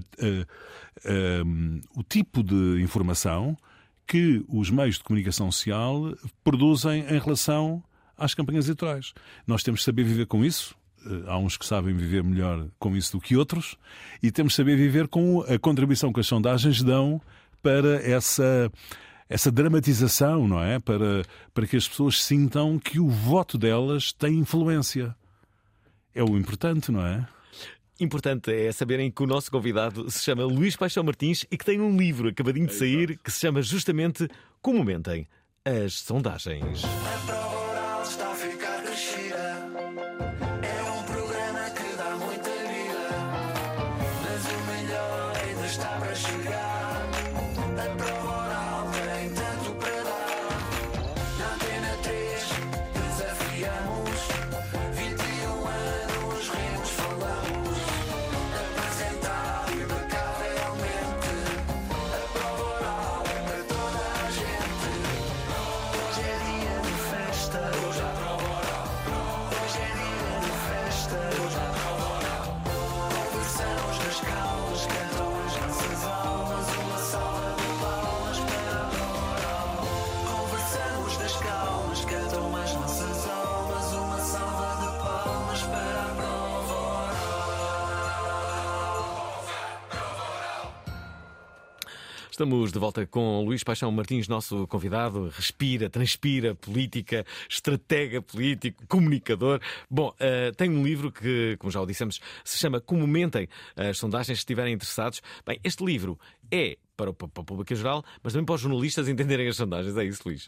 a, 1.11 1.99
o 1.99 2.03
tipo 2.03 2.41
de 2.41 2.81
informação 2.81 3.57
que 4.07 4.45
os 4.47 4.69
meios 4.69 4.95
de 4.95 5.03
comunicação 5.03 5.51
social 5.51 6.15
produzem 6.41 7.01
em 7.01 7.19
relação 7.19 7.83
às 8.17 8.33
campanhas 8.33 8.63
eleitorais. 8.63 9.13
Nós 9.45 9.61
temos 9.61 9.81
de 9.81 9.85
saber 9.87 10.05
viver 10.05 10.25
com 10.25 10.45
isso. 10.45 10.73
Eh, 11.05 11.23
há 11.27 11.37
uns 11.37 11.57
que 11.57 11.65
sabem 11.65 11.93
viver 11.97 12.23
melhor 12.23 12.69
com 12.79 12.95
isso 12.95 13.11
do 13.11 13.19
que 13.19 13.35
outros, 13.35 13.75
e 14.23 14.31
temos 14.31 14.53
de 14.53 14.57
saber 14.57 14.77
viver 14.77 15.09
com 15.09 15.41
a 15.41 15.59
contribuição 15.59 16.13
que 16.13 16.21
as 16.21 16.27
sondagens 16.27 16.81
dão 16.81 17.21
para 17.61 18.01
essa 18.09 18.71
essa 19.27 19.51
dramatização, 19.51 20.47
não 20.47 20.63
é? 20.63 20.79
Para, 20.79 21.25
para 21.53 21.67
que 21.67 21.75
as 21.75 21.85
pessoas 21.85 22.23
sintam 22.23 22.79
que 22.79 22.97
o 22.97 23.09
voto 23.09 23.57
delas 23.57 24.13
tem 24.13 24.35
influência. 24.35 25.13
É 26.15 26.23
o 26.23 26.37
importante, 26.37 26.93
não 26.93 27.05
é? 27.05 27.27
Importante 27.99 28.51
é 28.51 28.71
saberem 28.71 29.09
que 29.09 29.23
o 29.23 29.27
nosso 29.27 29.49
convidado 29.49 30.09
se 30.11 30.23
chama 30.23 30.43
Luís 30.43 30.75
Paixão 30.75 31.03
Martins 31.03 31.45
e 31.49 31.57
que 31.57 31.65
tem 31.65 31.81
um 31.81 31.97
livro 31.97 32.29
acabadinho 32.29 32.67
de 32.67 32.75
sair 32.75 33.17
que 33.17 33.31
se 33.31 33.39
chama 33.39 33.61
justamente 33.61 34.27
Como 34.61 34.83
Mentem 34.83 35.27
as 35.65 35.93
Sondagens. 35.93 36.83
Estamos 92.37 92.71
de 92.71 92.77
volta 92.77 93.03
com 93.07 93.43
Luís 93.43 93.63
Paixão 93.63 93.91
Martins, 93.91 94.27
nosso 94.27 94.67
convidado. 94.67 95.27
Respira, 95.29 95.89
transpira, 95.89 96.53
política, 96.53 97.25
estratega 97.49 98.21
político, 98.21 98.85
comunicador. 98.87 99.59
Bom, 99.89 100.09
uh, 100.09 100.55
tem 100.55 100.69
um 100.69 100.83
livro 100.83 101.11
que, 101.11 101.57
como 101.57 101.71
já 101.71 101.81
o 101.81 101.85
dissemos, 101.87 102.19
se 102.45 102.59
chama 102.59 102.79
Como 102.79 103.07
Mentem 103.07 103.47
as 103.75 103.97
sondagens, 103.97 104.37
se 104.37 104.41
estiverem 104.41 104.75
interessados. 104.75 105.19
Bem, 105.47 105.59
este 105.63 105.83
livro 105.83 106.19
é 106.51 106.77
para 106.95 107.09
o, 107.09 107.13
para 107.15 107.41
o 107.41 107.43
público 107.43 107.73
em 107.73 107.75
geral, 107.75 108.05
mas 108.21 108.33
também 108.33 108.45
para 108.45 108.53
os 108.53 108.61
jornalistas 108.61 109.07
entenderem 109.07 109.47
as 109.47 109.55
sondagens. 109.55 109.97
É 109.97 110.03
isso, 110.05 110.21
Luís? 110.23 110.47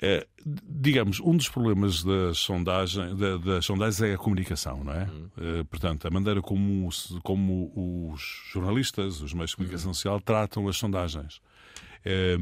É, 0.00 0.26
digamos, 0.44 1.18
um 1.18 1.36
dos 1.36 1.48
problemas 1.48 2.04
das 2.04 2.38
sondagens, 2.38 3.18
das 3.44 3.64
sondagens 3.64 4.00
é 4.00 4.14
a 4.14 4.18
comunicação, 4.18 4.84
não 4.84 4.92
é? 4.92 5.04
Uhum. 5.04 5.30
É, 5.36 5.64
portanto, 5.64 6.06
a 6.06 6.10
maneira 6.10 6.40
como, 6.40 6.88
como 7.24 8.12
os 8.12 8.22
jornalistas, 8.52 9.20
os 9.20 9.34
meios 9.34 9.50
de 9.50 9.56
comunicação 9.56 9.88
uhum. 9.88 9.94
social 9.94 10.20
tratam 10.20 10.68
as 10.68 10.76
sondagens. 10.76 11.40
É, 12.04 12.36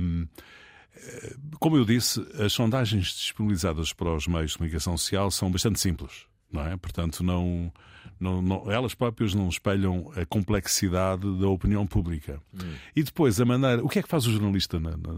como 1.58 1.76
eu 1.76 1.84
disse, 1.84 2.20
as 2.42 2.52
sondagens 2.52 3.08
disponibilizadas 3.08 3.92
para 3.92 4.14
os 4.14 4.26
meios 4.26 4.52
de 4.52 4.58
comunicação 4.58 4.96
social 4.96 5.30
são 5.30 5.50
bastante 5.50 5.80
simples, 5.80 6.26
não 6.50 6.66
é? 6.66 6.76
Portanto, 6.76 7.22
não, 7.22 7.72
não, 8.18 8.40
não, 8.40 8.70
elas 8.70 8.94
próprias 8.94 9.34
não 9.34 9.48
espelham 9.48 10.10
a 10.16 10.24
complexidade 10.24 11.22
da 11.38 11.48
opinião 11.48 11.86
pública. 11.86 12.40
Hum. 12.54 12.74
E 12.94 13.02
depois, 13.02 13.40
a 13.40 13.44
maneira. 13.44 13.84
O 13.84 13.88
que 13.88 13.98
é 13.98 14.02
que 14.02 14.08
faz 14.08 14.26
o 14.26 14.32
jornalista 14.32 14.80
na, 14.80 14.90
na, 14.96 15.14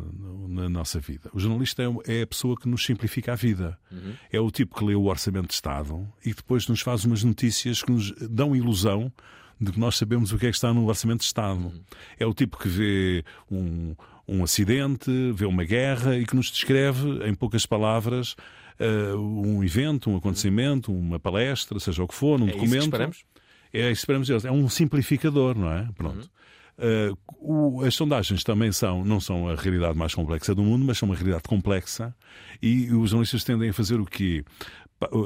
na 0.48 0.68
nossa 0.68 0.98
vida? 0.98 1.30
O 1.32 1.38
jornalista 1.38 1.82
é, 1.82 2.18
é, 2.18 2.22
a 2.22 2.26
pessoa 2.26 2.56
que 2.56 2.68
nos 2.68 2.84
simplifica 2.84 3.32
a 3.32 3.36
vida. 3.36 3.78
Uhum. 3.90 4.14
É 4.32 4.40
o 4.40 4.50
tipo 4.50 4.76
que 4.76 4.84
lê 4.84 4.94
o 4.94 5.04
Orçamento 5.04 5.48
de 5.48 5.54
Estado 5.54 6.06
e 6.24 6.34
depois 6.34 6.66
nos 6.66 6.80
faz 6.80 7.04
umas 7.04 7.22
notícias 7.22 7.82
que 7.82 7.92
nos 7.92 8.12
dão 8.12 8.56
ilusão 8.56 9.12
de 9.60 9.72
que 9.72 9.80
nós 9.80 9.96
sabemos 9.96 10.32
o 10.32 10.38
que 10.38 10.46
é 10.46 10.50
que 10.50 10.56
está 10.56 10.72
no 10.72 10.86
Orçamento 10.86 11.20
de 11.20 11.26
Estado. 11.26 11.58
Uhum. 11.58 11.80
É 12.18 12.26
o 12.26 12.34
tipo 12.34 12.58
que 12.58 12.68
vê 12.68 13.24
um, 13.50 13.94
um 14.26 14.42
acidente, 14.42 15.10
vê 15.32 15.46
uma 15.46 15.64
guerra 15.64 16.16
e 16.16 16.26
que 16.26 16.36
nos 16.36 16.50
descreve, 16.50 17.26
em 17.28 17.34
poucas 17.34 17.64
palavras, 17.64 18.36
uh, 18.80 19.16
um 19.16 19.62
evento, 19.62 20.10
um 20.10 20.16
acontecimento, 20.16 20.92
uma 20.92 21.18
palestra, 21.18 21.78
seja 21.78 22.02
o 22.02 22.08
que 22.08 22.14
for, 22.14 22.40
um 22.40 22.48
é 22.48 22.52
documento. 22.52 22.66
Isso 22.66 22.78
que 22.78 22.84
esperamos? 22.84 23.24
É 23.72 23.90
isso 23.90 24.00
esperamos. 24.00 24.30
É 24.44 24.50
um 24.50 24.68
simplificador, 24.68 25.56
não 25.56 25.70
é? 25.72 25.88
Pronto. 25.96 26.18
Uhum. 26.18 26.38
Uh, 26.78 27.18
o, 27.40 27.84
as 27.84 27.94
sondagens 27.94 28.44
também 28.44 28.70
são, 28.70 29.04
não 29.04 29.18
são 29.18 29.48
a 29.48 29.56
realidade 29.56 29.98
mais 29.98 30.14
complexa 30.14 30.54
do 30.54 30.62
mundo, 30.62 30.84
mas 30.84 30.96
são 30.96 31.08
uma 31.08 31.16
realidade 31.16 31.42
complexa 31.42 32.14
e 32.62 32.84
os 32.92 33.10
jornalistas 33.10 33.42
tendem 33.42 33.70
a 33.70 33.72
fazer 33.72 34.00
o 34.00 34.06
quê? 34.06 34.44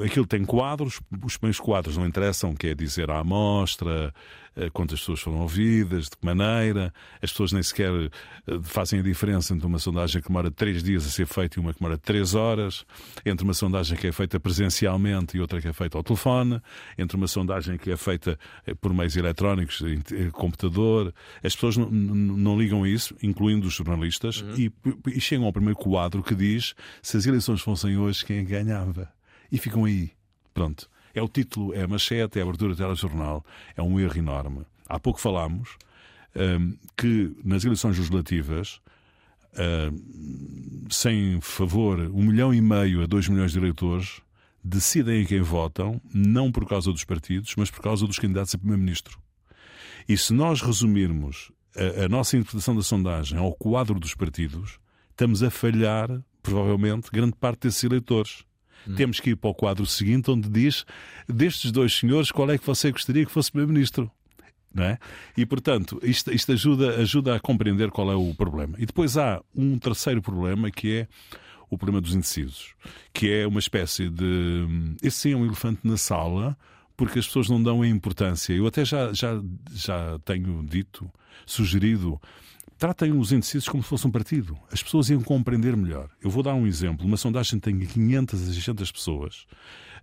Aquilo 0.04 0.26
tem 0.26 0.44
quadros, 0.44 1.00
os 1.24 1.38
primeiros 1.38 1.58
quadros 1.58 1.96
não 1.96 2.06
interessam, 2.06 2.54
que 2.54 2.68
é 2.68 2.74
dizer 2.74 3.10
a 3.10 3.20
amostra, 3.20 4.12
eh, 4.54 4.68
quantas 4.70 5.00
pessoas 5.00 5.20
foram 5.20 5.40
ouvidas, 5.40 6.04
de 6.04 6.10
que 6.10 6.26
maneira. 6.26 6.92
As 7.22 7.30
pessoas 7.30 7.52
nem 7.52 7.62
sequer 7.62 7.90
eh, 7.90 8.10
fazem 8.62 9.00
a 9.00 9.02
diferença 9.02 9.54
entre 9.54 9.66
uma 9.66 9.78
sondagem 9.78 10.20
que 10.20 10.28
demora 10.28 10.50
três 10.50 10.82
dias 10.82 11.06
a 11.06 11.08
ser 11.08 11.26
feita 11.26 11.58
e 11.58 11.60
uma 11.60 11.72
que 11.72 11.80
demora 11.80 11.96
três 11.96 12.34
horas, 12.34 12.84
entre 13.24 13.44
uma 13.44 13.54
sondagem 13.54 13.96
que 13.96 14.06
é 14.06 14.12
feita 14.12 14.38
presencialmente 14.38 15.38
e 15.38 15.40
outra 15.40 15.60
que 15.60 15.68
é 15.68 15.72
feita 15.72 15.96
ao 15.96 16.04
telefone, 16.04 16.60
entre 16.98 17.16
uma 17.16 17.26
sondagem 17.26 17.78
que 17.78 17.90
é 17.90 17.96
feita 17.96 18.38
eh, 18.66 18.74
por 18.74 18.92
meios 18.92 19.16
eletrónicos, 19.16 19.82
computador. 20.32 21.14
As 21.42 21.54
pessoas 21.54 21.78
não, 21.78 21.90
não 21.90 22.58
ligam 22.58 22.84
a 22.84 22.88
isso, 22.88 23.16
incluindo 23.22 23.66
os 23.66 23.72
jornalistas, 23.72 24.42
uhum. 24.42 24.54
e, 24.58 24.72
e 25.16 25.20
chegam 25.20 25.46
ao 25.46 25.52
primeiro 25.52 25.78
quadro 25.78 26.22
que 26.22 26.34
diz 26.34 26.74
se 27.00 27.16
as 27.16 27.24
eleições 27.24 27.62
fossem 27.62 27.96
hoje, 27.96 28.24
quem 28.24 28.44
ganhava? 28.44 29.10
E 29.52 29.58
ficam 29.58 29.84
aí. 29.84 30.10
Pronto. 30.54 30.88
É 31.14 31.22
o 31.22 31.28
título, 31.28 31.74
é 31.74 31.82
a 31.82 31.86
manchete, 31.86 32.38
é 32.38 32.42
a 32.42 32.44
abertura 32.44 32.74
do 32.74 32.76
telejornal. 32.76 33.44
É 33.76 33.82
um 33.82 34.00
erro 34.00 34.16
enorme. 34.16 34.66
Há 34.88 34.98
pouco 34.98 35.20
falámos 35.20 35.76
um, 36.34 36.76
que 36.96 37.36
nas 37.44 37.64
eleições 37.64 37.98
legislativas, 37.98 38.80
um, 39.92 40.88
sem 40.90 41.40
favor, 41.42 41.98
um 41.98 42.22
milhão 42.22 42.52
e 42.52 42.60
meio 42.60 43.02
a 43.02 43.06
dois 43.06 43.28
milhões 43.28 43.52
de 43.52 43.58
eleitores 43.58 44.22
decidem 44.64 45.22
em 45.22 45.26
quem 45.26 45.42
votam, 45.42 46.00
não 46.14 46.50
por 46.50 46.66
causa 46.66 46.90
dos 46.90 47.04
partidos, 47.04 47.54
mas 47.56 47.70
por 47.70 47.82
causa 47.82 48.06
dos 48.06 48.18
candidatos 48.18 48.54
a 48.54 48.58
primeiro-ministro. 48.58 49.18
E 50.08 50.16
se 50.16 50.32
nós 50.32 50.62
resumirmos 50.62 51.52
a, 51.76 52.04
a 52.04 52.08
nossa 52.08 52.36
interpretação 52.36 52.74
da 52.74 52.82
sondagem 52.82 53.38
ao 53.38 53.52
quadro 53.52 53.98
dos 53.98 54.14
partidos, 54.14 54.78
estamos 55.10 55.42
a 55.42 55.50
falhar, 55.50 56.08
provavelmente, 56.42 57.10
grande 57.10 57.34
parte 57.36 57.62
desses 57.62 57.84
eleitores. 57.84 58.44
Hum. 58.86 58.94
Temos 58.94 59.20
que 59.20 59.30
ir 59.30 59.36
para 59.36 59.50
o 59.50 59.54
quadro 59.54 59.86
seguinte, 59.86 60.30
onde 60.30 60.48
diz 60.48 60.84
destes 61.28 61.70
dois 61.70 61.92
senhores, 61.94 62.30
qual 62.30 62.50
é 62.50 62.58
que 62.58 62.66
você 62.66 62.90
gostaria 62.90 63.24
que 63.24 63.32
fosse 63.32 63.50
Primeiro-Ministro? 63.50 64.10
É? 64.76 64.96
E, 65.36 65.44
portanto, 65.44 66.00
isto, 66.02 66.32
isto 66.32 66.52
ajuda, 66.52 66.96
ajuda 66.96 67.36
a 67.36 67.40
compreender 67.40 67.90
qual 67.90 68.10
é 68.10 68.14
o 68.14 68.34
problema. 68.34 68.74
E 68.78 68.86
depois 68.86 69.18
há 69.18 69.42
um 69.54 69.78
terceiro 69.78 70.22
problema 70.22 70.70
que 70.70 71.00
é 71.00 71.08
o 71.68 71.76
problema 71.76 72.00
dos 72.00 72.14
indecisos, 72.14 72.74
que 73.12 73.30
é 73.30 73.46
uma 73.46 73.60
espécie 73.60 74.08
de. 74.08 74.66
Esse 75.02 75.18
sim 75.18 75.32
é 75.32 75.36
um 75.36 75.44
elefante 75.44 75.80
na 75.84 75.96
sala, 75.96 76.56
porque 76.96 77.18
as 77.18 77.26
pessoas 77.26 77.48
não 77.48 77.62
dão 77.62 77.82
a 77.82 77.86
importância. 77.86 78.52
Eu 78.52 78.66
até 78.66 78.84
já, 78.84 79.12
já, 79.12 79.42
já 79.72 80.18
tenho 80.24 80.62
dito, 80.62 81.10
sugerido 81.44 82.20
Tratem 82.82 83.16
os 83.16 83.30
indecisos 83.30 83.68
como 83.68 83.80
se 83.80 83.88
fosse 83.88 84.08
um 84.08 84.10
partido. 84.10 84.58
As 84.68 84.82
pessoas 84.82 85.08
iam 85.08 85.22
compreender 85.22 85.76
melhor. 85.76 86.10
Eu 86.20 86.28
vou 86.28 86.42
dar 86.42 86.52
um 86.54 86.66
exemplo. 86.66 87.06
Uma 87.06 87.16
sondagem 87.16 87.60
tem 87.60 87.78
500 87.78 88.42
a 88.42 88.44
600 88.52 88.90
pessoas, 88.90 89.46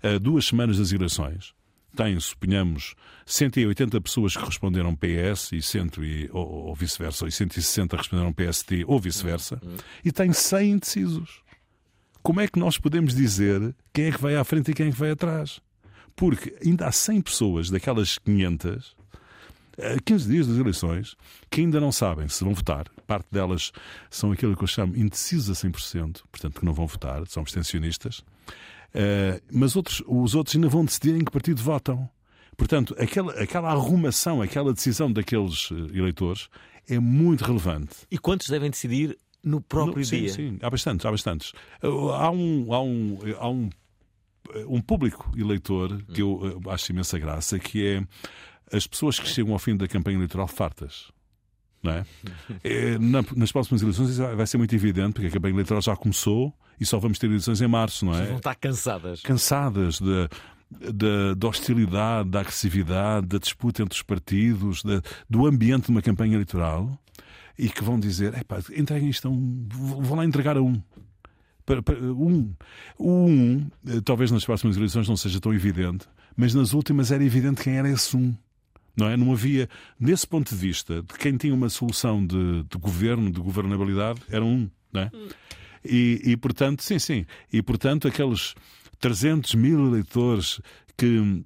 a 0.01 0.17
duas 0.17 0.45
semanas 0.45 0.77
das 0.77 0.93
eleições. 0.93 1.53
Tem, 1.93 2.17
suponhamos, 2.21 2.95
180 3.25 3.99
pessoas 3.99 4.37
que 4.37 4.45
responderam 4.45 4.95
PS 4.95 5.51
e 5.51 5.61
100 5.61 5.89
e, 5.97 6.29
ou, 6.31 6.67
ou 6.67 6.73
vice-versa, 6.73 7.27
e 7.27 7.31
160 7.33 7.97
responderam 7.97 8.31
PST 8.31 8.85
ou 8.87 8.97
vice-versa, 8.97 9.61
e 10.05 10.09
tem 10.09 10.31
100 10.31 10.71
indecisos. 10.71 11.41
Como 12.23 12.39
é 12.39 12.47
que 12.47 12.57
nós 12.57 12.77
podemos 12.77 13.13
dizer 13.13 13.75
quem 13.91 14.05
é 14.05 14.11
que 14.13 14.21
vai 14.21 14.37
à 14.37 14.43
frente 14.45 14.71
e 14.71 14.73
quem 14.73 14.87
é 14.87 14.91
que 14.91 14.97
vai 14.97 15.11
atrás? 15.11 15.59
Porque 16.15 16.55
ainda 16.65 16.87
há 16.87 16.93
100 16.93 17.23
pessoas 17.23 17.69
daquelas 17.69 18.17
500 18.19 18.95
a 19.81 19.99
15 19.99 20.29
dias 20.29 20.47
das 20.47 20.57
eleições, 20.57 21.15
que 21.49 21.61
ainda 21.61 21.79
não 21.79 21.91
sabem 21.91 22.27
se 22.27 22.43
vão 22.43 22.53
votar. 22.53 22.87
Parte 23.07 23.27
delas 23.31 23.71
são 24.09 24.31
aquilo 24.31 24.55
que 24.55 24.63
eu 24.63 24.67
chamo 24.67 24.95
indecisos 24.95 25.49
a 25.49 25.67
100%, 25.67 26.21
portanto, 26.31 26.59
que 26.59 26.65
não 26.65 26.73
vão 26.73 26.87
votar, 26.87 27.25
são 27.27 27.41
abstencionistas. 27.41 28.19
Uh, 28.89 29.39
mas 29.51 29.75
outros, 29.75 30.01
os 30.07 30.35
outros 30.35 30.55
ainda 30.55 30.67
vão 30.67 30.83
decidir 30.83 31.15
em 31.15 31.23
que 31.23 31.31
partido 31.31 31.61
votam. 31.61 32.09
Portanto, 32.57 32.95
aquela, 32.99 33.33
aquela 33.33 33.69
arrumação, 33.69 34.41
aquela 34.41 34.73
decisão 34.73 35.09
daqueles 35.09 35.69
eh, 35.71 35.97
eleitores 35.97 36.49
é 36.89 36.99
muito 36.99 37.45
relevante. 37.45 37.95
E 38.11 38.17
quantos 38.17 38.49
devem 38.49 38.69
decidir 38.69 39.17
no 39.41 39.61
próprio 39.61 39.99
no, 39.99 40.05
sim, 40.05 40.19
dia. 40.19 40.29
Sim, 40.29 40.59
há 40.61 40.69
bastantes, 40.69 41.05
há 41.05 41.11
bastantes. 41.11 41.53
Há 41.81 42.29
um, 42.29 42.73
há 42.73 42.81
um, 42.81 43.17
há 43.39 43.49
um, 43.49 43.69
um 44.67 44.81
público 44.81 45.31
eleitor 45.37 46.03
que 46.13 46.21
eu 46.21 46.61
acho 46.67 46.91
imensa 46.91 47.17
graça, 47.17 47.57
que 47.57 47.85
é 47.85 48.03
as 48.71 48.87
pessoas 48.87 49.19
que 49.19 49.27
chegam 49.27 49.53
ao 49.53 49.59
fim 49.59 49.75
da 49.75 49.87
campanha 49.87 50.17
eleitoral 50.17 50.47
fartas. 50.47 51.11
Não 51.81 51.93
é? 51.93 52.05
é 52.63 52.97
nas 53.35 53.51
próximas 53.51 53.81
eleições 53.81 54.17
vai 54.17 54.45
ser 54.45 54.57
muito 54.57 54.75
evidente, 54.75 55.13
porque 55.13 55.27
a 55.27 55.31
campanha 55.31 55.53
eleitoral 55.53 55.81
já 55.81 55.95
começou 55.95 56.53
e 56.79 56.85
só 56.85 56.99
vamos 56.99 57.17
ter 57.17 57.27
eleições 57.27 57.61
em 57.61 57.67
março, 57.67 58.05
não 58.05 58.13
é? 58.13 58.25
Vão 58.25 58.37
estar 58.37 58.55
cansadas. 58.55 59.21
Cansadas 59.21 59.99
de, 59.99 60.29
da, 60.71 61.33
da, 61.35 61.47
hostilidade, 61.47 62.29
da 62.29 62.41
agressividade, 62.41 63.27
da 63.27 63.37
disputa 63.37 63.81
entre 63.81 63.95
os 63.95 64.03
partidos, 64.03 64.83
da, 64.83 65.01
do 65.29 65.45
ambiente 65.45 65.85
de 65.85 65.91
uma 65.91 66.01
campanha 66.01 66.35
eleitoral 66.35 66.97
e 67.57 67.69
que 67.69 67.83
vão 67.83 67.99
dizer: 67.99 68.33
entreguem 68.75 69.09
isto 69.09 69.27
a 69.27 69.31
um, 69.31 69.67
vão 69.69 70.17
lá 70.17 70.25
entregar 70.25 70.57
a 70.57 70.61
um. 70.61 70.81
Para, 71.65 71.83
para, 71.83 71.99
um. 71.99 72.53
O 72.97 73.25
um, 73.27 73.67
eh, 73.87 74.01
talvez 74.03 74.31
nas 74.31 74.43
próximas 74.43 74.75
eleições 74.75 75.07
não 75.07 75.15
seja 75.15 75.39
tão 75.39 75.53
evidente, 75.53 76.07
mas 76.35 76.55
nas 76.55 76.73
últimas 76.73 77.11
era 77.11 77.23
evidente 77.23 77.61
quem 77.61 77.77
era 77.77 77.89
esse 77.89 78.15
um. 78.15 78.35
Não, 78.95 79.07
é? 79.07 79.15
não 79.15 79.31
havia, 79.31 79.69
nesse 79.99 80.27
ponto 80.27 80.49
de 80.49 80.55
vista, 80.55 81.01
de 81.01 81.13
quem 81.17 81.37
tinha 81.37 81.53
uma 81.53 81.69
solução 81.69 82.25
de, 82.25 82.63
de 82.63 82.77
governo, 82.77 83.31
de 83.31 83.39
governabilidade, 83.39 84.21
era 84.29 84.43
um. 84.43 84.69
Não 84.91 85.01
é? 85.01 85.11
e, 85.83 86.21
e, 86.25 86.37
portanto, 86.37 86.83
sim, 86.83 86.99
sim. 86.99 87.25
E, 87.51 87.61
portanto, 87.61 88.07
aqueles 88.07 88.55
300 88.99 89.55
mil 89.55 89.87
eleitores 89.87 90.59
que, 90.97 91.43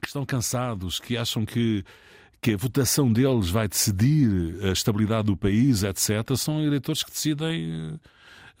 que 0.00 0.06
estão 0.06 0.24
cansados, 0.26 0.98
que 0.98 1.16
acham 1.16 1.44
que, 1.46 1.84
que 2.40 2.54
a 2.54 2.56
votação 2.56 3.12
deles 3.12 3.48
vai 3.48 3.68
decidir 3.68 4.64
a 4.64 4.72
estabilidade 4.72 5.26
do 5.26 5.36
país, 5.36 5.82
etc., 5.82 6.36
são 6.36 6.62
eleitores 6.62 7.02
que 7.02 7.10
decidem. 7.10 7.98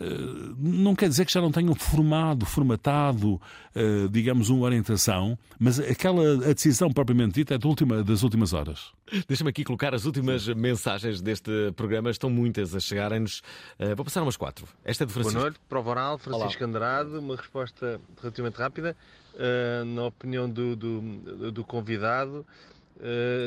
Uh, 0.00 0.56
não 0.58 0.94
quer 0.94 1.10
dizer 1.10 1.26
que 1.26 1.32
já 1.32 1.42
não 1.42 1.52
tenham 1.52 1.74
formado, 1.74 2.46
formatado, 2.46 3.34
uh, 3.34 4.08
digamos, 4.10 4.48
uma 4.48 4.64
orientação, 4.64 5.38
mas 5.58 5.78
aquela 5.78 6.48
a 6.48 6.54
decisão 6.54 6.90
propriamente 6.90 7.34
dita 7.34 7.54
é 7.54 7.58
de 7.58 7.66
última, 7.66 8.02
das 8.02 8.22
últimas 8.22 8.54
horas. 8.54 8.92
Deixa-me 9.28 9.50
aqui 9.50 9.62
colocar 9.62 9.94
as 9.94 10.06
últimas 10.06 10.44
Sim. 10.44 10.54
mensagens 10.54 11.20
deste 11.20 11.50
programa. 11.76 12.10
Estão 12.10 12.30
muitas 12.30 12.74
a 12.74 12.80
chegarem-nos. 12.80 13.42
Uh, 13.78 13.94
vou 13.94 14.04
passar 14.06 14.22
umas 14.22 14.38
quatro. 14.38 14.66
Esta 14.82 15.04
é 15.04 15.06
do 15.06 15.12
Francisco. 15.12 15.38
Boa 15.38 15.50
noite, 15.50 15.60
prova 15.68 15.90
oral, 15.90 16.16
Francisco 16.16 16.64
Olá. 16.64 16.70
Andrade. 16.70 17.10
Uma 17.18 17.36
resposta 17.36 18.00
relativamente 18.22 18.56
rápida. 18.56 18.96
na 19.94 20.04
opinião 20.06 20.48
do, 20.48 20.74
do, 20.74 21.52
do 21.52 21.64
convidado, 21.64 22.46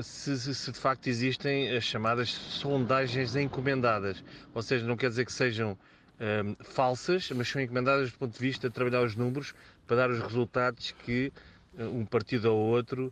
se, 0.04 0.38
se, 0.38 0.72
de 0.72 0.78
facto 0.78 1.08
existem 1.08 1.76
as 1.76 1.84
chamadas 1.84 2.30
sondagens 2.30 3.36
encomendadas. 3.36 4.24
Ou 4.54 4.62
seja, 4.62 4.86
não 4.86 4.96
quer 4.96 5.10
dizer 5.10 5.26
que 5.26 5.34
sejam 5.34 5.78
falsas, 6.64 7.30
mas 7.32 7.50
são 7.50 7.62
encomendadas 7.62 8.12
do 8.12 8.18
ponto 8.18 8.34
de 8.34 8.40
vista 8.40 8.70
de 8.70 8.74
trabalhar 8.74 9.02
os 9.02 9.16
números 9.16 9.54
para 9.86 9.98
dar 9.98 10.10
os 10.10 10.20
resultados 10.20 10.92
que 11.04 11.34
um 11.78 12.06
partido 12.06 12.54
ou 12.54 12.60
outro 12.60 13.12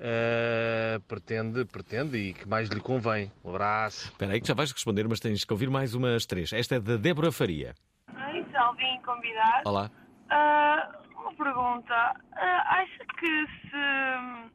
Uh, 0.00 0.98
pretende, 1.00 1.62
pretende 1.66 2.16
e 2.16 2.32
que 2.32 2.48
mais 2.48 2.70
lhe 2.70 2.80
convém. 2.80 3.30
Um 3.44 3.50
abraço. 3.50 4.06
Espera 4.06 4.32
aí 4.32 4.40
que 4.40 4.48
já 4.48 4.54
vais 4.54 4.72
responder, 4.72 5.06
mas 5.06 5.20
tens 5.20 5.44
que 5.44 5.52
ouvir 5.52 5.68
mais 5.68 5.94
umas 5.94 6.24
três. 6.24 6.54
Esta 6.54 6.76
é 6.76 6.80
da 6.80 6.96
Débora 6.96 7.30
Faria. 7.30 7.74
Oi, 8.08 8.46
Salvin, 8.50 8.98
convidado. 9.02 9.68
Olá. 9.68 9.90
Uh, 10.30 11.20
uma 11.20 11.34
pergunta. 11.34 12.14
Uh, 12.32 12.62
acha 12.64 13.04
que 13.18 13.46
se 13.68 14.50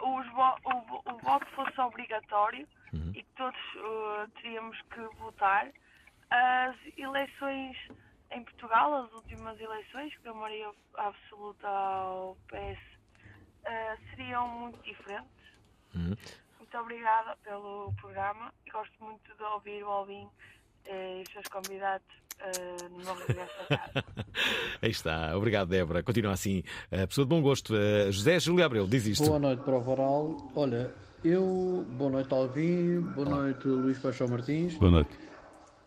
os, 0.00 0.26
o, 0.32 1.12
o, 1.12 1.18
voto 1.18 1.46
fosse 1.54 1.78
obrigatório 1.78 2.66
uhum. 2.94 3.12
e 3.14 3.22
que 3.22 3.28
todos 3.36 3.60
teríamos 4.40 4.78
que 4.94 5.00
votar, 5.18 5.68
as 6.30 6.76
eleições 6.96 7.76
em 8.30 8.44
Portugal, 8.44 9.04
as 9.04 9.12
últimas 9.12 9.58
eleições, 9.60 10.16
que 10.18 10.28
a 10.28 10.34
maioria 10.34 10.70
absoluta 10.94 11.66
ao 11.66 12.36
PS 12.46 12.78
uh, 13.64 14.10
seriam 14.10 14.48
muito 14.48 14.80
diferentes. 14.82 15.30
Uhum. 15.94 16.16
Muito 16.58 16.78
obrigada 16.78 17.36
pelo 17.42 17.92
programa 18.00 18.52
e 18.64 18.70
gosto 18.70 18.92
muito 19.02 19.34
de 19.36 19.42
ouvir 19.42 19.82
o 19.82 19.88
Alvin 19.88 20.28
eh, 20.84 21.18
e 21.18 21.22
os 21.22 21.32
seus 21.32 21.46
convidados 21.48 22.06
uh, 22.40 22.88
no. 22.90 23.00
Aí 24.80 24.90
está. 24.90 25.36
Obrigado, 25.36 25.68
Débora. 25.68 26.02
Continua 26.02 26.32
assim. 26.32 26.62
Uh, 26.92 27.08
pessoa 27.08 27.24
de 27.24 27.28
bom 27.28 27.42
gosto. 27.42 27.74
Uh, 27.74 28.12
José 28.12 28.38
Júlio 28.38 28.64
Abreu, 28.64 28.86
diz 28.86 29.06
isto. 29.06 29.26
Boa 29.26 29.38
noite 29.38 29.64
para 29.64 29.76
o 29.76 29.80
Varal. 29.80 30.36
Olha, 30.54 30.94
eu. 31.24 31.84
Boa 31.98 32.10
noite, 32.10 32.32
Alvin. 32.32 33.00
Boa 33.00 33.26
Olá. 33.26 33.36
noite, 33.42 33.66
Luís 33.66 33.98
Paixão 33.98 34.28
Martins. 34.28 34.74
Boa 34.76 34.92
noite. 34.92 35.29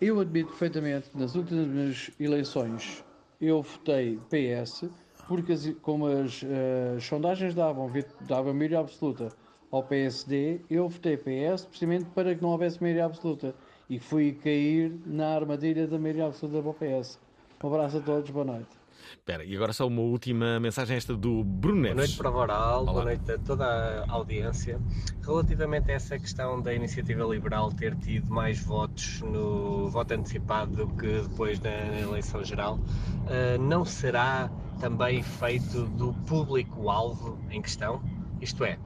Eu 0.06 0.20
admito 0.20 0.50
perfeitamente, 0.50 1.10
nas 1.16 1.34
últimas 1.34 2.12
eleições, 2.20 3.06
eu 3.40 3.62
votei 3.62 4.20
PS 4.30 4.90
porque 5.30 5.54
as, 5.54 5.70
como 5.82 6.08
as, 6.08 6.44
uh, 6.44 7.00
sondagens 7.00 7.56
davam, 7.56 7.90
davam 8.28 8.54
maioria 8.54 8.80
absoluta 8.80 9.30
ao 9.72 9.82
PSD, 9.82 10.60
eu 10.70 10.90
votei 10.90 11.16
PS 11.16 11.64
precisamente 11.64 12.04
para 12.14 12.36
que 12.36 12.42
não 12.42 12.50
houvesse 12.50 12.82
maioria 12.82 13.06
absoluta 13.06 13.56
e 13.90 13.98
fui 13.98 14.34
cair 14.34 14.94
na 15.06 15.36
armadilha 15.36 15.88
da 15.88 15.98
maioria 15.98 16.26
absoluta 16.26 16.62
para 16.62 16.72
o 16.72 17.02
PS. 17.02 17.18
Um 17.64 17.68
abraço 17.68 18.00
a 18.00 18.02
todos, 18.02 18.30
boa 18.30 18.44
noite. 18.44 18.83
Espera, 19.12 19.44
e 19.44 19.56
agora 19.56 19.74
só 19.74 19.88
uma 19.88 20.02
última 20.02 20.60
mensagem 20.60 20.98
esta 20.98 21.16
do 21.16 21.44
Bruno 21.44 21.82
Neves. 21.82 21.96
Boa 21.96 22.06
noite 22.06 22.18
para 22.18 22.30
o 22.30 22.34
Voral, 22.34 22.86
boa 22.86 23.04
noite 23.06 23.32
a 23.32 23.38
toda 23.38 24.06
a 24.08 24.12
audiência. 24.12 24.80
Relativamente 25.26 25.92
a 25.92 25.96
essa 25.96 26.20
questão 26.20 26.62
da 26.62 26.74
iniciativa 26.74 27.24
liberal 27.24 27.72
ter 27.72 27.96
tido 27.96 28.30
mais 28.30 28.60
votos 28.64 29.22
no 29.22 29.90
voto 29.90 30.14
antecipado 30.14 30.76
do 30.76 30.88
que 30.96 31.22
depois 31.22 31.60
na 31.60 32.00
eleição 32.00 32.44
geral, 32.44 32.76
uh, 32.76 33.62
não 33.62 33.86
será 33.86 34.52
também 34.80 35.22
feito 35.22 35.86
do 35.86 36.14
público-alvo 36.26 37.40
em 37.50 37.62
questão? 37.62 38.02
Isto 38.42 38.66
é, 38.66 38.78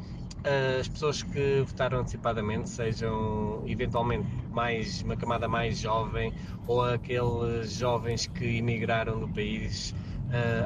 as 0.79 0.87
pessoas 0.87 1.23
que 1.23 1.61
votaram 1.65 1.99
antecipadamente 1.99 2.69
sejam 2.69 3.63
eventualmente 3.65 4.27
mais 4.51 5.01
uma 5.01 5.17
camada 5.17 5.47
mais 5.47 5.79
jovem 5.79 6.33
ou 6.67 6.83
aqueles 6.83 7.73
jovens 7.73 8.27
que 8.27 8.57
emigraram 8.57 9.19
do 9.19 9.27
país 9.27 9.93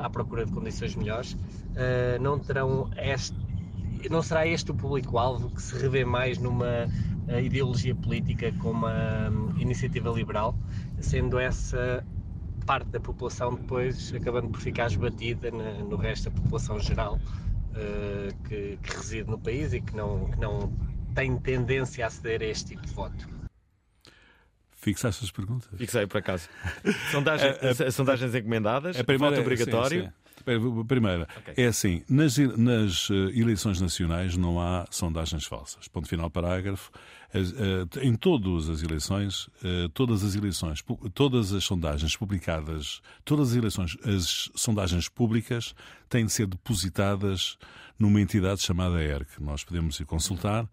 à 0.02 0.10
procura 0.10 0.46
de 0.46 0.52
condições 0.52 0.96
melhores, 0.96 1.34
uh, 1.34 2.22
não 2.22 2.40
terão 2.40 2.90
este, 2.98 3.36
não 4.10 4.22
será 4.22 4.48
este 4.48 4.72
o 4.72 4.74
público-alvo 4.74 5.50
que 5.50 5.62
se 5.62 5.78
revê 5.78 6.04
mais 6.04 6.38
numa 6.38 6.88
uh, 7.28 7.40
ideologia 7.40 7.94
política 7.96 8.52
como 8.60 8.86
a 8.86 9.30
um, 9.30 9.58
iniciativa 9.60 10.10
liberal, 10.10 10.56
sendo 11.00 11.40
essa 11.40 12.04
parte 12.66 12.90
da 12.90 13.00
população 13.00 13.56
depois 13.56 14.14
acabando 14.14 14.50
por 14.50 14.60
ficar 14.60 14.88
esbatida 14.88 15.50
no 15.52 15.96
resto 15.96 16.30
da 16.30 16.42
população 16.42 16.80
geral 16.80 17.20
que, 18.48 18.78
que, 18.84 18.96
reside 18.98 19.30
no 19.30 19.40
país 19.40 19.74
e 19.74 19.82
que 19.82 19.96
não, 19.96 20.26
que 20.30 20.40
não 20.40 20.72
tem 21.16 21.36
tendência 21.38 22.06
a 22.06 22.10
ceder 22.10 22.42
a 22.42 22.46
este 22.46 22.76
tipo 22.76 22.86
de 22.86 22.94
voto. 22.94 23.41
Fixaste 24.82 25.24
as 25.24 25.32
perguntas? 25.32 25.70
Fixei, 25.78 26.08
por 26.08 26.18
acaso. 26.18 26.50
Sondagem, 27.12 27.50
a, 27.50 27.88
a, 27.88 27.92
sondagens 27.92 28.34
encomendadas, 28.34 29.00
a 29.00 29.04
primeira, 29.04 29.36
voto 29.36 29.46
obrigatório. 29.46 30.06
Sim, 30.06 30.08
sim. 30.08 30.84
Primeira, 30.88 31.28
okay. 31.38 31.64
é 31.64 31.68
assim, 31.68 32.04
nas, 32.10 32.36
nas 32.36 33.08
uh, 33.12 33.30
eleições 33.30 33.80
nacionais 33.80 34.36
não 34.36 34.60
há 34.60 34.88
sondagens 34.90 35.46
falsas. 35.46 35.88
Ponto 35.88 36.08
final, 36.08 36.32
parágrafo. 36.32 36.90
Uh, 37.32 38.00
em 38.02 38.16
todas 38.16 38.68
as 38.68 38.82
eleições, 38.82 39.46
uh, 39.64 39.88
todas 39.94 40.24
as 40.24 40.34
eleições, 40.34 40.84
todas 41.14 41.54
as 41.54 41.64
sondagens 41.64 42.18
publicadas, 42.18 43.02
todas 43.24 43.52
as 43.52 43.56
eleições, 43.56 43.96
as 44.04 44.50
sondagens 44.56 45.08
públicas 45.08 45.76
têm 46.10 46.26
de 46.26 46.32
ser 46.32 46.48
depositadas 46.48 47.56
numa 48.00 48.20
entidade 48.20 48.64
chamada 48.64 49.00
ERC. 49.00 49.40
Nós 49.40 49.64
podemos 49.64 50.00
ir 50.00 50.06
consultar 50.06 50.68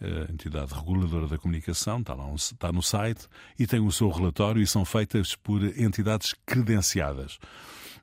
a 0.00 0.30
entidade 0.30 0.74
reguladora 0.74 1.26
da 1.26 1.38
comunicação, 1.38 2.00
está, 2.00 2.14
lá 2.14 2.32
está 2.34 2.70
no 2.72 2.82
site, 2.82 3.26
e 3.58 3.66
tem 3.66 3.80
o 3.80 3.90
seu 3.90 4.10
relatório 4.10 4.60
e 4.60 4.66
são 4.66 4.84
feitas 4.84 5.34
por 5.34 5.62
entidades 5.78 6.34
credenciadas. 6.44 7.38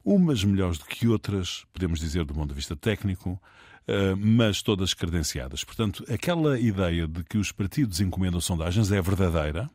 Umas 0.04 0.44
melhores 0.44 0.78
do 0.78 0.86
que 0.86 1.08
outras, 1.08 1.66
podemos 1.72 2.00
dizer 2.00 2.26
do 2.26 2.34
ponto 2.34 2.50
de 2.50 2.56
vista 2.56 2.76
técnico, 2.76 3.40
Uh, 3.86 4.16
mas 4.16 4.62
todas 4.62 4.94
credenciadas. 4.94 5.66
Portanto, 5.66 6.06
aquela 6.10 6.58
ideia 6.58 7.06
de 7.06 7.22
que 7.22 7.38
os 7.38 7.52
partidos 7.52 8.00
encomendam 8.00 8.40
sondagens 8.40 8.90
é 8.94 9.02
verdadeira. 9.02 9.70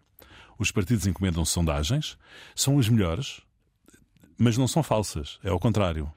Os 0.59 0.71
partidos 0.71 1.07
encomendam 1.07 1.45
sondagens, 1.45 2.17
são 2.55 2.79
as 2.79 2.89
melhores, 2.89 3.43
mas 4.39 4.57
não 4.57 4.67
são 4.67 4.83
falsas. 4.83 5.39
É 5.45 5.51
ao 5.51 5.61
contrário. 5.61 6.11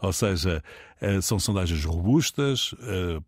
Ou 0.00 0.12
seja, 0.12 0.60
uh, 1.00 1.22
são 1.22 1.38
sondagens 1.38 1.84
robustas, 1.84 2.72
uh, 2.72 3.24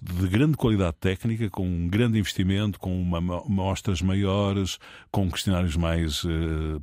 de 0.00 0.28
grande 0.28 0.56
qualidade 0.56 0.96
técnica, 0.98 1.50
com 1.50 1.66
um 1.66 1.88
grande 1.88 2.18
investimento, 2.18 2.78
com 2.78 3.00
uma, 3.00 3.20
mostras 3.20 4.00
maiores, 4.00 4.78
com 5.10 5.30
questionários 5.30 5.76
mais 5.76 6.24
uh, 6.24 6.82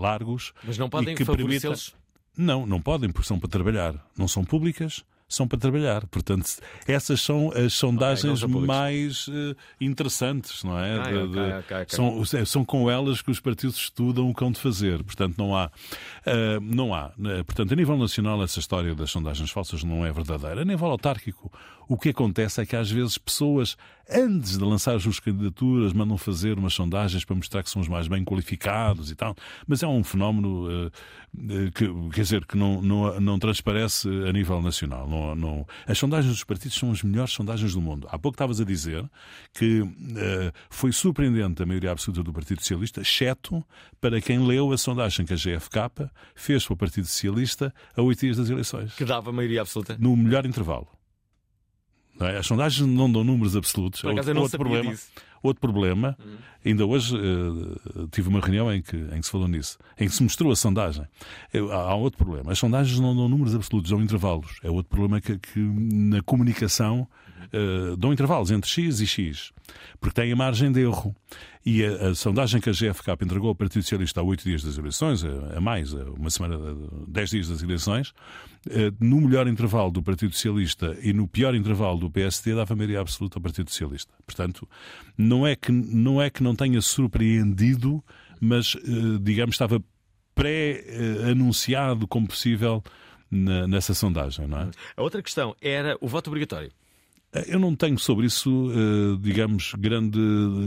largos. 0.00 0.52
Mas 0.64 0.78
não 0.78 0.88
podem 0.88 1.16
favorecê-los? 1.16 1.90
Permita... 1.90 2.08
Não, 2.36 2.64
não 2.64 2.80
podem, 2.80 3.10
porque 3.10 3.26
são 3.26 3.38
para 3.38 3.48
trabalhar. 3.48 3.94
Não 4.16 4.28
são 4.28 4.44
públicas, 4.44 5.04
são 5.28 5.46
para 5.46 5.58
trabalhar. 5.58 6.06
Portanto, 6.06 6.48
essas 6.86 7.20
são 7.20 7.52
as 7.52 7.74
sondagens 7.74 8.42
okay, 8.42 8.60
mais 8.60 9.28
uh, 9.28 9.54
interessantes, 9.80 10.64
não 10.64 10.78
é? 10.78 11.00
Okay, 11.00 11.12
de, 11.12 11.28
de, 11.28 11.40
okay, 11.58 11.84
são, 11.88 12.24
são 12.46 12.64
com 12.64 12.90
elas 12.90 13.20
que 13.20 13.30
os 13.30 13.38
partidos 13.38 13.76
estudam 13.76 14.30
o 14.30 14.34
que 14.34 14.42
hão 14.42 14.50
de 14.50 14.58
fazer. 14.58 15.04
Portanto, 15.04 15.36
não 15.36 15.54
há. 15.54 15.66
Uh, 16.26 16.60
não 16.62 16.94
há. 16.94 17.12
Uh, 17.18 17.44
portanto, 17.44 17.72
a 17.72 17.76
nível 17.76 17.98
nacional, 17.98 18.42
essa 18.42 18.58
história 18.58 18.94
das 18.94 19.10
sondagens 19.10 19.50
falsas 19.50 19.84
não 19.84 20.04
é 20.04 20.10
verdadeira. 20.10 20.62
A 20.62 20.64
nível 20.64 20.88
autárquico, 20.88 21.52
o 21.86 21.98
que 21.98 22.08
acontece 22.08 22.62
é 22.62 22.66
que 22.66 22.76
às 22.76 22.90
vezes 22.90 23.18
pessoas, 23.18 23.76
antes 24.10 24.58
de 24.58 24.64
lançar 24.64 24.96
as 24.96 25.02
suas 25.02 25.20
candidaturas, 25.20 25.92
mandam 25.92 26.16
fazer 26.16 26.58
umas 26.58 26.74
sondagens 26.74 27.24
para 27.24 27.36
mostrar 27.36 27.62
que 27.62 27.70
são 27.70 27.82
os 27.82 27.88
mais 27.88 28.08
bem 28.08 28.24
qualificados 28.24 29.10
e 29.10 29.14
tal. 29.14 29.34
Mas 29.66 29.82
é 29.82 29.86
um 29.86 30.02
fenómeno 30.02 30.66
uh, 30.66 30.90
que, 31.72 31.88
quer 32.12 32.22
dizer, 32.22 32.44
que 32.46 32.56
não, 32.56 32.80
não, 32.80 33.20
não 33.20 33.38
transparece 33.38 34.08
a 34.28 34.32
nível 34.32 34.62
nacional. 34.62 35.08
Não, 35.08 35.34
não... 35.34 35.66
As 35.86 35.98
sondagens 35.98 36.32
dos 36.32 36.44
partidos 36.44 36.76
são 36.76 36.90
as 36.90 37.02
melhores 37.02 37.32
sondagens 37.32 37.74
do 37.74 37.80
mundo. 37.80 38.08
Há 38.10 38.18
pouco 38.18 38.34
estavas 38.34 38.60
a 38.60 38.64
dizer 38.64 39.04
que 39.52 39.80
uh, 39.80 39.90
foi 40.70 40.92
surpreendente 40.92 41.62
a 41.62 41.66
maioria 41.66 41.92
absoluta 41.92 42.22
do 42.22 42.32
Partido 42.32 42.60
Socialista, 42.60 43.00
exceto 43.00 43.64
para 44.00 44.20
quem 44.20 44.46
leu 44.46 44.72
a 44.72 44.78
sondagem 44.78 45.26
que 45.26 45.34
a 45.34 45.36
GFK 45.36 46.10
fez 46.34 46.64
para 46.64 46.74
o 46.74 46.76
Partido 46.76 47.06
Socialista 47.06 47.74
a 47.96 48.02
oito 48.02 48.20
dias 48.20 48.36
das 48.36 48.48
eleições. 48.48 48.94
Que 48.94 49.04
dava 49.04 49.32
maioria 49.32 49.60
absoluta? 49.60 49.96
No 49.98 50.16
melhor 50.16 50.46
intervalo. 50.46 50.97
É? 52.20 52.38
As 52.38 52.46
sondagens 52.46 52.86
não 52.86 53.10
dão 53.10 53.22
números 53.22 53.56
absolutos. 53.56 54.00
Por 54.00 54.12
acaso, 54.12 54.28
é 54.28 54.32
outro, 54.32 54.42
outro 54.42 54.58
problema. 54.58 54.90
Disso. 54.90 55.08
Outro 55.42 55.60
problema, 55.60 56.16
uhum. 56.18 56.36
ainda 56.64 56.86
hoje 56.86 57.16
uh, 57.16 58.08
tive 58.10 58.28
uma 58.28 58.40
reunião 58.40 58.72
em 58.72 58.82
que, 58.82 58.96
em 58.96 59.20
que 59.20 59.24
se 59.24 59.30
falou 59.30 59.48
nisso, 59.48 59.78
em 59.98 60.06
que 60.06 60.14
se 60.14 60.22
mostrou 60.22 60.52
a 60.52 60.56
sondagem. 60.56 61.04
Há, 61.72 61.94
outro 61.94 62.18
problema. 62.18 62.52
As 62.52 62.58
sondagens 62.58 62.98
não 62.98 63.14
dão 63.14 63.28
números 63.28 63.54
absolutos, 63.54 63.90
dão 63.90 64.00
intervalos. 64.00 64.58
É 64.62 64.70
outro 64.70 64.90
problema 64.90 65.20
que, 65.20 65.38
que 65.38 65.58
na 65.60 66.22
comunicação 66.22 67.08
uh, 67.52 67.96
dão 67.96 68.12
intervalos 68.12 68.50
entre 68.50 68.68
X 68.68 69.00
e 69.00 69.06
X, 69.06 69.52
porque 70.00 70.20
têm 70.20 70.32
a 70.32 70.36
margem 70.36 70.72
de 70.72 70.80
erro. 70.80 71.14
E 71.64 71.84
a, 71.84 72.08
a, 72.08 72.14
sondagem 72.14 72.60
que 72.60 72.70
a 72.70 72.72
GFK 72.72 73.12
entregou 73.22 73.50
ao 73.50 73.54
Partido 73.54 73.82
Socialista 73.82 74.20
há 74.20 74.22
oito 74.22 74.42
dias 74.42 74.62
das 74.62 74.78
eleições, 74.78 75.22
a, 75.22 75.58
a 75.58 75.60
mais, 75.60 75.92
a 75.92 76.04
uma 76.12 76.30
semana, 76.30 76.56
dez 77.06 77.30
dias 77.30 77.48
das 77.48 77.62
eleições, 77.62 78.14
no 78.98 79.20
melhor 79.20 79.46
intervalo 79.46 79.90
do 79.90 80.02
Partido 80.02 80.32
Socialista 80.32 80.96
e 81.02 81.12
no 81.12 81.28
pior 81.28 81.54
intervalo 81.54 81.98
do 81.98 82.10
PSD, 82.10 82.54
dava 82.54 82.74
maioria 82.74 83.00
absoluta 83.00 83.38
ao 83.38 83.42
Partido 83.42 83.70
Socialista. 83.70 84.12
Portanto, 84.26 84.68
não 85.28 85.46
é 85.46 85.54
que 85.54 85.70
não, 85.70 86.20
é 86.20 86.30
que 86.30 86.42
não 86.42 86.54
tenha 86.54 86.80
surpreendido, 86.80 88.02
mas, 88.40 88.74
uh, 88.74 89.18
digamos, 89.20 89.54
estava 89.54 89.82
pré-anunciado 90.34 92.06
como 92.06 92.28
possível 92.28 92.82
na, 93.30 93.66
nessa 93.66 93.92
sondagem, 93.92 94.46
não 94.46 94.60
é? 94.60 94.70
A 94.96 95.02
outra 95.02 95.22
questão 95.22 95.54
era 95.60 95.96
o 96.00 96.08
voto 96.08 96.28
obrigatório. 96.28 96.70
Eh, 97.32 97.54
eu 97.54 97.58
não 97.58 97.74
tenho 97.74 97.98
sobre 97.98 98.26
isso, 98.26 98.70
eh, 98.72 99.18
digamos, 99.20 99.74
grande, 99.74 100.18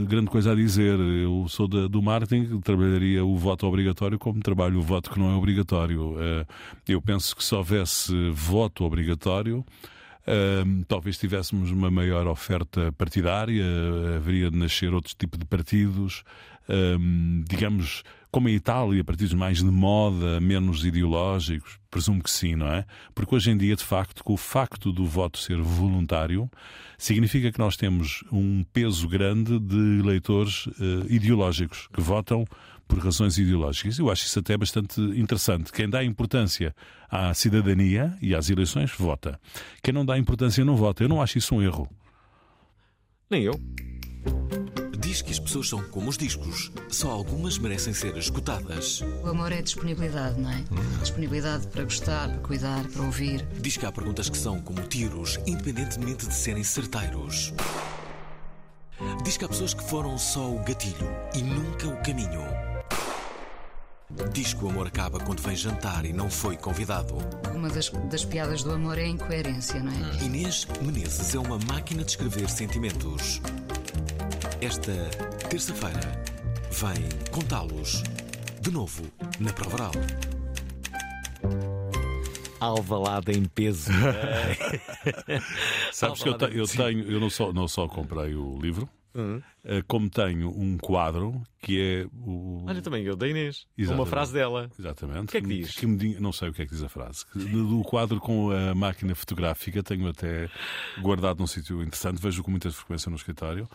grande 0.06 0.30
coisa 0.30 0.52
a 0.52 0.54
dizer. 0.54 0.98
Eu 0.98 1.46
sou 1.48 1.66
da, 1.66 1.88
do 1.88 2.00
marketing, 2.00 2.60
trabalharia 2.60 3.24
o 3.24 3.36
voto 3.36 3.66
obrigatório 3.66 4.18
como 4.18 4.40
trabalho 4.40 4.78
o 4.78 4.82
voto 4.82 5.10
que 5.10 5.18
não 5.18 5.30
é 5.30 5.34
obrigatório. 5.34 6.16
Eh, 6.18 6.46
eu 6.88 7.02
penso 7.02 7.34
que 7.34 7.44
se 7.44 7.54
houvesse 7.54 8.30
voto 8.30 8.84
obrigatório, 8.84 9.64
talvez 10.88 11.18
tivéssemos 11.18 11.70
uma 11.70 11.90
maior 11.90 12.26
oferta 12.26 12.92
partidária, 12.92 13.64
haveria 14.16 14.50
de 14.50 14.56
nascer 14.56 14.94
outro 14.94 15.14
tipo 15.16 15.36
de 15.36 15.44
partidos, 15.44 16.22
digamos 17.48 18.02
como 18.32 18.48
em 18.48 18.54
Itália, 18.54 19.04
partidos 19.04 19.34
mais 19.34 19.58
de 19.58 19.70
moda, 19.70 20.40
menos 20.40 20.86
ideológicos? 20.86 21.78
Presumo 21.90 22.22
que 22.22 22.30
sim, 22.30 22.56
não 22.56 22.66
é? 22.66 22.86
Porque 23.14 23.34
hoje 23.34 23.50
em 23.50 23.58
dia, 23.58 23.76
de 23.76 23.84
facto, 23.84 24.24
com 24.24 24.32
o 24.32 24.38
facto 24.38 24.90
do 24.90 25.04
voto 25.04 25.38
ser 25.38 25.58
voluntário, 25.58 26.50
significa 26.96 27.52
que 27.52 27.58
nós 27.58 27.76
temos 27.76 28.24
um 28.32 28.64
peso 28.72 29.06
grande 29.06 29.60
de 29.60 30.00
eleitores 30.00 30.64
uh, 30.66 30.72
ideológicos 31.10 31.88
que 31.92 32.00
votam 32.00 32.46
por 32.92 33.02
razões 33.02 33.38
ideológicas. 33.38 33.98
Eu 33.98 34.10
acho 34.10 34.26
isso 34.26 34.38
até 34.38 34.54
bastante 34.54 35.00
interessante. 35.00 35.72
Quem 35.72 35.88
dá 35.88 36.04
importância 36.04 36.74
à 37.10 37.32
cidadania 37.32 38.14
e 38.20 38.34
às 38.34 38.50
eleições, 38.50 38.92
vota. 38.92 39.40
Quem 39.82 39.94
não 39.94 40.04
dá 40.04 40.18
importância, 40.18 40.62
não 40.62 40.76
vota. 40.76 41.02
Eu 41.02 41.08
não 41.08 41.22
acho 41.22 41.38
isso 41.38 41.54
um 41.54 41.62
erro. 41.62 41.88
Nem 43.30 43.44
eu 43.44 43.58
diz 44.98 45.20
que 45.20 45.32
as 45.32 45.38
pessoas 45.38 45.68
são 45.68 45.82
como 45.90 46.08
os 46.08 46.16
discos, 46.16 46.70
só 46.88 47.10
algumas 47.10 47.58
merecem 47.58 47.92
ser 47.92 48.16
escutadas. 48.16 49.02
O 49.22 49.28
amor 49.28 49.52
é 49.52 49.60
disponibilidade, 49.60 50.40
não 50.40 50.50
é? 50.50 50.56
Hum. 50.70 50.98
Disponibilidade 51.00 51.66
para 51.66 51.82
gostar, 51.82 52.28
para 52.28 52.38
cuidar, 52.38 52.86
para 52.86 53.02
ouvir. 53.02 53.44
Diz 53.60 53.76
que 53.76 53.84
há 53.84 53.92
perguntas 53.92 54.30
que 54.30 54.38
são 54.38 54.60
como 54.60 54.80
tiros, 54.82 55.38
independentemente 55.44 56.26
de 56.26 56.34
serem 56.34 56.64
certeiros. 56.64 57.52
Diz 59.24 59.36
que 59.36 59.44
há 59.44 59.48
pessoas 59.48 59.74
que 59.74 59.82
foram 59.82 60.16
só 60.16 60.48
o 60.48 60.62
gatilho 60.62 61.10
e 61.34 61.42
nunca 61.42 61.88
o 61.88 62.02
caminho. 62.02 62.71
Diz 64.30 64.54
que 64.54 64.64
o 64.64 64.68
amor 64.68 64.86
acaba 64.86 65.18
quando 65.18 65.40
vem 65.40 65.56
jantar 65.56 66.04
e 66.04 66.12
não 66.12 66.30
foi 66.30 66.56
convidado. 66.56 67.14
Uma 67.54 67.68
das, 67.68 67.90
das 67.90 68.24
piadas 68.24 68.62
do 68.62 68.72
amor 68.72 68.98
é 68.98 69.02
a 69.02 69.08
incoerência, 69.08 69.82
não 69.82 69.92
é? 69.92 70.24
Inês 70.24 70.66
Menezes 70.80 71.34
é 71.34 71.38
uma 71.38 71.58
máquina 71.66 72.04
de 72.04 72.10
escrever 72.10 72.48
sentimentos. 72.48 73.40
Esta 74.60 74.92
terça-feira 75.48 76.22
vem 76.70 77.30
contá-los 77.30 78.02
de 78.60 78.70
novo 78.70 79.02
na 79.40 79.52
Provaral. 79.52 79.92
Alvalada 82.60 83.32
em 83.32 83.44
peso. 83.44 83.90
Sabes 85.92 86.22
que 86.22 86.28
eu, 86.28 86.38
te, 86.38 86.56
eu 86.56 86.66
tenho, 86.66 87.10
eu 87.10 87.18
não 87.18 87.28
só, 87.28 87.52
não 87.52 87.66
só 87.66 87.88
comprei 87.88 88.34
o 88.36 88.56
livro, 88.60 88.88
Uhum. 89.14 89.42
Como 89.86 90.08
tenho 90.08 90.48
um 90.50 90.78
quadro 90.78 91.42
que 91.60 91.80
é 91.80 92.06
o. 92.12 92.64
Olha, 92.66 92.80
também 92.80 93.04
eu 93.04 93.14
da 93.14 93.28
Inês. 93.28 93.66
Exatamente. 93.76 94.00
Uma 94.00 94.06
frase 94.06 94.32
dela. 94.32 94.70
Exatamente. 94.78 95.24
O 95.24 95.26
que 95.26 95.36
é 95.36 95.40
que 95.40 95.48
diz? 95.48 95.74
Que 95.74 95.86
me, 95.86 96.18
não 96.18 96.32
sei 96.32 96.48
o 96.48 96.52
que 96.52 96.62
é 96.62 96.66
que 96.66 96.72
diz 96.72 96.82
a 96.82 96.88
frase. 96.88 97.24
Do 97.34 97.82
quadro 97.82 98.18
com 98.20 98.50
a 98.50 98.74
máquina 98.74 99.14
fotográfica 99.14 99.82
tenho 99.82 100.08
até 100.08 100.48
guardado 101.00 101.38
num 101.38 101.46
sítio 101.46 101.82
interessante, 101.82 102.20
vejo 102.20 102.42
com 102.42 102.50
muita 102.50 102.70
frequência 102.70 103.10
no 103.10 103.16
escritório 103.16 103.68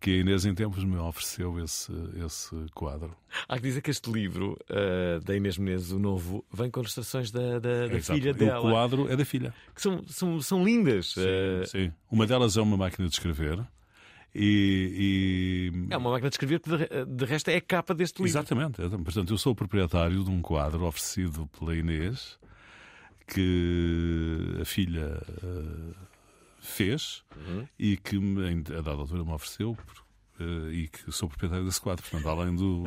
que 0.00 0.10
a 0.10 0.16
Inês 0.18 0.44
em 0.44 0.54
tempos 0.54 0.84
me 0.84 0.96
ofereceu 0.96 1.58
esse, 1.62 1.92
esse 2.24 2.54
quadro. 2.72 3.16
Há 3.48 3.56
que 3.56 3.62
dizer 3.62 3.82
que 3.82 3.90
este 3.90 4.10
livro 4.10 4.56
uh, 4.70 5.20
da 5.24 5.34
Inês 5.34 5.58
Menezes, 5.58 5.90
o 5.90 5.98
novo, 5.98 6.44
vem 6.52 6.70
com 6.70 6.80
ilustrações 6.80 7.30
da, 7.30 7.58
da, 7.58 7.88
da 7.88 8.00
filha 8.00 8.32
dela. 8.32 8.60
O 8.60 8.70
quadro 8.70 9.10
é 9.10 9.16
da 9.16 9.24
filha. 9.24 9.52
Que 9.74 9.82
são, 9.82 10.04
são, 10.06 10.40
são 10.40 10.64
lindas. 10.64 11.14
Sim, 11.14 11.20
uh... 11.20 11.66
sim. 11.66 11.92
Uma 12.10 12.26
delas 12.26 12.56
é 12.56 12.60
uma 12.60 12.76
máquina 12.76 13.08
de 13.08 13.14
escrever. 13.14 13.58
E, 14.40 15.72
e... 15.72 15.92
É 15.92 15.96
uma 15.96 16.10
máquina 16.10 16.30
de 16.30 16.34
escrever 16.34 16.60
que 16.60 16.70
de, 16.70 17.04
de 17.06 17.24
resto 17.24 17.48
é 17.48 17.56
a 17.56 17.60
capa 17.60 17.92
deste 17.92 18.22
livro. 18.22 18.38
Exatamente. 18.38 18.80
Portanto, 18.80 19.32
eu 19.32 19.38
sou 19.38 19.52
o 19.52 19.56
proprietário 19.56 20.22
de 20.22 20.30
um 20.30 20.40
quadro 20.40 20.84
oferecido 20.84 21.48
pela 21.58 21.74
Inês 21.74 22.38
que 23.26 24.58
a 24.62 24.64
filha 24.64 25.20
uh, 25.42 25.94
fez 26.60 27.24
uhum. 27.36 27.66
e 27.78 27.96
que 27.96 28.16
a 28.16 28.76
dada 28.76 28.92
altura 28.92 29.24
me 29.24 29.32
ofereceu 29.32 29.76
uh, 30.40 30.70
e 30.70 30.86
que 30.86 31.10
sou 31.10 31.28
proprietário 31.28 31.64
desse 31.64 31.80
quadro, 31.80 32.04
portanto, 32.08 32.28
além 32.28 32.54
do 32.54 32.84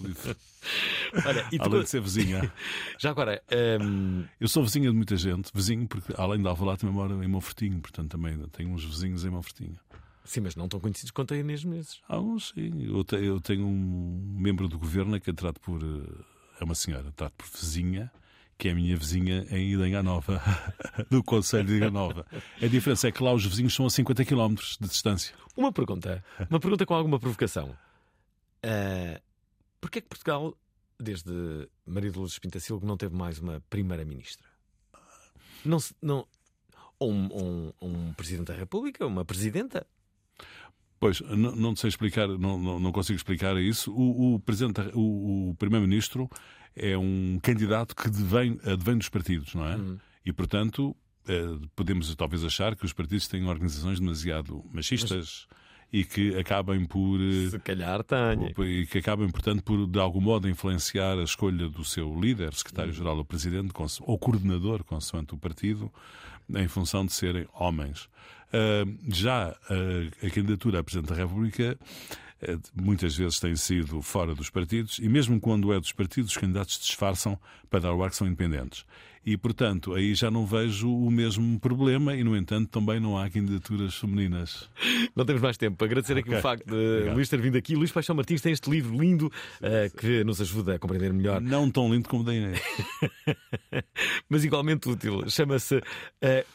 livro. 0.00 0.36
Olha, 1.26 1.48
e 1.50 1.58
além 1.58 1.82
de 1.82 1.88
ser 1.88 2.02
vizinha. 2.02 2.52
Já 3.00 3.10
agora. 3.10 3.42
Um... 3.50 4.20
Ehm, 4.20 4.24
eu 4.38 4.46
sou 4.46 4.62
vizinha 4.62 4.90
de 4.90 4.96
muita 4.96 5.16
gente, 5.16 5.50
vizinho, 5.54 5.88
porque 5.88 6.12
além 6.18 6.40
de 6.40 6.46
Alvalade 6.46 6.80
também 6.80 6.94
moro 6.94 7.24
em 7.24 7.28
Monfortinho, 7.28 7.80
portanto 7.80 8.10
também 8.10 8.38
tenho 8.52 8.70
uns 8.70 8.84
vizinhos 8.84 9.24
em 9.24 9.30
Monfortinho. 9.30 9.78
Sim, 10.24 10.40
mas 10.40 10.54
não 10.54 10.68
tão 10.68 10.80
conhecidos 10.80 11.10
quanto 11.10 11.34
a 11.34 11.36
Inês 11.36 11.64
Menezes. 11.64 12.00
Ah, 12.08 12.18
sim. 12.40 12.86
Eu, 12.86 13.04
te, 13.04 13.16
eu 13.16 13.40
tenho 13.40 13.66
um 13.66 14.36
membro 14.38 14.68
do 14.68 14.78
governo 14.78 15.20
que 15.20 15.30
é 15.30 15.32
trato 15.32 15.60
por. 15.60 15.82
Eh, 15.82 16.24
é 16.60 16.64
uma 16.64 16.74
senhora, 16.74 17.10
trato 17.12 17.34
por 17.34 17.46
vizinha 17.46 18.10
que 18.58 18.68
é 18.68 18.70
a 18.70 18.74
minha 18.76 18.96
vizinha 18.96 19.44
em 19.50 19.72
Idanha 19.72 20.04
Nova, 20.04 20.40
do 21.10 21.20
Conselho 21.24 21.66
de 21.66 21.74
Idanha 21.78 21.90
Nova. 21.90 22.24
A 22.60 22.66
diferença 22.68 23.08
é 23.08 23.10
que 23.10 23.20
lá 23.20 23.32
os 23.32 23.44
vizinhos 23.44 23.74
são 23.74 23.86
a 23.86 23.90
50 23.90 24.24
km 24.24 24.54
de 24.80 24.86
distância. 24.86 25.34
Uma 25.56 25.72
pergunta, 25.72 26.24
uma 26.48 26.60
pergunta 26.60 26.86
com 26.86 26.94
alguma 26.94 27.18
provocação. 27.18 27.76
Uh, 28.64 29.20
Porquê 29.82 29.98
é 29.98 30.02
que 30.02 30.08
Portugal, 30.08 30.56
desde 30.96 31.68
Maria 31.84 32.08
de 32.08 32.16
Lourdes 32.16 32.38
Pintacilgo, 32.38 32.86
não 32.86 32.96
teve 32.96 33.16
mais 33.16 33.40
uma 33.40 33.60
primeira-ministra? 33.68 34.46
Não, 35.64 35.78
não, 36.00 36.24
ou 37.00 37.10
um, 37.10 37.28
um, 37.32 37.72
um 37.82 38.14
Presidente 38.14 38.46
da 38.46 38.54
República, 38.54 39.04
uma 39.04 39.24
Presidenta? 39.24 39.84
Pois, 41.00 41.20
não, 41.20 41.74
sei 41.74 41.88
explicar, 41.88 42.28
não, 42.28 42.56
não, 42.56 42.78
não, 42.78 42.92
consigo 42.92 43.16
explicar 43.16 43.56
isso. 43.56 43.92
O, 43.92 44.36
o, 44.36 44.42
o, 44.94 45.50
o 45.50 45.54
primeiro-ministro 45.56 46.30
é 46.76 46.96
um 46.96 47.40
candidato 47.42 47.96
que 47.96 48.06
advém, 48.06 48.58
advém 48.64 48.96
dos 48.98 49.08
partidos, 49.08 49.52
não 49.54 49.66
é? 49.66 49.74
Uhum. 49.74 49.98
E, 50.24 50.32
portanto, 50.32 50.96
eh, 51.28 51.58
podemos 51.74 52.14
talvez 52.14 52.44
achar 52.44 52.76
que 52.76 52.84
os 52.84 52.92
partidos 52.92 53.28
têm 53.28 53.46
organizações 53.46 54.00
demasiado 54.00 54.64
machistas. 54.72 55.46
Mas... 55.50 55.62
E 55.92 56.04
que 56.04 56.38
acabem 56.38 56.86
por. 56.86 57.20
Eh, 57.20 57.50
Se 57.50 57.58
calhar 57.58 58.02
tenham. 58.02 58.50
E 58.60 58.86
que 58.86 58.98
acabem, 58.98 59.28
portanto, 59.28 59.62
por, 59.62 59.86
de 59.86 59.98
algum 59.98 60.22
modo, 60.22 60.48
influenciar 60.48 61.18
a 61.18 61.22
escolha 61.22 61.68
do 61.68 61.84
seu 61.84 62.18
líder, 62.18 62.54
secretário-geral 62.54 63.18
ou 63.18 63.24
presidente, 63.24 63.72
ou 64.00 64.18
coordenador, 64.18 64.82
consoante 64.84 65.34
o 65.34 65.38
partido, 65.38 65.92
em 66.48 66.66
função 66.66 67.04
de 67.04 67.12
serem 67.12 67.46
homens. 67.52 68.08
Uh, 68.52 68.98
já 69.08 69.56
a 70.22 70.30
candidatura 70.30 70.80
à 70.80 70.84
Presidente 70.84 71.08
da 71.08 71.14
República 71.14 71.78
muitas 72.74 73.16
vezes 73.16 73.40
tem 73.40 73.54
sido 73.56 74.02
fora 74.02 74.34
dos 74.34 74.50
partidos 74.50 74.98
e 74.98 75.08
mesmo 75.08 75.40
quando 75.40 75.72
é 75.72 75.80
dos 75.80 75.92
partidos 75.92 76.32
os 76.32 76.36
candidatos 76.36 76.78
disfarçam 76.78 77.38
para 77.70 77.80
dar 77.80 77.94
o 77.94 78.02
ar 78.02 78.10
que 78.10 78.16
são 78.16 78.26
independentes. 78.26 78.84
E, 79.24 79.36
portanto, 79.36 79.94
aí 79.94 80.14
já 80.16 80.32
não 80.32 80.44
vejo 80.44 80.92
o 80.92 81.08
mesmo 81.08 81.58
problema 81.60 82.14
e, 82.14 82.24
no 82.24 82.36
entanto, 82.36 82.68
também 82.68 82.98
não 82.98 83.16
há 83.16 83.30
candidaturas 83.30 83.94
femininas. 83.94 84.68
Não 85.14 85.24
temos 85.24 85.40
mais 85.40 85.56
tempo. 85.56 85.82
Agradecer 85.84 86.14
okay. 86.14 86.22
aqui 86.22 86.34
o 86.34 86.42
facto 86.42 86.66
de 86.66 86.74
Obrigado. 86.74 87.14
Luís 87.14 87.28
ter 87.28 87.40
vindo 87.40 87.56
aqui. 87.56 87.76
Luís 87.76 87.92
Paixão 87.92 88.16
Martins 88.16 88.40
tem 88.40 88.52
este 88.52 88.68
livro 88.68 89.00
lindo 89.00 89.26
uh, 89.26 89.96
que 89.96 90.24
nos 90.24 90.40
ajuda 90.40 90.74
a 90.74 90.78
compreender 90.78 91.12
melhor. 91.12 91.40
Não 91.40 91.70
tão 91.70 91.92
lindo 91.92 92.08
como 92.08 92.24
da 92.24 92.34
Inês. 92.34 92.60
Mas 94.28 94.44
igualmente 94.44 94.88
útil. 94.88 95.30
Chama-se 95.30 95.76
uh, 95.76 95.82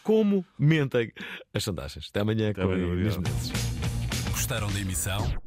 Como 0.03 0.45
Mentem 0.59 1.13
as 1.53 1.63
Sondagens. 1.63 2.07
Até 2.09 2.19
amanhã 2.19 2.51
Até 2.51 2.63
com 2.63 2.73
Inês. 2.73 3.17
Gostaram 4.31 4.69
da 4.71 4.79
emissão? 4.79 5.46